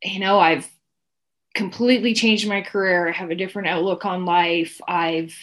you 0.03 0.21
know, 0.21 0.39
I've 0.39 0.69
completely 1.55 2.15
changed 2.15 2.49
my 2.49 2.61
career. 2.61 3.09
I 3.09 3.13
have 3.13 3.31
a 3.31 3.37
different 3.37 3.69
outlook 3.69 4.05
on 4.05 4.25
life. 4.25 4.81
I've, 4.87 5.35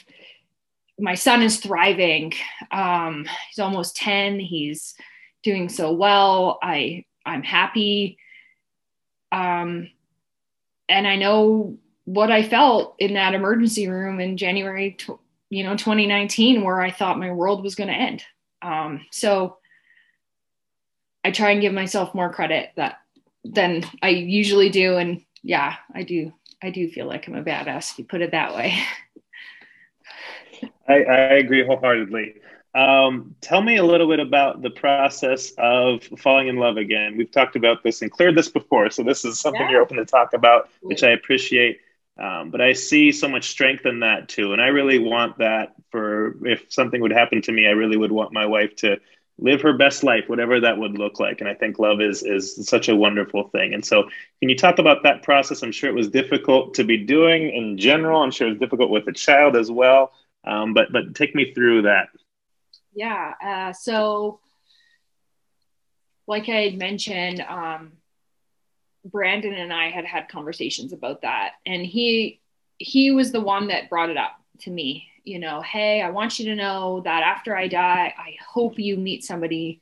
my 0.99 1.15
son 1.15 1.41
is 1.41 1.59
thriving. 1.59 2.33
Um, 2.71 3.25
he's 3.49 3.59
almost 3.59 3.95
10. 3.97 4.39
He's 4.39 4.95
doing 5.41 5.69
so 5.69 5.91
well. 5.91 6.59
I, 6.61 7.05
I'm 7.25 7.43
happy. 7.43 8.17
Um, 9.31 9.89
and 10.87 11.07
I 11.07 11.15
know 11.15 11.77
what 12.05 12.31
I 12.31 12.43
felt 12.43 12.95
in 12.99 13.13
that 13.15 13.33
emergency 13.33 13.87
room 13.87 14.19
in 14.19 14.37
January, 14.37 14.97
you 15.49 15.63
know, 15.63 15.75
2019, 15.75 16.63
where 16.63 16.81
I 16.81 16.91
thought 16.91 17.17
my 17.17 17.31
world 17.31 17.63
was 17.63 17.75
going 17.75 17.87
to 17.87 17.95
end. 17.95 18.23
Um, 18.61 19.05
so 19.11 19.57
I 21.23 21.31
try 21.31 21.51
and 21.51 21.61
give 21.61 21.73
myself 21.73 22.13
more 22.13 22.31
credit 22.31 22.71
that 22.75 22.99
than 23.43 23.83
I 24.01 24.09
usually 24.09 24.69
do. 24.69 24.97
And 24.97 25.21
yeah, 25.41 25.75
I 25.93 26.03
do. 26.03 26.33
I 26.61 26.69
do 26.69 26.89
feel 26.89 27.07
like 27.07 27.27
I'm 27.27 27.35
a 27.35 27.43
badass 27.43 27.91
if 27.91 27.99
you 27.99 28.05
put 28.05 28.21
it 28.21 28.31
that 28.31 28.55
way. 28.55 28.81
I, 30.87 31.03
I 31.03 31.17
agree 31.35 31.65
wholeheartedly. 31.65 32.35
Um, 32.75 33.35
tell 33.41 33.61
me 33.61 33.77
a 33.77 33.83
little 33.83 34.07
bit 34.07 34.19
about 34.19 34.61
the 34.61 34.71
process 34.71 35.51
of 35.57 36.03
falling 36.17 36.47
in 36.47 36.55
love 36.55 36.77
again. 36.77 37.17
We've 37.17 37.29
talked 37.29 37.55
about 37.55 37.83
this 37.83 38.01
and 38.01 38.09
cleared 38.09 38.35
this 38.35 38.49
before, 38.49 38.89
so 38.89 39.03
this 39.03 39.25
is 39.25 39.39
something 39.39 39.61
yeah. 39.61 39.71
you're 39.71 39.81
open 39.81 39.97
to 39.97 40.05
talk 40.05 40.33
about, 40.33 40.69
which 40.81 41.03
I 41.03 41.09
appreciate. 41.09 41.79
Um, 42.17 42.51
but 42.51 42.61
I 42.61 42.73
see 42.73 43.11
so 43.11 43.27
much 43.27 43.49
strength 43.49 43.85
in 43.85 44.01
that 44.01 44.27
too. 44.27 44.53
And 44.53 44.61
I 44.61 44.67
really 44.67 44.99
want 44.99 45.39
that 45.39 45.73
for 45.91 46.35
if 46.45 46.65
something 46.69 47.01
would 47.01 47.13
happen 47.13 47.41
to 47.43 47.51
me, 47.51 47.67
I 47.67 47.71
really 47.71 47.97
would 47.97 48.11
want 48.11 48.33
my 48.33 48.45
wife 48.45 48.75
to 48.77 48.97
live 49.39 49.61
her 49.61 49.73
best 49.73 50.03
life, 50.03 50.25
whatever 50.27 50.59
that 50.59 50.77
would 50.77 50.97
look 50.97 51.19
like. 51.19 51.41
And 51.41 51.49
I 51.49 51.53
think 51.53 51.79
love 51.79 52.01
is 52.01 52.23
is 52.23 52.67
such 52.67 52.89
a 52.89 52.95
wonderful 52.95 53.49
thing. 53.49 53.73
And 53.73 53.83
so 53.83 54.03
can 54.39 54.49
you 54.49 54.57
talk 54.57 54.79
about 54.79 55.03
that 55.03 55.23
process? 55.23 55.63
I'm 55.63 55.71
sure 55.71 55.89
it 55.89 55.95
was 55.95 56.09
difficult 56.09 56.75
to 56.75 56.83
be 56.83 56.97
doing 56.97 57.49
in 57.49 57.77
general. 57.77 58.21
I'm 58.21 58.31
sure 58.31 58.47
it 58.47 58.51
was 58.51 58.59
difficult 58.59 58.89
with 58.89 59.07
a 59.07 59.13
child 59.13 59.55
as 59.55 59.71
well. 59.71 60.11
Um, 60.45 60.73
but 60.73 60.91
but 60.91 61.15
take 61.15 61.33
me 61.35 61.53
through 61.53 61.83
that. 61.83 62.09
Yeah. 62.93 63.33
Uh, 63.43 63.73
so 63.73 64.39
like 66.27 66.47
I 66.47 66.61
had 66.61 66.77
mentioned, 66.77 67.41
um, 67.41 67.93
Brandon 69.05 69.53
and 69.53 69.73
I 69.73 69.89
had 69.89 70.05
had 70.05 70.29
conversations 70.29 70.93
about 70.93 71.23
that, 71.23 71.53
and 71.65 71.85
he 71.85 72.39
he 72.77 73.11
was 73.11 73.31
the 73.31 73.41
one 73.41 73.67
that 73.67 73.89
brought 73.89 74.09
it 74.09 74.17
up 74.17 74.39
to 74.59 74.71
me. 74.71 75.07
You 75.23 75.39
know, 75.39 75.61
hey, 75.61 76.01
I 76.01 76.09
want 76.09 76.39
you 76.39 76.45
to 76.45 76.55
know 76.55 77.01
that 77.05 77.23
after 77.23 77.55
I 77.55 77.67
die, 77.67 78.13
I 78.17 78.35
hope 78.45 78.77
you 78.77 78.97
meet 78.97 79.23
somebody 79.23 79.81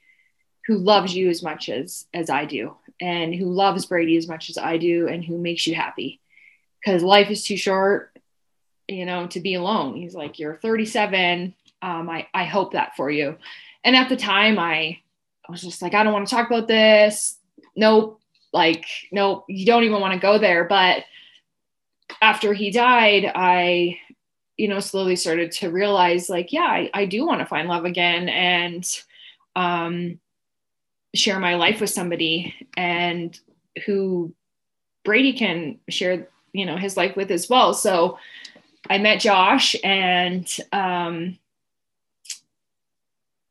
who 0.67 0.77
loves 0.77 1.15
you 1.15 1.29
as 1.29 1.41
much 1.41 1.69
as 1.69 2.05
as 2.13 2.29
I 2.29 2.45
do, 2.45 2.75
and 2.99 3.33
who 3.33 3.45
loves 3.45 3.85
Brady 3.85 4.17
as 4.17 4.27
much 4.27 4.49
as 4.49 4.57
I 4.57 4.77
do, 4.77 5.07
and 5.07 5.23
who 5.23 5.37
makes 5.37 5.65
you 5.65 5.75
happy. 5.75 6.19
Because 6.79 7.03
life 7.03 7.29
is 7.29 7.43
too 7.43 7.57
short, 7.57 8.15
you 8.87 9.05
know, 9.05 9.27
to 9.27 9.39
be 9.39 9.55
alone. 9.55 9.95
He's 9.95 10.15
like, 10.15 10.39
you're 10.39 10.57
37. 10.57 11.55
Um, 11.81 12.09
I 12.09 12.27
I 12.33 12.45
hope 12.45 12.73
that 12.73 12.95
for 12.95 13.09
you. 13.09 13.37
And 13.83 13.95
at 13.95 14.09
the 14.09 14.17
time, 14.17 14.59
I 14.59 14.99
I 15.47 15.51
was 15.51 15.61
just 15.61 15.81
like, 15.81 15.95
I 15.95 16.03
don't 16.03 16.13
want 16.13 16.27
to 16.27 16.35
talk 16.35 16.47
about 16.47 16.67
this. 16.67 17.37
Nope 17.75 18.21
like 18.53 18.85
nope, 19.11 19.45
you 19.47 19.65
don't 19.65 19.83
even 19.83 20.01
want 20.01 20.13
to 20.13 20.19
go 20.19 20.37
there 20.37 20.65
but 20.65 21.03
after 22.21 22.53
he 22.53 22.71
died 22.71 23.31
i 23.35 23.97
you 24.61 24.67
know 24.67 24.79
slowly 24.79 25.15
started 25.15 25.51
to 25.51 25.69
realize 25.69 26.29
like 26.29 26.53
yeah 26.53 26.67
i, 26.67 26.89
I 26.93 27.05
do 27.05 27.25
want 27.25 27.39
to 27.39 27.45
find 27.45 27.67
love 27.67 27.85
again 27.85 28.29
and 28.29 28.85
um 29.55 30.19
share 31.13 31.39
my 31.39 31.55
life 31.55 31.81
with 31.81 31.89
somebody 31.89 32.53
and 32.77 33.37
who 33.85 34.33
Brady 35.03 35.33
can 35.33 35.79
share, 35.89 36.27
you 36.53 36.65
know, 36.65 36.77
his 36.77 36.95
life 36.97 37.15
with 37.15 37.31
as 37.31 37.49
well. 37.49 37.73
So 37.73 38.17
I 38.89 38.97
met 38.97 39.19
Josh 39.19 39.75
and 39.83 40.47
um, 40.71 41.37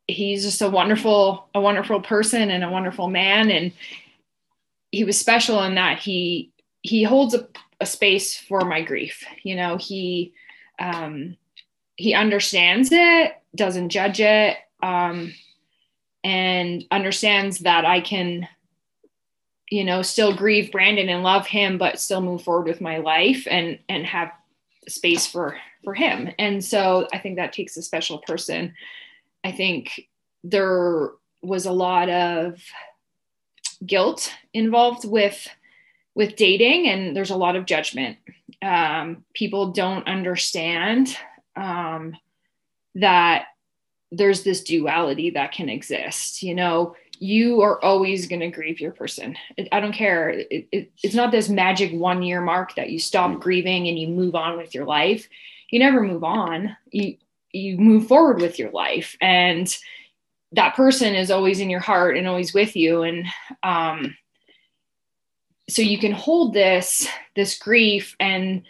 he's 0.06 0.44
just 0.44 0.62
a 0.62 0.70
wonderful, 0.70 1.48
a 1.54 1.60
wonderful 1.60 2.00
person 2.00 2.50
and 2.50 2.64
a 2.64 2.70
wonderful 2.70 3.08
man. 3.08 3.50
And 3.50 3.72
he 4.90 5.04
was 5.04 5.18
special 5.18 5.62
in 5.62 5.74
that 5.74 5.98
he, 5.98 6.50
he 6.82 7.02
holds 7.02 7.34
a, 7.34 7.46
a 7.80 7.86
space 7.86 8.36
for 8.36 8.60
my 8.60 8.82
grief. 8.82 9.24
You 9.42 9.56
know, 9.56 9.76
he, 9.76 10.32
um, 10.80 11.36
he 11.96 12.14
understands 12.14 12.88
it, 12.90 13.34
doesn't 13.54 13.90
judge 13.90 14.20
it, 14.20 14.56
um, 14.82 15.32
and 16.24 16.84
understands 16.90 17.60
that 17.60 17.84
I 17.84 18.00
can, 18.00 18.48
you 19.70 19.84
know, 19.84 20.02
still 20.02 20.34
grieve 20.34 20.72
Brandon 20.72 21.08
and 21.08 21.22
love 21.22 21.46
him, 21.46 21.78
but 21.78 22.00
still 22.00 22.20
move 22.20 22.42
forward 22.42 22.66
with 22.66 22.80
my 22.80 22.98
life 22.98 23.46
and 23.48 23.78
and 23.88 24.04
have 24.06 24.32
space 24.88 25.26
for 25.26 25.56
for 25.84 25.94
him. 25.94 26.30
And 26.38 26.64
so 26.64 27.06
I 27.12 27.18
think 27.18 27.36
that 27.36 27.52
takes 27.52 27.76
a 27.76 27.82
special 27.82 28.18
person. 28.18 28.74
I 29.44 29.52
think 29.52 30.08
there 30.42 31.10
was 31.42 31.66
a 31.66 31.72
lot 31.72 32.08
of 32.08 32.60
guilt 33.84 34.32
involved 34.52 35.06
with 35.06 35.48
with 36.14 36.36
dating 36.36 36.88
and 36.88 37.16
there's 37.16 37.30
a 37.30 37.36
lot 37.36 37.56
of 37.56 37.66
judgment 37.66 38.18
um, 38.62 39.24
people 39.34 39.72
don't 39.72 40.06
understand 40.06 41.16
um, 41.56 42.16
that 42.94 43.46
there's 44.12 44.42
this 44.42 44.62
duality 44.62 45.30
that 45.30 45.52
can 45.52 45.68
exist 45.68 46.42
you 46.42 46.54
know? 46.54 46.94
You 47.22 47.60
are 47.60 47.84
always 47.84 48.26
going 48.26 48.40
to 48.40 48.48
grieve 48.48 48.80
your 48.80 48.92
person. 48.92 49.36
I 49.72 49.80
don't 49.80 49.92
care. 49.92 50.30
It, 50.30 50.68
it, 50.72 50.90
it's 51.02 51.14
not 51.14 51.30
this 51.30 51.50
magic 51.50 51.92
one 51.92 52.22
year 52.22 52.40
mark 52.40 52.74
that 52.76 52.88
you 52.88 52.98
stop 52.98 53.30
mm. 53.32 53.40
grieving 53.40 53.88
and 53.88 53.98
you 53.98 54.08
move 54.08 54.34
on 54.34 54.56
with 54.56 54.74
your 54.74 54.86
life. 54.86 55.28
You 55.68 55.80
never 55.80 56.02
move 56.02 56.24
on. 56.24 56.74
You 56.90 57.18
you 57.52 57.76
move 57.76 58.06
forward 58.06 58.40
with 58.40 58.58
your 58.58 58.70
life 58.70 59.16
and 59.20 59.76
that 60.52 60.74
person 60.74 61.14
is 61.14 61.30
always 61.30 61.60
in 61.60 61.70
your 61.70 61.80
heart 61.80 62.16
and 62.16 62.26
always 62.26 62.52
with 62.52 62.76
you 62.76 63.02
and 63.02 63.26
um, 63.62 64.16
so 65.70 65.82
you 65.82 65.98
can 65.98 66.12
hold 66.12 66.52
this 66.52 67.08
this 67.36 67.58
grief 67.58 68.16
and 68.20 68.62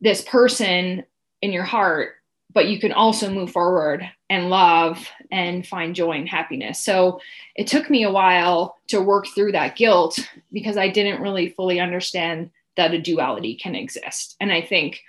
this 0.00 0.22
person 0.22 1.04
in 1.40 1.52
your 1.52 1.64
heart 1.64 2.14
but 2.54 2.68
you 2.68 2.78
can 2.78 2.92
also 2.92 3.30
move 3.30 3.50
forward 3.50 4.08
and 4.28 4.50
love 4.50 5.08
and 5.30 5.66
find 5.66 5.94
joy 5.94 6.12
and 6.12 6.28
happiness. 6.28 6.78
So 6.80 7.20
it 7.54 7.66
took 7.66 7.90
me 7.90 8.02
a 8.02 8.10
while 8.10 8.76
to 8.88 9.00
work 9.00 9.26
through 9.34 9.52
that 9.52 9.76
guilt 9.76 10.18
because 10.52 10.76
I 10.76 10.88
didn't 10.88 11.22
really 11.22 11.50
fully 11.50 11.80
understand 11.80 12.50
that 12.76 12.94
a 12.94 13.00
duality 13.00 13.54
can 13.54 13.74
exist. 13.74 14.36
And 14.40 14.52
I 14.52 14.62
think 14.62 15.02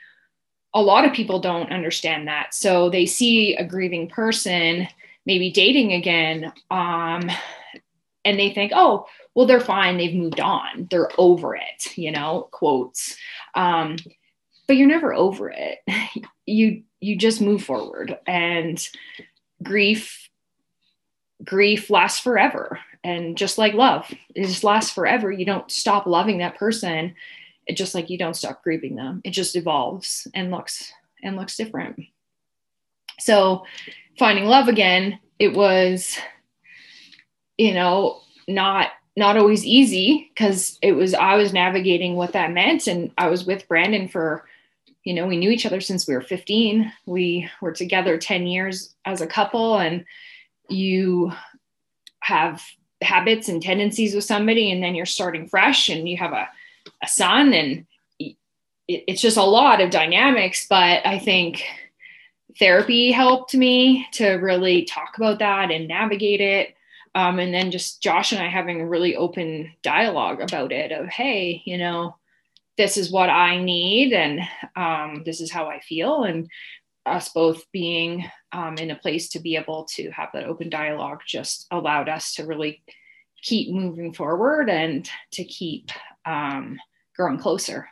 a 0.73 0.81
lot 0.81 1.05
of 1.05 1.13
people 1.13 1.39
don't 1.39 1.71
understand 1.71 2.27
that. 2.27 2.53
So 2.53 2.89
they 2.89 3.05
see 3.05 3.55
a 3.55 3.65
grieving 3.65 4.09
person 4.09 4.87
maybe 5.25 5.51
dating 5.51 5.93
again 5.93 6.51
um, 6.69 7.29
and 8.25 8.39
they 8.39 8.53
think, 8.53 8.71
oh, 8.75 9.05
well, 9.35 9.47
they're 9.47 9.59
fine. 9.59 9.97
They've 9.97 10.15
moved 10.15 10.39
on. 10.39 10.87
They're 10.91 11.09
over 11.17 11.55
it, 11.55 11.97
you 11.97 12.11
know, 12.11 12.49
quotes. 12.51 13.17
Um, 13.55 13.97
but 14.67 14.77
you're 14.77 14.87
never 14.87 15.13
over 15.13 15.49
it. 15.49 15.79
You 16.45 16.83
you 16.99 17.15
just 17.17 17.39
move 17.39 17.63
forward 17.63 18.17
and 18.27 18.85
grief 19.63 20.29
grief 21.43 21.89
lasts 21.89 22.19
forever 22.19 22.79
and 23.03 23.37
just 23.37 23.57
like 23.57 23.73
love 23.73 24.11
it 24.35 24.45
just 24.45 24.63
lasts 24.63 24.91
forever 24.91 25.31
you 25.31 25.45
don't 25.45 25.69
stop 25.71 26.05
loving 26.05 26.39
that 26.39 26.57
person 26.57 27.13
it 27.65 27.77
just 27.77 27.95
like 27.95 28.09
you 28.09 28.17
don't 28.17 28.35
stop 28.35 28.63
grieving 28.63 28.95
them 28.95 29.21
it 29.23 29.31
just 29.31 29.55
evolves 29.55 30.27
and 30.33 30.51
looks 30.51 30.91
and 31.21 31.35
looks 31.35 31.57
different 31.57 32.01
so 33.19 33.63
finding 34.17 34.45
love 34.45 34.67
again 34.67 35.19
it 35.39 35.53
was 35.53 36.17
you 37.57 37.73
know 37.73 38.21
not 38.47 38.91
not 39.15 39.37
always 39.37 39.65
easy 39.65 40.29
because 40.33 40.77
it 40.81 40.93
was 40.93 41.13
i 41.13 41.35
was 41.35 41.53
navigating 41.53 42.15
what 42.15 42.33
that 42.33 42.51
meant 42.51 42.87
and 42.87 43.11
i 43.17 43.27
was 43.27 43.45
with 43.45 43.67
brandon 43.67 44.07
for 44.07 44.45
you 45.03 45.13
know, 45.13 45.27
we 45.27 45.37
knew 45.37 45.49
each 45.49 45.65
other 45.65 45.81
since 45.81 46.07
we 46.07 46.13
were 46.13 46.21
15. 46.21 46.91
We 47.05 47.49
were 47.61 47.73
together 47.73 48.17
10 48.17 48.47
years 48.47 48.95
as 49.05 49.21
a 49.21 49.27
couple, 49.27 49.77
and 49.77 50.05
you 50.69 51.33
have 52.21 52.63
habits 53.01 53.49
and 53.49 53.61
tendencies 53.61 54.15
with 54.15 54.23
somebody, 54.23 54.71
and 54.71 54.81
then 54.81 54.95
you're 54.95 55.05
starting 55.05 55.47
fresh 55.47 55.89
and 55.89 56.07
you 56.07 56.15
have 56.17 56.31
a, 56.31 56.47
a 57.03 57.07
son, 57.07 57.53
and 57.53 57.85
it, 58.17 58.35
it's 58.87 59.21
just 59.21 59.37
a 59.37 59.43
lot 59.43 59.81
of 59.81 59.89
dynamics. 59.89 60.65
But 60.69 61.05
I 61.05 61.19
think 61.19 61.63
therapy 62.57 63.11
helped 63.11 63.53
me 63.53 64.07
to 64.13 64.35
really 64.35 64.85
talk 64.85 65.17
about 65.17 65.39
that 65.39 65.69
and 65.69 65.87
navigate 65.87 66.39
it. 66.39 66.75
Um, 67.15 67.39
and 67.39 67.53
then 67.53 67.71
just 67.71 68.01
Josh 68.01 68.31
and 68.31 68.41
I 68.41 68.47
having 68.47 68.81
a 68.81 68.87
really 68.87 69.15
open 69.15 69.71
dialogue 69.83 70.41
about 70.41 70.71
it 70.71 70.91
of, 70.91 71.07
hey, 71.07 71.61
you 71.65 71.77
know, 71.77 72.15
this 72.77 72.97
is 72.97 73.11
what 73.11 73.29
I 73.29 73.63
need 73.63 74.13
and 74.13 74.41
um, 74.75 75.21
this 75.25 75.39
is 75.39 75.51
how 75.51 75.67
I 75.67 75.79
feel. 75.79 76.23
And 76.23 76.49
us 77.05 77.29
both 77.29 77.69
being 77.71 78.25
um, 78.51 78.77
in 78.77 78.91
a 78.91 78.95
place 78.95 79.29
to 79.29 79.39
be 79.39 79.55
able 79.55 79.85
to 79.85 80.09
have 80.11 80.29
that 80.33 80.45
open 80.45 80.69
dialogue 80.69 81.19
just 81.25 81.67
allowed 81.69 82.09
us 82.09 82.33
to 82.35 82.45
really 82.45 82.81
keep 83.41 83.71
moving 83.71 84.13
forward 84.13 84.69
and 84.69 85.07
to 85.31 85.43
keep 85.43 85.91
um, 86.25 86.79
growing 87.15 87.37
closer. 87.37 87.89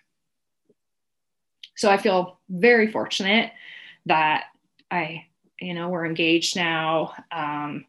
So 1.75 1.89
I 1.89 1.97
feel 1.97 2.39
very 2.49 2.91
fortunate 2.91 3.51
that 4.05 4.45
I, 4.89 5.25
you 5.59 5.73
know, 5.73 5.89
we're 5.89 6.05
engaged 6.05 6.55
now. 6.55 7.13
Um, 7.31 7.85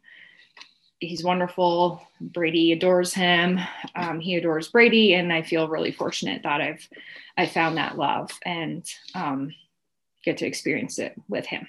he's 1.07 1.23
wonderful. 1.23 2.05
Brady 2.19 2.71
adores 2.71 3.13
him. 3.13 3.59
Um, 3.95 4.19
he 4.19 4.35
adores 4.35 4.69
Brady, 4.69 5.13
and 5.13 5.31
I 5.31 5.41
feel 5.41 5.67
really 5.67 5.91
fortunate 5.91 6.43
that 6.43 6.61
I've 6.61 6.87
I 7.37 7.47
found 7.47 7.77
that 7.77 7.97
love 7.97 8.31
and 8.45 8.85
um, 9.15 9.53
get 10.23 10.37
to 10.37 10.45
experience 10.45 10.99
it 10.99 11.13
with 11.27 11.45
him. 11.45 11.67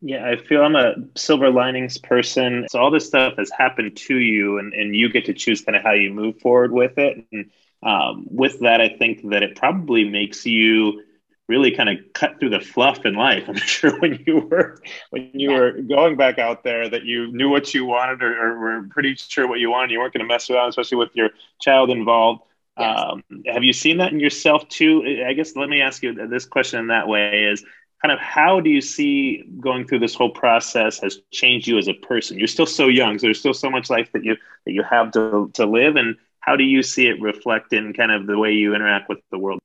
Yeah, 0.00 0.26
I 0.26 0.36
feel 0.36 0.62
I'm 0.62 0.76
a 0.76 0.94
silver 1.16 1.50
linings 1.50 1.96
person. 1.96 2.66
So 2.68 2.78
all 2.78 2.90
this 2.90 3.06
stuff 3.06 3.34
has 3.38 3.50
happened 3.50 3.96
to 3.96 4.16
you, 4.16 4.58
and, 4.58 4.74
and 4.74 4.94
you 4.94 5.08
get 5.08 5.26
to 5.26 5.34
choose 5.34 5.62
kind 5.62 5.76
of 5.76 5.82
how 5.82 5.92
you 5.92 6.12
move 6.12 6.40
forward 6.40 6.72
with 6.72 6.98
it. 6.98 7.24
And 7.32 7.50
um, 7.82 8.26
with 8.30 8.60
that, 8.60 8.80
I 8.80 8.90
think 8.90 9.30
that 9.30 9.42
it 9.42 9.56
probably 9.56 10.04
makes 10.04 10.44
you 10.44 11.02
really 11.48 11.70
kind 11.70 11.88
of 11.88 11.96
cut 12.14 12.38
through 12.38 12.50
the 12.50 12.60
fluff 12.60 13.04
in 13.04 13.14
life. 13.14 13.44
I'm 13.48 13.56
sure 13.56 13.98
when 14.00 14.22
you 14.26 14.40
were 14.40 14.80
when 15.10 15.30
you 15.34 15.50
yeah. 15.50 15.58
were 15.58 15.72
going 15.72 16.16
back 16.16 16.38
out 16.38 16.64
there 16.64 16.88
that 16.88 17.04
you 17.04 17.32
knew 17.32 17.48
what 17.48 17.74
you 17.74 17.84
wanted 17.84 18.22
or, 18.22 18.34
or 18.34 18.58
were 18.58 18.88
pretty 18.88 19.14
sure 19.16 19.46
what 19.48 19.60
you 19.60 19.70
wanted. 19.70 19.90
You 19.90 20.00
weren't 20.00 20.12
going 20.12 20.26
to 20.26 20.32
mess 20.32 20.48
around, 20.50 20.68
especially 20.70 20.98
with 20.98 21.10
your 21.14 21.30
child 21.60 21.90
involved. 21.90 22.42
Yes. 22.78 23.00
Um, 23.06 23.22
have 23.46 23.62
you 23.62 23.72
seen 23.72 23.98
that 23.98 24.12
in 24.12 24.20
yourself 24.20 24.68
too? 24.68 25.24
I 25.26 25.32
guess 25.32 25.54
let 25.54 25.68
me 25.68 25.80
ask 25.80 26.02
you 26.02 26.26
this 26.26 26.44
question 26.44 26.80
in 26.80 26.86
that 26.88 27.06
way: 27.06 27.44
is 27.44 27.64
kind 28.02 28.12
of 28.12 28.18
how 28.18 28.60
do 28.60 28.68
you 28.68 28.80
see 28.80 29.44
going 29.60 29.86
through 29.86 30.00
this 30.00 30.14
whole 30.14 30.30
process 30.30 30.98
has 31.00 31.20
changed 31.32 31.68
you 31.68 31.78
as 31.78 31.88
a 31.88 31.94
person? 31.94 32.38
You're 32.38 32.48
still 32.48 32.66
so 32.66 32.88
young, 32.88 33.18
so 33.18 33.28
there's 33.28 33.38
still 33.38 33.54
so 33.54 33.70
much 33.70 33.90
life 33.90 34.10
that 34.12 34.24
you 34.24 34.36
that 34.66 34.72
you 34.72 34.82
have 34.82 35.12
to 35.12 35.50
to 35.54 35.66
live, 35.66 35.96
and 35.96 36.16
how 36.40 36.56
do 36.56 36.64
you 36.64 36.82
see 36.82 37.06
it 37.06 37.20
reflect 37.20 37.72
in 37.72 37.92
kind 37.92 38.10
of 38.10 38.26
the 38.26 38.38
way 38.38 38.52
you 38.52 38.74
interact 38.74 39.08
with 39.08 39.20
the 39.30 39.38
world? 39.38 39.60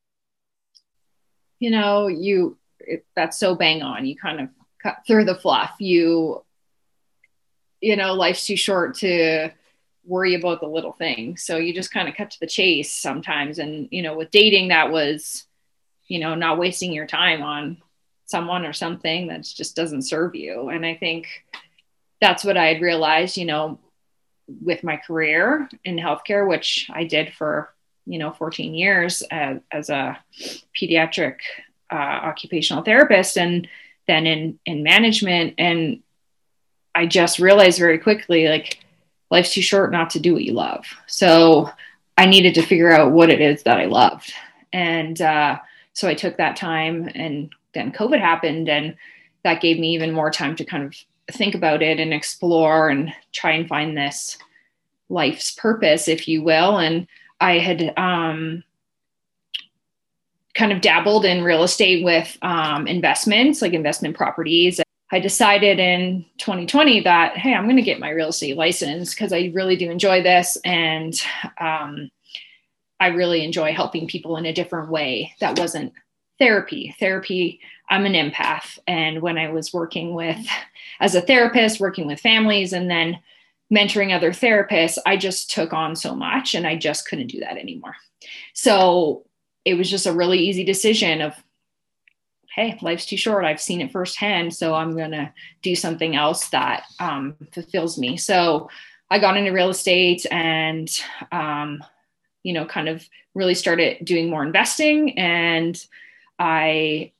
You 1.59 1.71
know, 1.71 2.07
you 2.07 2.57
it, 2.79 3.05
that's 3.15 3.37
so 3.37 3.55
bang 3.55 3.81
on. 3.81 4.05
You 4.05 4.15
kind 4.15 4.39
of 4.39 4.49
cut 4.81 4.99
through 5.05 5.25
the 5.25 5.35
fluff. 5.35 5.75
You, 5.79 6.43
you 7.81 7.95
know, 7.95 8.13
life's 8.13 8.45
too 8.45 8.55
short 8.55 8.95
to 8.95 9.51
worry 10.05 10.35
about 10.35 10.61
the 10.61 10.67
little 10.67 10.93
things. 10.93 11.43
So 11.43 11.57
you 11.57 11.73
just 11.73 11.93
kind 11.93 12.09
of 12.09 12.15
cut 12.15 12.31
to 12.31 12.39
the 12.39 12.47
chase 12.47 12.91
sometimes. 12.91 13.59
And, 13.59 13.87
you 13.91 14.01
know, 14.01 14.15
with 14.15 14.31
dating, 14.31 14.69
that 14.69 14.91
was, 14.91 15.45
you 16.07 16.19
know, 16.19 16.35
not 16.35 16.57
wasting 16.57 16.91
your 16.93 17.05
time 17.05 17.43
on 17.43 17.77
someone 18.25 18.65
or 18.65 18.73
something 18.73 19.27
that 19.27 19.43
just 19.43 19.75
doesn't 19.75 20.03
serve 20.03 20.35
you. 20.35 20.69
And 20.69 20.85
I 20.85 20.95
think 20.95 21.27
that's 22.21 22.43
what 22.43 22.57
I 22.57 22.67
had 22.73 22.81
realized, 22.81 23.37
you 23.37 23.45
know, 23.45 23.79
with 24.61 24.83
my 24.83 24.97
career 24.97 25.69
in 25.83 25.97
healthcare, 25.97 26.47
which 26.47 26.89
I 26.91 27.03
did 27.03 27.33
for 27.33 27.69
you 28.09 28.17
know 28.19 28.31
14 28.31 28.73
years 28.73 29.21
as, 29.31 29.59
as 29.71 29.89
a 29.89 30.17
pediatric 30.79 31.37
uh, 31.91 31.95
occupational 31.95 32.83
therapist 32.83 33.37
and 33.37 33.67
then 34.07 34.25
in 34.25 34.59
in 34.65 34.83
management. 34.83 35.55
And 35.57 36.01
i 36.95 37.05
just 37.05 37.39
realized 37.39 37.79
very 37.79 37.99
quickly 37.99 38.47
like 38.47 38.79
life's 39.29 39.53
too 39.53 39.61
short 39.61 39.91
not 39.91 40.09
to 40.11 40.19
do 40.19 40.33
what 40.33 40.43
you 40.43 40.53
love. 40.53 40.85
So 41.07 41.69
i 42.17 42.25
needed 42.25 42.55
to 42.55 42.65
figure 42.65 42.91
out 42.91 43.11
what 43.11 43.29
it 43.29 43.41
is 43.41 43.63
that 43.63 43.77
i 43.77 43.85
loved. 43.85 44.33
And 44.73 45.21
uh, 45.21 45.59
so 45.93 46.07
i 46.07 46.13
took 46.13 46.37
that 46.37 46.55
time 46.55 47.09
and 47.13 47.51
then 47.73 47.91
covid 47.91 48.19
happened 48.19 48.67
and 48.69 48.95
that 49.43 49.61
gave 49.61 49.79
me 49.79 49.93
even 49.93 50.11
more 50.11 50.31
time 50.31 50.55
to 50.55 50.65
kind 50.65 50.83
of 50.83 50.95
think 51.31 51.55
about 51.55 51.81
it 51.81 51.99
and 51.99 52.13
explore 52.13 52.89
and 52.89 53.13
try 53.31 53.51
and 53.51 53.67
find 53.67 53.95
this 53.95 54.37
life's 55.09 55.51
purpose, 55.51 56.07
if 56.07 56.27
you 56.27 56.43
will. 56.43 56.77
And 56.77 57.07
I 57.39 57.59
had 57.59 57.93
um, 57.97 58.63
kind 60.55 60.71
of 60.71 60.81
dabbled 60.81 61.25
in 61.25 61.43
real 61.43 61.63
estate 61.63 62.03
with 62.03 62.37
um, 62.41 62.87
investments, 62.87 63.61
like 63.61 63.73
investment 63.73 64.17
properties. 64.17 64.79
I 65.11 65.19
decided 65.19 65.79
in 65.79 66.25
2020 66.37 67.01
that, 67.01 67.37
hey, 67.37 67.53
I'm 67.53 67.63
going 67.63 67.77
to 67.77 67.81
get 67.81 67.99
my 67.99 68.09
real 68.09 68.29
estate 68.29 68.57
license 68.57 69.13
because 69.13 69.33
I 69.33 69.51
really 69.53 69.75
do 69.75 69.89
enjoy 69.89 70.21
this. 70.21 70.57
And 70.63 71.19
um, 71.59 72.11
I 72.99 73.07
really 73.07 73.43
enjoy 73.43 73.73
helping 73.73 74.07
people 74.07 74.37
in 74.37 74.45
a 74.45 74.53
different 74.53 74.89
way 74.89 75.33
that 75.39 75.57
wasn't 75.57 75.93
therapy. 76.37 76.95
Therapy, 76.99 77.59
I'm 77.89 78.05
an 78.05 78.13
empath. 78.13 78.77
And 78.87 79.21
when 79.21 79.37
I 79.37 79.49
was 79.49 79.73
working 79.73 80.13
with, 80.13 80.45
as 80.99 81.15
a 81.15 81.21
therapist, 81.21 81.79
working 81.79 82.05
with 82.05 82.19
families, 82.19 82.73
and 82.73 82.89
then 82.89 83.19
mentoring 83.71 84.15
other 84.15 84.31
therapists, 84.31 84.97
I 85.05 85.17
just 85.17 85.51
took 85.51 85.73
on 85.73 85.95
so 85.95 86.15
much 86.15 86.55
and 86.55 86.65
I 86.65 86.75
just 86.75 87.07
couldn't 87.07 87.27
do 87.27 87.39
that 87.41 87.57
anymore. 87.57 87.95
So 88.53 89.25
it 89.65 89.75
was 89.75 89.89
just 89.89 90.07
a 90.07 90.13
really 90.13 90.39
easy 90.39 90.63
decision 90.63 91.21
of, 91.21 91.33
hey, 92.55 92.77
life's 92.81 93.05
too 93.05 93.17
short. 93.17 93.45
I've 93.45 93.61
seen 93.61 93.81
it 93.81 93.91
firsthand. 93.91 94.53
So 94.55 94.73
I'm 94.73 94.95
going 94.95 95.11
to 95.11 95.31
do 95.61 95.75
something 95.75 96.15
else 96.15 96.49
that 96.49 96.83
um, 96.99 97.35
fulfills 97.53 97.97
me. 97.97 98.17
So 98.17 98.69
I 99.11 99.19
got 99.19 99.37
into 99.37 99.51
real 99.51 99.69
estate 99.69 100.25
and, 100.31 100.89
um, 101.31 101.83
you 102.43 102.53
know, 102.53 102.65
kind 102.65 102.89
of 102.89 103.07
really 103.35 103.55
started 103.55 104.03
doing 104.03 104.29
more 104.29 104.43
investing. 104.43 105.17
And 105.17 105.81
I 106.39 107.11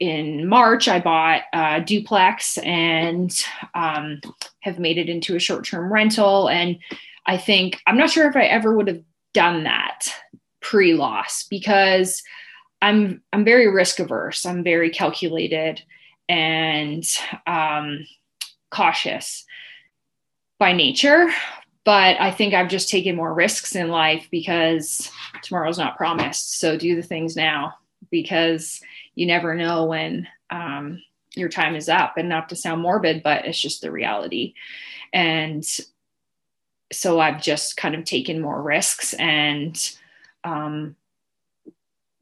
in 0.00 0.48
March, 0.48 0.86
I 0.86 1.00
bought 1.00 1.42
a 1.52 1.80
duplex 1.80 2.58
and 2.58 3.32
um, 3.74 4.20
have 4.60 4.78
made 4.78 4.98
it 4.98 5.08
into 5.08 5.34
a 5.34 5.40
short 5.40 5.64
term 5.64 5.92
rental. 5.92 6.48
And 6.48 6.78
I 7.26 7.36
think, 7.36 7.80
I'm 7.86 7.96
not 7.96 8.10
sure 8.10 8.28
if 8.28 8.36
I 8.36 8.44
ever 8.44 8.76
would 8.76 8.88
have 8.88 9.02
done 9.34 9.64
that 9.64 10.08
pre 10.60 10.94
loss 10.94 11.44
because 11.44 12.22
I'm, 12.80 13.22
I'm 13.32 13.44
very 13.44 13.68
risk 13.68 13.98
averse. 13.98 14.46
I'm 14.46 14.62
very 14.62 14.90
calculated 14.90 15.82
and 16.28 17.04
um, 17.46 18.06
cautious 18.70 19.44
by 20.58 20.72
nature. 20.72 21.28
But 21.84 22.20
I 22.20 22.30
think 22.30 22.54
I've 22.54 22.68
just 22.68 22.90
taken 22.90 23.16
more 23.16 23.32
risks 23.32 23.74
in 23.74 23.88
life 23.88 24.28
because 24.30 25.10
tomorrow's 25.42 25.78
not 25.78 25.96
promised. 25.96 26.58
So 26.60 26.76
do 26.76 26.94
the 26.94 27.02
things 27.02 27.34
now 27.34 27.74
because 28.10 28.80
you 29.14 29.26
never 29.26 29.54
know 29.54 29.84
when 29.84 30.26
um, 30.50 31.02
your 31.34 31.48
time 31.48 31.74
is 31.74 31.88
up 31.88 32.16
and 32.16 32.28
not 32.28 32.48
to 32.48 32.56
sound 32.56 32.80
morbid 32.82 33.22
but 33.22 33.44
it's 33.44 33.60
just 33.60 33.80
the 33.80 33.90
reality. 33.90 34.54
And 35.12 35.64
so 36.90 37.20
i've 37.20 37.42
just 37.42 37.76
kind 37.76 37.94
of 37.94 38.04
taken 38.04 38.40
more 38.40 38.62
risks 38.62 39.12
and 39.14 39.96
um, 40.44 40.96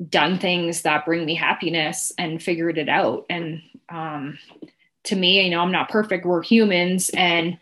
done 0.09 0.39
things 0.39 0.83
that 0.83 1.05
bring 1.05 1.25
me 1.25 1.35
happiness 1.35 2.13
and 2.19 2.43
figured 2.43 2.77
it 2.77 2.89
out. 2.89 3.27
And 3.31 3.63
um, 3.89 4.39
to 5.05 5.15
me 5.15 5.45
you 5.45 5.51
know 5.51 5.61
i'm 5.61 5.73
not 5.73 5.89
perfect. 5.89 6.27
We're 6.27 6.43
humans 6.43 7.11
and 7.11 7.59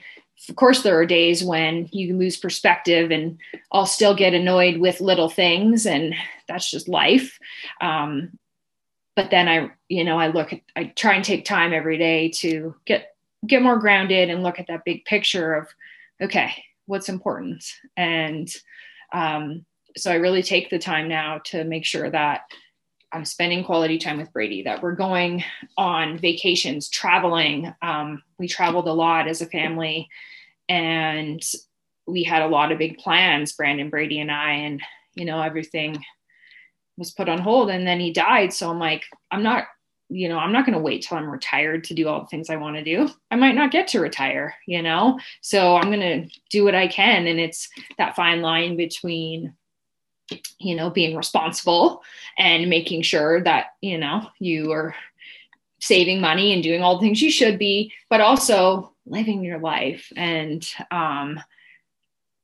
of 0.48 0.56
course 0.56 0.82
there 0.82 0.98
are 0.98 1.06
days 1.06 1.42
when 1.42 1.88
you 1.92 2.16
lose 2.16 2.36
perspective 2.36 3.10
and 3.10 3.38
i'll 3.72 3.86
still 3.86 4.14
get 4.14 4.34
annoyed 4.34 4.78
with 4.78 5.00
little 5.00 5.28
things 5.28 5.86
and 5.86 6.14
that's 6.48 6.70
just 6.70 6.88
life 6.88 7.38
um, 7.80 8.30
but 9.16 9.30
then 9.30 9.48
I, 9.48 9.70
you 9.88 10.04
know, 10.04 10.18
I 10.18 10.28
look 10.28 10.52
at, 10.52 10.60
I 10.74 10.84
try 10.96 11.14
and 11.14 11.24
take 11.24 11.44
time 11.44 11.72
every 11.72 11.98
day 11.98 12.30
to 12.36 12.74
get, 12.84 13.14
get 13.46 13.62
more 13.62 13.78
grounded 13.78 14.28
and 14.28 14.42
look 14.42 14.58
at 14.58 14.66
that 14.66 14.84
big 14.84 15.04
picture 15.04 15.54
of, 15.54 15.68
okay, 16.20 16.52
what's 16.86 17.08
important. 17.08 17.64
And 17.96 18.52
um, 19.12 19.64
so 19.96 20.10
I 20.10 20.16
really 20.16 20.42
take 20.42 20.70
the 20.70 20.78
time 20.78 21.08
now 21.08 21.40
to 21.46 21.64
make 21.64 21.84
sure 21.84 22.10
that 22.10 22.42
I'm 23.14 23.24
spending 23.24 23.62
quality 23.62 23.96
time 23.96 24.18
with 24.18 24.32
Brady, 24.32 24.62
that 24.62 24.82
we're 24.82 24.96
going 24.96 25.44
on 25.76 26.18
vacations, 26.18 26.88
traveling. 26.88 27.72
Um, 27.80 28.24
we 28.38 28.48
traveled 28.48 28.88
a 28.88 28.92
lot 28.92 29.28
as 29.28 29.40
a 29.40 29.46
family 29.46 30.08
and 30.68 31.40
we 32.06 32.24
had 32.24 32.42
a 32.42 32.48
lot 32.48 32.72
of 32.72 32.78
big 32.78 32.98
plans, 32.98 33.52
Brandon, 33.52 33.88
Brady, 33.88 34.20
and 34.20 34.32
I, 34.32 34.50
and, 34.52 34.82
you 35.14 35.24
know, 35.24 35.40
everything 35.40 36.04
was 36.98 37.12
put 37.12 37.28
on 37.28 37.38
hold 37.38 37.70
and 37.70 37.86
then 37.86 38.00
he 38.00 38.12
died. 38.12 38.52
So 38.52 38.68
I'm 38.68 38.80
like, 38.80 39.04
I'm 39.30 39.44
not, 39.44 39.66
you 40.08 40.28
know, 40.28 40.38
I'm 40.38 40.52
not 40.52 40.66
going 40.66 40.76
to 40.76 40.82
wait 40.82 41.02
till 41.02 41.16
I'm 41.16 41.30
retired 41.30 41.84
to 41.84 41.94
do 41.94 42.08
all 42.08 42.20
the 42.20 42.26
things 42.26 42.50
I 42.50 42.56
want 42.56 42.76
to 42.76 42.84
do. 42.84 43.08
I 43.30 43.36
might 43.36 43.54
not 43.54 43.70
get 43.70 43.86
to 43.88 44.00
retire, 44.00 44.56
you 44.66 44.82
know? 44.82 45.20
So 45.40 45.76
I'm 45.76 45.90
going 45.90 46.00
to 46.00 46.40
do 46.50 46.64
what 46.64 46.74
I 46.74 46.88
can. 46.88 47.28
And 47.28 47.38
it's 47.38 47.68
that 47.96 48.16
fine 48.16 48.42
line 48.42 48.76
between, 48.76 49.54
you 50.58 50.74
know, 50.74 50.90
being 50.90 51.16
responsible 51.16 52.02
and 52.38 52.70
making 52.70 53.02
sure 53.02 53.42
that, 53.42 53.66
you 53.80 53.98
know, 53.98 54.28
you 54.38 54.72
are 54.72 54.94
saving 55.80 56.20
money 56.20 56.52
and 56.52 56.62
doing 56.62 56.82
all 56.82 56.98
the 56.98 57.06
things 57.06 57.20
you 57.20 57.30
should 57.30 57.58
be, 57.58 57.92
but 58.08 58.20
also 58.20 58.94
living 59.06 59.44
your 59.44 59.58
life 59.58 60.10
and, 60.16 60.66
um, 60.90 61.40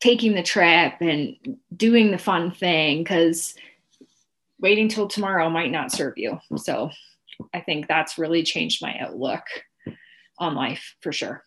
taking 0.01 0.35
the 0.35 0.43
trip 0.43 0.95
and 1.01 1.37
doing 1.77 2.11
the 2.11 2.19
fun 2.19 2.51
thing 2.51 3.03
because 3.03 3.55
waiting 4.59 4.89
till 4.89 5.09
tomorrow 5.09 5.49
might 5.51 5.71
not 5.71 5.93
serve 5.93 6.15
you. 6.17 6.39
So 6.57 6.91
I 7.53 7.61
think 7.61 7.87
that's 7.87 8.19
really 8.19 8.43
changed 8.43 8.83
my 8.83 8.99
outlook 8.99 9.45
on 10.39 10.55
life 10.55 10.97
for 11.01 11.13
sure. 11.13 11.45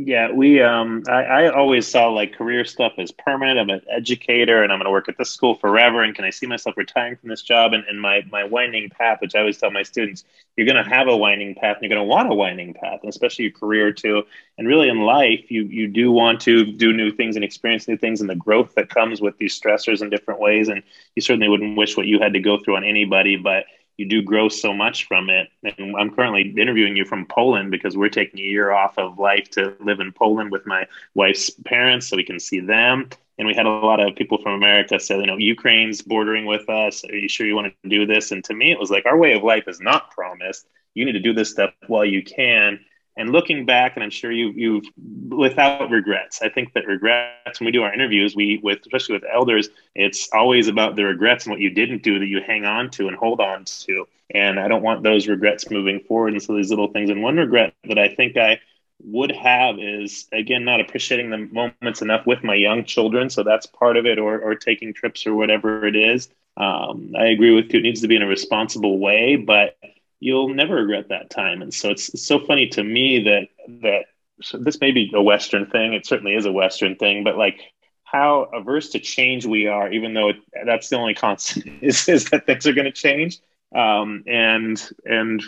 Yeah, 0.00 0.30
we 0.30 0.62
um 0.62 1.02
I, 1.08 1.24
I 1.24 1.50
always 1.52 1.84
saw 1.88 2.06
like 2.08 2.32
career 2.34 2.64
stuff 2.64 2.92
as 2.98 3.10
permanent. 3.10 3.58
I'm 3.58 3.68
an 3.68 3.80
educator 3.90 4.62
and 4.62 4.72
I'm 4.72 4.78
gonna 4.78 4.92
work 4.92 5.08
at 5.08 5.18
this 5.18 5.30
school 5.30 5.56
forever 5.56 6.04
and 6.04 6.14
can 6.14 6.24
I 6.24 6.30
see 6.30 6.46
myself 6.46 6.76
retiring 6.76 7.16
from 7.16 7.30
this 7.30 7.42
job 7.42 7.72
and, 7.72 7.82
and 7.88 8.00
my 8.00 8.22
my 8.30 8.44
winding 8.44 8.90
path, 8.90 9.18
which 9.20 9.34
I 9.34 9.40
always 9.40 9.58
tell 9.58 9.72
my 9.72 9.82
students, 9.82 10.22
you're 10.56 10.68
gonna 10.68 10.88
have 10.88 11.08
a 11.08 11.16
winding 11.16 11.56
path 11.56 11.78
and 11.78 11.82
you're 11.82 11.88
gonna 11.98 12.04
want 12.04 12.30
a 12.30 12.34
winding 12.34 12.74
path, 12.74 13.00
and 13.02 13.08
especially 13.10 13.46
your 13.46 13.52
career 13.54 13.92
too. 13.92 14.22
And 14.56 14.68
really 14.68 14.88
in 14.88 15.00
life 15.00 15.50
you 15.50 15.64
you 15.64 15.88
do 15.88 16.12
want 16.12 16.42
to 16.42 16.64
do 16.64 16.92
new 16.92 17.10
things 17.10 17.34
and 17.34 17.44
experience 17.44 17.88
new 17.88 17.96
things 17.96 18.20
and 18.20 18.30
the 18.30 18.36
growth 18.36 18.76
that 18.76 18.90
comes 18.90 19.20
with 19.20 19.36
these 19.38 19.60
stressors 19.60 20.00
in 20.00 20.10
different 20.10 20.38
ways. 20.38 20.68
And 20.68 20.84
you 21.16 21.22
certainly 21.22 21.48
wouldn't 21.48 21.76
wish 21.76 21.96
what 21.96 22.06
you 22.06 22.20
had 22.20 22.34
to 22.34 22.40
go 22.40 22.56
through 22.60 22.76
on 22.76 22.84
anybody, 22.84 23.34
but 23.34 23.64
you 23.98 24.08
do 24.08 24.22
grow 24.22 24.48
so 24.48 24.72
much 24.72 25.06
from 25.06 25.28
it. 25.28 25.48
And 25.64 25.94
I'm 25.96 26.14
currently 26.14 26.54
interviewing 26.56 26.96
you 26.96 27.04
from 27.04 27.26
Poland 27.26 27.70
because 27.70 27.96
we're 27.96 28.08
taking 28.08 28.40
a 28.40 28.44
year 28.44 28.70
off 28.70 28.96
of 28.96 29.18
life 29.18 29.50
to 29.50 29.76
live 29.80 30.00
in 30.00 30.12
Poland 30.12 30.50
with 30.52 30.66
my 30.66 30.86
wife's 31.14 31.50
parents 31.50 32.08
so 32.08 32.16
we 32.16 32.24
can 32.24 32.40
see 32.40 32.60
them. 32.60 33.10
And 33.38 33.46
we 33.46 33.54
had 33.54 33.66
a 33.66 33.70
lot 33.70 34.00
of 34.00 34.16
people 34.16 34.38
from 34.38 34.54
America 34.54 34.98
say, 34.98 35.18
you 35.18 35.26
know, 35.26 35.36
Ukraine's 35.36 36.00
bordering 36.00 36.46
with 36.46 36.68
us. 36.68 37.04
Are 37.04 37.14
you 37.14 37.28
sure 37.28 37.46
you 37.46 37.54
want 37.54 37.74
to 37.82 37.88
do 37.88 38.06
this? 38.06 38.32
And 38.32 38.42
to 38.44 38.54
me, 38.54 38.72
it 38.72 38.78
was 38.78 38.90
like, 38.90 39.04
our 39.04 39.18
way 39.18 39.32
of 39.34 39.42
life 39.42 39.64
is 39.66 39.80
not 39.80 40.10
promised. 40.12 40.66
You 40.94 41.04
need 41.04 41.12
to 41.12 41.20
do 41.20 41.32
this 41.32 41.50
stuff 41.50 41.72
while 41.86 42.04
you 42.04 42.22
can 42.22 42.80
and 43.18 43.32
looking 43.32 43.66
back 43.66 43.96
and 43.96 44.04
i'm 44.04 44.10
sure 44.10 44.32
you 44.32 44.50
you've 44.56 44.86
without 45.28 45.90
regrets 45.90 46.40
i 46.42 46.48
think 46.48 46.72
that 46.72 46.86
regrets 46.86 47.60
when 47.60 47.66
we 47.66 47.72
do 47.72 47.82
our 47.82 47.92
interviews 47.92 48.34
we 48.36 48.60
with 48.62 48.80
especially 48.82 49.14
with 49.14 49.24
elders 49.32 49.68
it's 49.94 50.28
always 50.32 50.68
about 50.68 50.96
the 50.96 51.04
regrets 51.04 51.44
and 51.44 51.52
what 51.52 51.60
you 51.60 51.70
didn't 51.70 52.02
do 52.02 52.18
that 52.18 52.26
you 52.26 52.40
hang 52.46 52.64
on 52.64 52.90
to 52.90 53.08
and 53.08 53.16
hold 53.16 53.40
on 53.40 53.64
to. 53.64 54.06
And 54.30 54.60
i 54.60 54.68
don't 54.68 54.82
want 54.82 55.02
those 55.02 55.28
regrets 55.28 55.70
moving 55.70 56.00
forward 56.00 56.32
and 56.32 56.42
so 56.42 56.56
these 56.56 56.70
little 56.70 56.88
things. 56.88 57.10
And 57.10 57.22
one 57.22 57.36
regret 57.36 57.74
that 57.84 57.98
i 57.98 58.08
think 58.08 58.36
i 58.36 58.60
would 59.04 59.32
have 59.32 59.78
is 59.78 60.26
again 60.32 60.64
not 60.64 60.80
appreciating 60.80 61.30
the 61.30 61.38
moments 61.38 62.02
enough 62.02 62.26
with 62.26 62.42
my 62.42 62.54
young 62.54 62.84
children. 62.84 63.30
So 63.30 63.42
that's 63.42 63.66
part 63.66 63.96
of 63.96 64.06
it 64.06 64.18
or 64.18 64.40
or 64.40 64.54
taking 64.54 64.94
trips 64.94 65.26
or 65.26 65.34
whatever 65.34 65.86
it 65.86 65.96
is. 65.96 66.28
Um, 66.56 67.14
i 67.18 67.26
agree 67.26 67.54
with 67.54 67.72
you. 67.72 67.80
It 67.80 67.82
needs 67.82 68.00
to 68.02 68.08
be 68.08 68.16
in 68.16 68.22
a 68.22 68.26
responsible 68.26 68.98
way 68.98 69.36
but 69.36 69.76
you'll 70.20 70.48
never 70.48 70.76
regret 70.76 71.08
that 71.08 71.30
time. 71.30 71.62
And 71.62 71.72
so 71.72 71.90
it's, 71.90 72.08
it's 72.10 72.26
so 72.26 72.38
funny 72.38 72.68
to 72.68 72.82
me 72.82 73.24
that 73.24 73.48
that 73.82 74.04
so 74.40 74.58
this 74.58 74.80
may 74.80 74.92
be 74.92 75.10
a 75.14 75.22
Western 75.22 75.66
thing. 75.66 75.94
It 75.94 76.06
certainly 76.06 76.34
is 76.34 76.46
a 76.46 76.52
Western 76.52 76.96
thing, 76.96 77.24
but 77.24 77.36
like 77.36 77.60
how 78.04 78.48
averse 78.54 78.90
to 78.90 79.00
change 79.00 79.44
we 79.44 79.66
are, 79.66 79.90
even 79.90 80.14
though 80.14 80.30
it, 80.30 80.36
that's 80.64 80.88
the 80.88 80.96
only 80.96 81.14
constant 81.26 81.66
is, 81.82 82.08
is 82.08 82.30
that 82.30 82.46
things 82.46 82.66
are 82.66 82.72
going 82.72 82.84
to 82.86 82.92
change. 82.92 83.38
Um, 83.74 84.24
and 84.26 84.82
and 85.04 85.42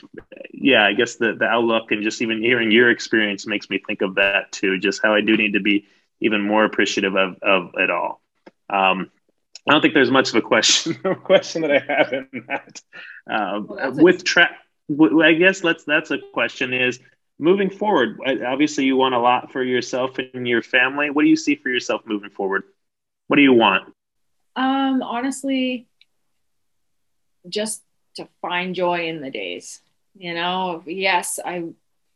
yeah, 0.52 0.84
I 0.84 0.92
guess 0.92 1.16
the 1.16 1.34
the 1.34 1.46
outlook 1.46 1.90
and 1.90 2.02
just 2.02 2.20
even 2.20 2.42
hearing 2.42 2.70
your 2.70 2.90
experience 2.90 3.46
makes 3.46 3.70
me 3.70 3.80
think 3.86 4.02
of 4.02 4.16
that 4.16 4.52
too. 4.52 4.78
Just 4.78 5.02
how 5.02 5.14
I 5.14 5.22
do 5.22 5.36
need 5.38 5.54
to 5.54 5.60
be 5.60 5.86
even 6.20 6.42
more 6.42 6.64
appreciative 6.64 7.16
of 7.16 7.38
of 7.42 7.70
it 7.76 7.90
all. 7.90 8.20
Um, 8.68 9.10
I 9.68 9.72
don't 9.72 9.82
think 9.82 9.94
there's 9.94 10.10
much 10.10 10.30
of 10.30 10.36
a 10.36 10.42
question 10.42 10.94
question 11.24 11.62
that 11.62 11.72
I 11.72 11.78
have 11.78 12.12
in 12.12 12.44
that. 12.48 12.80
Uh, 13.30 13.60
well, 13.66 13.92
with 13.92 14.24
track, 14.24 14.52
I 15.22 15.34
guess 15.34 15.62
let's 15.62 15.84
that's 15.84 16.10
a 16.10 16.18
question 16.32 16.72
is 16.72 16.98
moving 17.38 17.70
forward. 17.70 18.18
Obviously, 18.46 18.84
you 18.84 18.96
want 18.96 19.14
a 19.14 19.18
lot 19.18 19.52
for 19.52 19.62
yourself 19.62 20.18
and 20.18 20.46
your 20.46 20.62
family. 20.62 21.10
What 21.10 21.22
do 21.22 21.28
you 21.28 21.36
see 21.36 21.56
for 21.56 21.68
yourself 21.68 22.02
moving 22.06 22.30
forward? 22.30 22.64
What 23.28 23.36
do 23.36 23.42
you 23.42 23.52
want? 23.52 23.92
Um, 24.56 25.02
honestly, 25.02 25.86
just 27.48 27.82
to 28.16 28.28
find 28.42 28.74
joy 28.74 29.08
in 29.08 29.20
the 29.20 29.30
days. 29.30 29.80
You 30.14 30.34
know, 30.34 30.82
yes, 30.86 31.38
I 31.44 31.64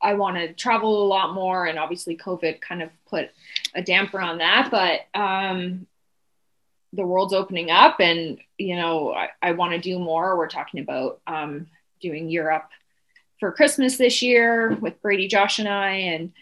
I 0.02 0.14
want 0.14 0.36
to 0.36 0.52
travel 0.52 1.02
a 1.02 1.08
lot 1.08 1.32
more, 1.34 1.66
and 1.66 1.78
obviously 1.78 2.16
COVID 2.16 2.60
kind 2.60 2.82
of 2.82 2.90
put 3.08 3.30
a 3.74 3.82
damper 3.82 4.20
on 4.20 4.38
that. 4.38 4.68
But 4.70 5.18
um, 5.18 5.86
the 6.94 7.06
world's 7.06 7.34
opening 7.34 7.70
up, 7.70 8.00
and 8.00 8.38
you 8.58 8.76
know 8.76 9.12
I, 9.12 9.28
I 9.42 9.52
want 9.52 9.72
to 9.72 9.78
do 9.78 9.98
more. 9.98 10.36
We're 10.36 10.48
talking 10.48 10.80
about 10.80 11.20
um, 11.26 11.66
doing 12.00 12.28
Europe 12.28 12.68
for 13.40 13.52
Christmas 13.52 13.96
this 13.96 14.22
year 14.22 14.74
with 14.80 15.02
Brady, 15.02 15.28
Josh, 15.28 15.58
and 15.58 15.68
I, 15.68 15.90
and 15.90 16.32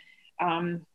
um, 0.41 0.87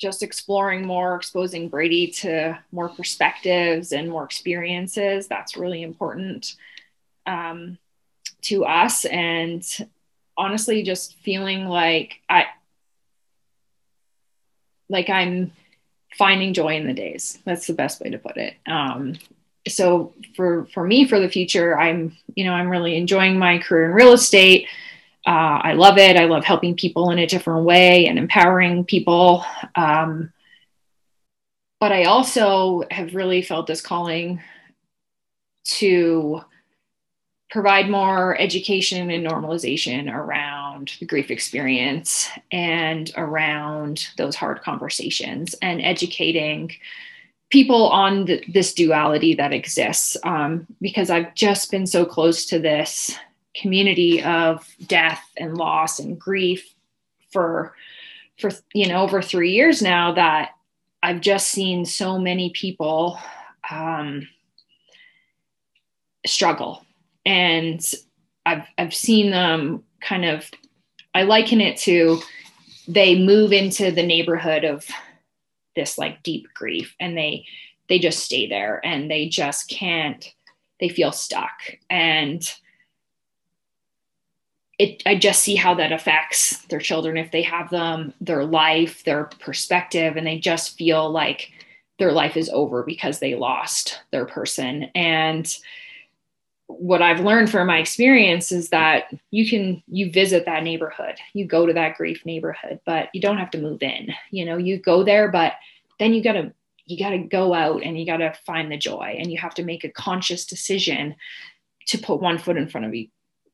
just 0.00 0.22
exploring 0.22 0.86
more, 0.86 1.14
exposing 1.14 1.68
Brady 1.68 2.06
to 2.08 2.58
more 2.72 2.88
perspectives 2.88 3.92
and 3.92 4.08
more 4.08 4.24
experiences. 4.24 5.28
That's 5.28 5.56
really 5.56 5.82
important 5.82 6.56
um, 7.26 7.76
to 8.42 8.64
us. 8.64 9.04
And 9.04 9.62
honestly, 10.36 10.82
just 10.82 11.16
feeling 11.18 11.66
like 11.66 12.20
I, 12.28 12.46
like 14.88 15.10
I'm 15.10 15.52
finding 16.16 16.54
joy 16.54 16.76
in 16.76 16.86
the 16.86 16.92
days. 16.92 17.38
That's 17.44 17.66
the 17.66 17.74
best 17.74 18.00
way 18.00 18.10
to 18.10 18.18
put 18.18 18.36
it. 18.36 18.54
Um, 18.66 19.16
so 19.68 20.14
for 20.34 20.66
for 20.72 20.84
me, 20.84 21.06
for 21.06 21.20
the 21.20 21.28
future, 21.28 21.78
I'm 21.78 22.16
you 22.34 22.44
know 22.44 22.52
I'm 22.52 22.68
really 22.68 22.96
enjoying 22.96 23.38
my 23.38 23.58
career 23.58 23.86
in 23.86 23.92
real 23.92 24.12
estate. 24.12 24.68
Uh, 25.26 25.60
I 25.62 25.72
love 25.74 25.98
it. 25.98 26.16
I 26.16 26.24
love 26.24 26.44
helping 26.44 26.74
people 26.74 27.10
in 27.10 27.18
a 27.18 27.26
different 27.26 27.64
way 27.64 28.06
and 28.06 28.18
empowering 28.18 28.84
people. 28.84 29.44
Um, 29.74 30.32
but 31.78 31.92
I 31.92 32.04
also 32.04 32.84
have 32.90 33.14
really 33.14 33.42
felt 33.42 33.66
this 33.66 33.82
calling 33.82 34.40
to 35.64 36.42
provide 37.50 37.90
more 37.90 38.38
education 38.40 39.10
and 39.10 39.26
normalization 39.26 40.12
around 40.12 40.92
the 41.00 41.06
grief 41.06 41.30
experience 41.30 42.28
and 42.52 43.10
around 43.16 44.08
those 44.16 44.36
hard 44.36 44.60
conversations 44.62 45.54
and 45.60 45.82
educating 45.82 46.70
people 47.50 47.88
on 47.88 48.26
the, 48.26 48.44
this 48.48 48.72
duality 48.72 49.34
that 49.34 49.52
exists. 49.52 50.16
Um, 50.22 50.66
because 50.80 51.10
I've 51.10 51.34
just 51.34 51.70
been 51.70 51.86
so 51.86 52.04
close 52.04 52.46
to 52.46 52.60
this 52.60 53.16
community 53.54 54.22
of 54.22 54.66
death 54.86 55.22
and 55.36 55.56
loss 55.56 55.98
and 55.98 56.18
grief 56.18 56.72
for 57.32 57.74
for 58.38 58.50
you 58.72 58.88
know 58.88 59.02
over 59.02 59.20
three 59.20 59.52
years 59.52 59.82
now 59.82 60.12
that 60.12 60.50
I've 61.02 61.20
just 61.20 61.48
seen 61.48 61.84
so 61.84 62.18
many 62.18 62.50
people 62.50 63.18
um, 63.70 64.28
struggle, 66.26 66.84
and 67.24 67.80
I've 68.46 68.66
I've 68.78 68.94
seen 68.94 69.30
them 69.30 69.82
kind 70.00 70.24
of. 70.24 70.50
I 71.12 71.22
liken 71.24 71.60
it 71.60 71.76
to 71.78 72.20
they 72.86 73.18
move 73.18 73.52
into 73.52 73.90
the 73.90 74.06
neighborhood 74.06 74.64
of 74.64 74.86
this 75.76 75.98
like 75.98 76.22
deep 76.22 76.46
grief, 76.54 76.94
and 77.00 77.16
they 77.16 77.44
they 77.88 77.98
just 77.98 78.20
stay 78.20 78.46
there, 78.46 78.80
and 78.84 79.10
they 79.10 79.28
just 79.28 79.68
can't. 79.68 80.32
They 80.78 80.88
feel 80.88 81.12
stuck, 81.12 81.76
and 81.90 82.42
it, 84.80 85.02
I 85.04 85.14
just 85.14 85.42
see 85.42 85.56
how 85.56 85.74
that 85.74 85.92
affects 85.92 86.56
their 86.68 86.78
children 86.78 87.18
if 87.18 87.30
they 87.32 87.42
have 87.42 87.68
them, 87.68 88.14
their 88.18 88.46
life, 88.46 89.04
their 89.04 89.24
perspective, 89.24 90.16
and 90.16 90.26
they 90.26 90.38
just 90.38 90.78
feel 90.78 91.10
like 91.10 91.50
their 91.98 92.12
life 92.12 92.34
is 92.34 92.48
over 92.48 92.82
because 92.82 93.18
they 93.18 93.34
lost 93.34 94.00
their 94.10 94.24
person. 94.24 94.84
And 94.94 95.54
what 96.78 97.02
I've 97.02 97.20
learned 97.20 97.50
from 97.50 97.66
my 97.66 97.78
experience 97.78 98.52
is 98.52 98.68
that 98.70 99.12
you 99.30 99.48
can 99.48 99.82
you 99.88 100.10
visit 100.10 100.44
that 100.46 100.62
neighborhood, 100.62 101.16
you 101.34 101.46
go 101.46 101.66
to 101.66 101.72
that 101.72 101.96
grief 101.96 102.24
neighborhood, 102.24 102.80
but 102.86 103.08
you 103.12 103.20
don't 103.20 103.38
have 103.38 103.50
to 103.52 103.60
move 103.60 103.82
in. 103.82 104.08
You 104.30 104.44
know, 104.44 104.56
you 104.56 104.78
go 104.78 105.02
there, 105.04 105.28
but 105.30 105.54
then 105.98 106.12
you 106.12 106.22
gotta 106.22 106.52
you 106.86 106.98
gotta 106.98 107.18
go 107.18 107.54
out 107.54 107.82
and 107.82 107.98
you 107.98 108.06
gotta 108.06 108.34
find 108.46 108.70
the 108.70 108.76
joy, 108.76 109.16
and 109.18 109.30
you 109.30 109.38
have 109.38 109.54
to 109.54 109.64
make 109.64 109.84
a 109.84 109.90
conscious 109.90 110.46
decision 110.46 111.16
to 111.86 111.98
put 111.98 112.20
one 112.20 112.38
foot 112.38 112.56
in 112.56 112.68
front 112.68 112.86
of 112.86 112.94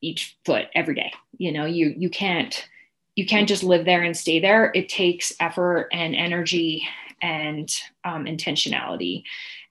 each 0.03 0.37
foot 0.45 0.67
every 0.75 0.95
day 0.95 1.13
you 1.39 1.53
know 1.53 1.65
you 1.65 1.95
you 1.97 2.11
can't 2.11 2.69
you 3.15 3.27
can't 3.27 3.49
just 3.49 3.63
live 3.63 3.85
there 3.85 4.03
and 4.03 4.17
stay 4.17 4.41
there 4.41 4.71
it 4.75 4.89
takes 4.89 5.33
effort 5.41 5.89
and 5.93 6.15
energy 6.15 6.87
and 7.23 7.75
um, 8.05 8.25
intentionality 8.25 9.23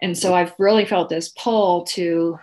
and 0.01 0.17
so 0.17 0.33
i've 0.33 0.53
really 0.57 0.85
felt 0.85 1.09
this 1.09 1.29
pull 1.29 1.83
to 1.83 2.39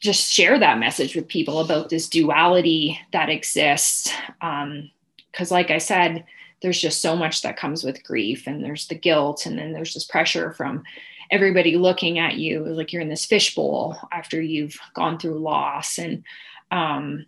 just 0.00 0.32
share 0.32 0.58
that 0.58 0.78
message 0.78 1.14
with 1.14 1.28
people 1.28 1.60
about 1.60 1.90
this 1.90 2.08
duality 2.08 2.98
that 3.12 3.28
exists 3.28 4.12
because 4.40 5.50
um, 5.50 5.54
like 5.54 5.70
i 5.70 5.78
said 5.78 6.24
there's 6.62 6.80
just 6.80 7.00
so 7.00 7.16
much 7.16 7.42
that 7.42 7.56
comes 7.56 7.84
with 7.84 8.04
grief 8.04 8.46
and 8.46 8.64
there's 8.64 8.88
the 8.88 8.94
guilt 8.94 9.46
and 9.46 9.58
then 9.58 9.72
there's 9.72 9.94
this 9.94 10.04
pressure 10.04 10.52
from 10.52 10.82
everybody 11.30 11.76
looking 11.76 12.18
at 12.18 12.36
you 12.36 12.64
like 12.64 12.92
you're 12.92 13.02
in 13.02 13.08
this 13.08 13.24
fishbowl 13.24 13.96
after 14.12 14.40
you've 14.40 14.78
gone 14.94 15.18
through 15.18 15.38
loss 15.38 15.98
and 15.98 16.24
um, 16.70 17.24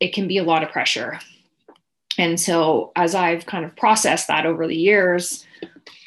it 0.00 0.12
can 0.12 0.28
be 0.28 0.38
a 0.38 0.44
lot 0.44 0.62
of 0.62 0.70
pressure. 0.70 1.18
And 2.18 2.40
so 2.40 2.92
as 2.96 3.14
i've 3.14 3.46
kind 3.46 3.64
of 3.64 3.76
processed 3.76 4.28
that 4.28 4.46
over 4.46 4.66
the 4.66 4.76
years 4.76 5.46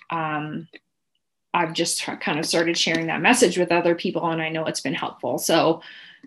um, 0.10 0.68
i've 1.54 1.74
just 1.74 2.04
kind 2.04 2.40
of 2.40 2.46
started 2.46 2.78
sharing 2.78 3.08
that 3.08 3.22
message 3.22 3.58
with 3.58 3.72
other 3.72 3.96
people 3.96 4.30
and 4.30 4.42
i 4.42 4.50
know 4.50 4.66
it's 4.66 4.82
been 4.82 4.94
helpful 4.94 5.38
so 5.38 5.82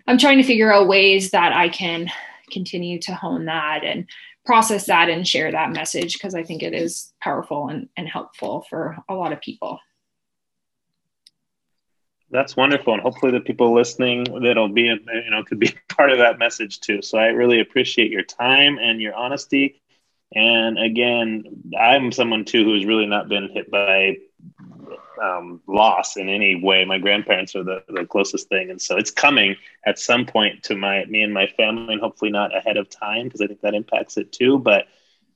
i'm 0.07 0.17
trying 0.17 0.37
to 0.37 0.43
figure 0.43 0.73
out 0.73 0.87
ways 0.87 1.31
that 1.31 1.53
i 1.53 1.69
can 1.69 2.09
continue 2.51 2.99
to 2.99 3.13
hone 3.13 3.45
that 3.45 3.83
and 3.83 4.07
process 4.45 4.85
that 4.87 5.09
and 5.09 5.27
share 5.27 5.51
that 5.51 5.71
message 5.71 6.13
because 6.13 6.35
i 6.35 6.43
think 6.43 6.61
it 6.61 6.73
is 6.73 7.13
powerful 7.21 7.69
and, 7.69 7.89
and 7.97 8.07
helpful 8.07 8.65
for 8.69 8.97
a 9.09 9.13
lot 9.13 9.31
of 9.31 9.41
people 9.41 9.79
that's 12.33 12.57
wonderful, 12.57 12.93
and 12.93 13.01
hopefully 13.01 13.31
the 13.31 13.41
people 13.41 13.75
listening 13.75 14.25
that'll 14.41 14.67
be 14.67 14.85
you 14.85 15.29
know 15.29 15.43
could 15.43 15.59
be 15.59 15.71
part 15.89 16.11
of 16.11 16.17
that 16.17 16.39
message 16.39 16.79
too. 16.79 17.03
So 17.03 17.19
I 17.19 17.27
really 17.27 17.61
appreciate 17.61 18.11
your 18.11 18.23
time 18.23 18.79
and 18.79 18.99
your 18.99 19.13
honesty. 19.13 19.79
And 20.33 20.79
again, 20.79 21.43
I'm 21.79 22.11
someone 22.11 22.43
too 22.43 22.63
who's 22.63 22.85
really 22.85 23.05
not 23.05 23.29
been 23.29 23.49
hit 23.49 23.69
by 23.69 24.17
um, 25.21 25.61
loss 25.67 26.17
in 26.17 26.29
any 26.29 26.55
way. 26.55 26.85
My 26.85 26.97
grandparents 26.97 27.55
are 27.55 27.63
the, 27.63 27.83
the 27.87 28.05
closest 28.05 28.49
thing, 28.49 28.69
and 28.69 28.81
so 28.81 28.97
it's 28.97 29.11
coming 29.11 29.55
at 29.85 29.99
some 29.99 30.25
point 30.25 30.63
to 30.63 30.75
my 30.75 31.05
me 31.05 31.21
and 31.21 31.33
my 31.33 31.47
family, 31.47 31.93
and 31.93 32.01
hopefully 32.01 32.31
not 32.31 32.55
ahead 32.55 32.77
of 32.77 32.89
time 32.89 33.25
because 33.25 33.41
I 33.41 33.47
think 33.47 33.61
that 33.61 33.75
impacts 33.75 34.17
it 34.17 34.31
too. 34.31 34.59
But 34.59 34.87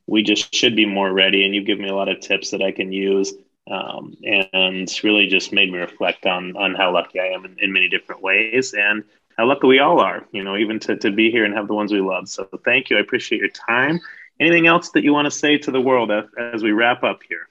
we 0.07 0.23
just 0.23 0.53
should 0.53 0.75
be 0.75 0.85
more 0.85 1.11
ready, 1.11 1.45
and 1.45 1.53
you 1.53 1.63
give 1.63 1.79
me 1.79 1.89
a 1.89 1.95
lot 1.95 2.09
of 2.09 2.19
tips 2.19 2.51
that 2.51 2.61
I 2.61 2.71
can 2.71 2.91
use 2.91 3.33
um, 3.69 4.15
and 4.23 4.89
really 5.03 5.27
just 5.27 5.51
made 5.51 5.71
me 5.71 5.77
reflect 5.77 6.25
on 6.25 6.55
on 6.55 6.75
how 6.75 6.93
lucky 6.93 7.19
I 7.19 7.27
am 7.27 7.45
in, 7.45 7.57
in, 7.59 7.73
many 7.73 7.89
different 7.89 8.21
ways 8.21 8.73
and 8.73 9.03
how 9.37 9.45
lucky 9.45 9.67
we 9.67 9.79
all 9.79 9.99
are, 9.99 10.25
you 10.31 10.43
know, 10.43 10.57
even 10.57 10.79
to, 10.79 10.95
to 10.97 11.11
be 11.11 11.29
here 11.29 11.45
and 11.45 11.53
have 11.53 11.67
the 11.67 11.73
ones 11.73 11.91
we 11.91 12.01
love. 12.01 12.27
So 12.27 12.45
thank 12.65 12.89
you. 12.89 12.97
I 12.97 13.01
appreciate 13.01 13.39
your 13.39 13.49
time. 13.49 13.99
Anything 14.39 14.67
else 14.67 14.91
that 14.91 15.03
you 15.03 15.13
want 15.13 15.25
to 15.25 15.31
say 15.31 15.57
to 15.59 15.71
the 15.71 15.81
world 15.81 16.11
as, 16.11 16.25
as 16.37 16.63
we 16.63 16.71
wrap 16.71 17.03
up 17.03 17.21
here? 17.27 17.47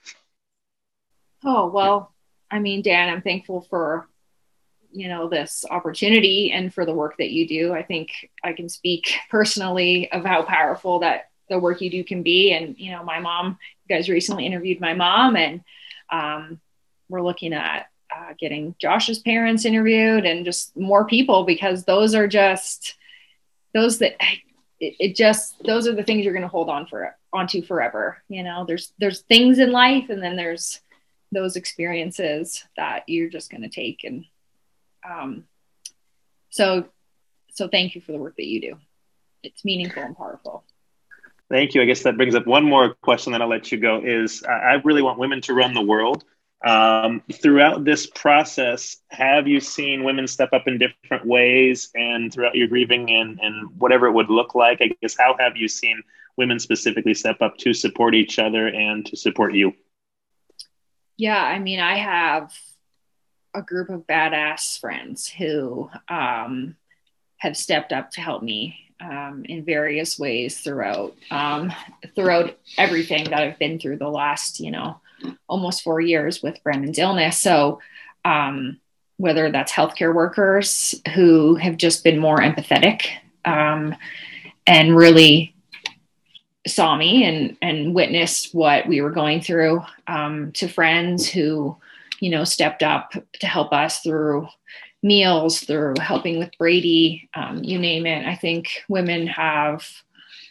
Oh, 1.43 1.67
well, 1.67 2.11
I 2.49 2.59
mean, 2.59 2.81
Dan, 2.81 3.09
I'm 3.09 3.21
thankful 3.21 3.61
for, 3.61 4.07
you 4.91 5.09
know, 5.09 5.27
this 5.27 5.65
opportunity 5.69 6.51
and 6.51 6.73
for 6.73 6.85
the 6.85 6.93
work 6.93 7.15
that 7.17 7.31
you 7.31 7.47
do. 7.47 7.73
I 7.73 7.83
think 7.83 8.11
I 8.43 8.53
can 8.53 8.69
speak 8.69 9.15
personally 9.29 10.11
of 10.11 10.23
how 10.23 10.43
powerful 10.43 10.99
that 10.99 11.29
the 11.49 11.59
work 11.59 11.81
you 11.81 11.89
do 11.89 12.03
can 12.03 12.23
be. 12.23 12.53
And, 12.53 12.77
you 12.77 12.91
know, 12.91 13.03
my 13.03 13.19
mom, 13.19 13.57
you 13.87 13.95
guys 13.95 14.09
recently 14.09 14.45
interviewed 14.45 14.79
my 14.79 14.93
mom 14.93 15.35
and, 15.35 15.61
um, 16.09 16.59
we're 17.09 17.21
looking 17.21 17.53
at 17.53 17.87
uh, 18.15 18.33
getting 18.39 18.75
Josh's 18.79 19.19
parents 19.19 19.65
interviewed 19.65 20.25
and 20.25 20.45
just 20.45 20.75
more 20.75 21.05
people 21.05 21.43
because 21.43 21.83
those 21.83 22.15
are 22.15 22.27
just 22.27 22.95
those 23.73 23.99
that 23.99 24.15
it, 24.79 24.95
it 24.99 25.15
just 25.15 25.55
those 25.65 25.87
are 25.87 25.95
the 25.95 26.03
things 26.03 26.23
you're 26.23 26.33
going 26.33 26.43
to 26.43 26.47
hold 26.47 26.69
on 26.69 26.87
for 26.87 27.15
onto 27.33 27.61
forever. 27.61 28.21
You 28.29 28.43
know, 28.43 28.65
there's 28.65 28.93
there's 28.97 29.21
things 29.21 29.59
in 29.59 29.71
life, 29.71 30.09
and 30.09 30.21
then 30.21 30.35
there's 30.35 30.79
those 31.31 31.55
experiences 31.55 32.63
that 32.77 33.03
you're 33.07 33.29
just 33.29 33.49
going 33.49 33.61
to 33.61 33.69
take 33.69 34.03
and 34.03 34.25
um, 35.09 35.43
so 36.49 36.85
so 37.53 37.67
thank 37.67 37.95
you 37.95 38.01
for 38.01 38.11
the 38.11 38.17
work 38.19 38.35
that 38.37 38.45
you 38.45 38.61
do. 38.61 38.77
It's 39.43 39.65
meaningful 39.65 40.03
and 40.03 40.15
powerful. 40.15 40.63
Thank 41.49 41.73
you. 41.73 41.81
I 41.81 41.85
guess 41.85 42.03
that 42.03 42.17
brings 42.17 42.35
up 42.35 42.45
one 42.45 42.65
more 42.65 42.93
question 42.95 43.31
that 43.31 43.41
I'll 43.41 43.49
let 43.49 43.71
you 43.71 43.79
go 43.79 44.01
is 44.03 44.43
I 44.43 44.81
really 44.83 45.01
want 45.01 45.17
women 45.17 45.41
to 45.41 45.53
run 45.53 45.73
the 45.73 45.81
world. 45.81 46.23
Um, 46.65 47.21
throughout 47.31 47.85
this 47.85 48.07
process, 48.07 48.97
have 49.09 49.47
you 49.47 49.59
seen 49.59 50.03
women 50.03 50.27
step 50.27 50.49
up 50.53 50.67
in 50.67 50.77
different 50.77 51.25
ways 51.25 51.89
and 51.95 52.33
throughout 52.33 52.55
your 52.55 52.67
grieving 52.67 53.09
and, 53.11 53.39
and 53.39 53.69
whatever 53.79 54.07
it 54.07 54.11
would 54.11 54.29
look 54.29 54.55
like? 54.55 54.81
I 54.81 54.91
guess, 55.01 55.15
how 55.17 55.35
have 55.39 55.55
you 55.55 55.67
seen 55.67 56.03
women 56.35 56.59
specifically 56.59 57.13
step 57.13 57.41
up 57.41 57.57
to 57.57 57.73
support 57.73 58.13
each 58.13 58.39
other 58.39 58.67
and 58.67 59.05
to 59.05 59.15
support 59.15 59.53
you? 59.53 59.73
Yeah, 61.17 61.41
I 61.43 61.59
mean, 61.59 61.79
I 61.79 61.97
have 61.97 62.53
a 63.53 63.61
group 63.61 63.89
of 63.89 64.05
badass 64.05 64.79
friends 64.79 65.27
who 65.27 65.89
um, 66.07 66.75
have 67.37 67.57
stepped 67.57 67.91
up 67.91 68.11
to 68.11 68.21
help 68.21 68.43
me 68.43 68.77
um, 68.99 69.43
in 69.45 69.65
various 69.65 70.17
ways 70.17 70.59
throughout 70.59 71.15
um, 71.31 71.73
throughout 72.15 72.57
everything 72.77 73.25
that 73.25 73.41
I've 73.41 73.59
been 73.59 73.79
through 73.79 73.97
the 73.97 74.09
last, 74.09 74.59
you 74.59 74.71
know, 74.71 74.99
almost 75.47 75.83
four 75.83 75.99
years 76.01 76.43
with 76.43 76.63
Brandon's 76.63 76.99
illness. 76.99 77.39
So 77.39 77.79
um, 78.23 78.79
whether 79.17 79.51
that's 79.51 79.71
healthcare 79.71 80.13
workers 80.13 80.95
who 81.15 81.55
have 81.55 81.77
just 81.77 82.03
been 82.03 82.19
more 82.19 82.37
empathetic 82.37 83.07
um, 83.45 83.95
and 84.65 84.95
really 84.95 85.55
saw 86.67 86.95
me 86.95 87.23
and 87.23 87.57
and 87.61 87.93
witnessed 87.93 88.53
what 88.53 88.87
we 88.87 89.01
were 89.01 89.11
going 89.11 89.41
through 89.41 89.81
um, 90.07 90.51
to 90.53 90.67
friends 90.67 91.27
who 91.27 91.75
you 92.19 92.29
know 92.29 92.43
stepped 92.43 92.83
up 92.83 93.13
to 93.39 93.47
help 93.47 93.73
us 93.73 93.99
through 94.01 94.47
meals 95.03 95.59
through 95.59 95.93
helping 95.99 96.39
with 96.39 96.49
brady 96.57 97.29
um, 97.35 97.63
you 97.63 97.77
name 97.77 98.05
it. 98.05 98.25
I 98.25 98.35
think 98.35 98.83
women 98.89 99.27
have 99.27 99.87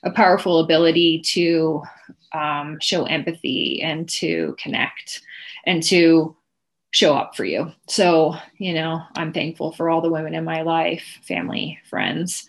a 0.03 0.11
powerful 0.11 0.61
ability 0.61 1.21
to 1.21 1.83
um, 2.33 2.79
show 2.81 3.05
empathy 3.05 3.83
and 3.83 4.09
to 4.09 4.55
connect 4.59 5.23
and 5.65 5.83
to 5.83 6.37
show 6.93 7.15
up 7.15 7.35
for 7.37 7.45
you. 7.45 7.73
So 7.89 8.37
you 8.59 8.73
know 8.73 9.03
i'm 9.17 9.33
thankful 9.33 9.73
for 9.73 9.91
all 9.91 10.01
the 10.01 10.11
women 10.11 10.35
in 10.35 10.45
my 10.45 10.63
life 10.63 11.19
family 11.23 11.79
friends 11.89 12.47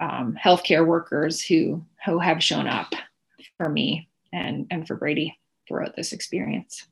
um, 0.00 0.36
healthcare 0.42 0.86
workers 0.86 1.40
who 1.42 1.84
who 2.04 2.18
have 2.18 2.42
shown 2.42 2.66
up 2.66 2.92
for 3.56 3.68
me 3.68 4.08
and 4.32 4.66
and 4.70 4.86
for 4.86 4.96
Brady 4.96 5.38
throughout 5.68 5.96
this 5.96 6.12
experience. 6.12 6.86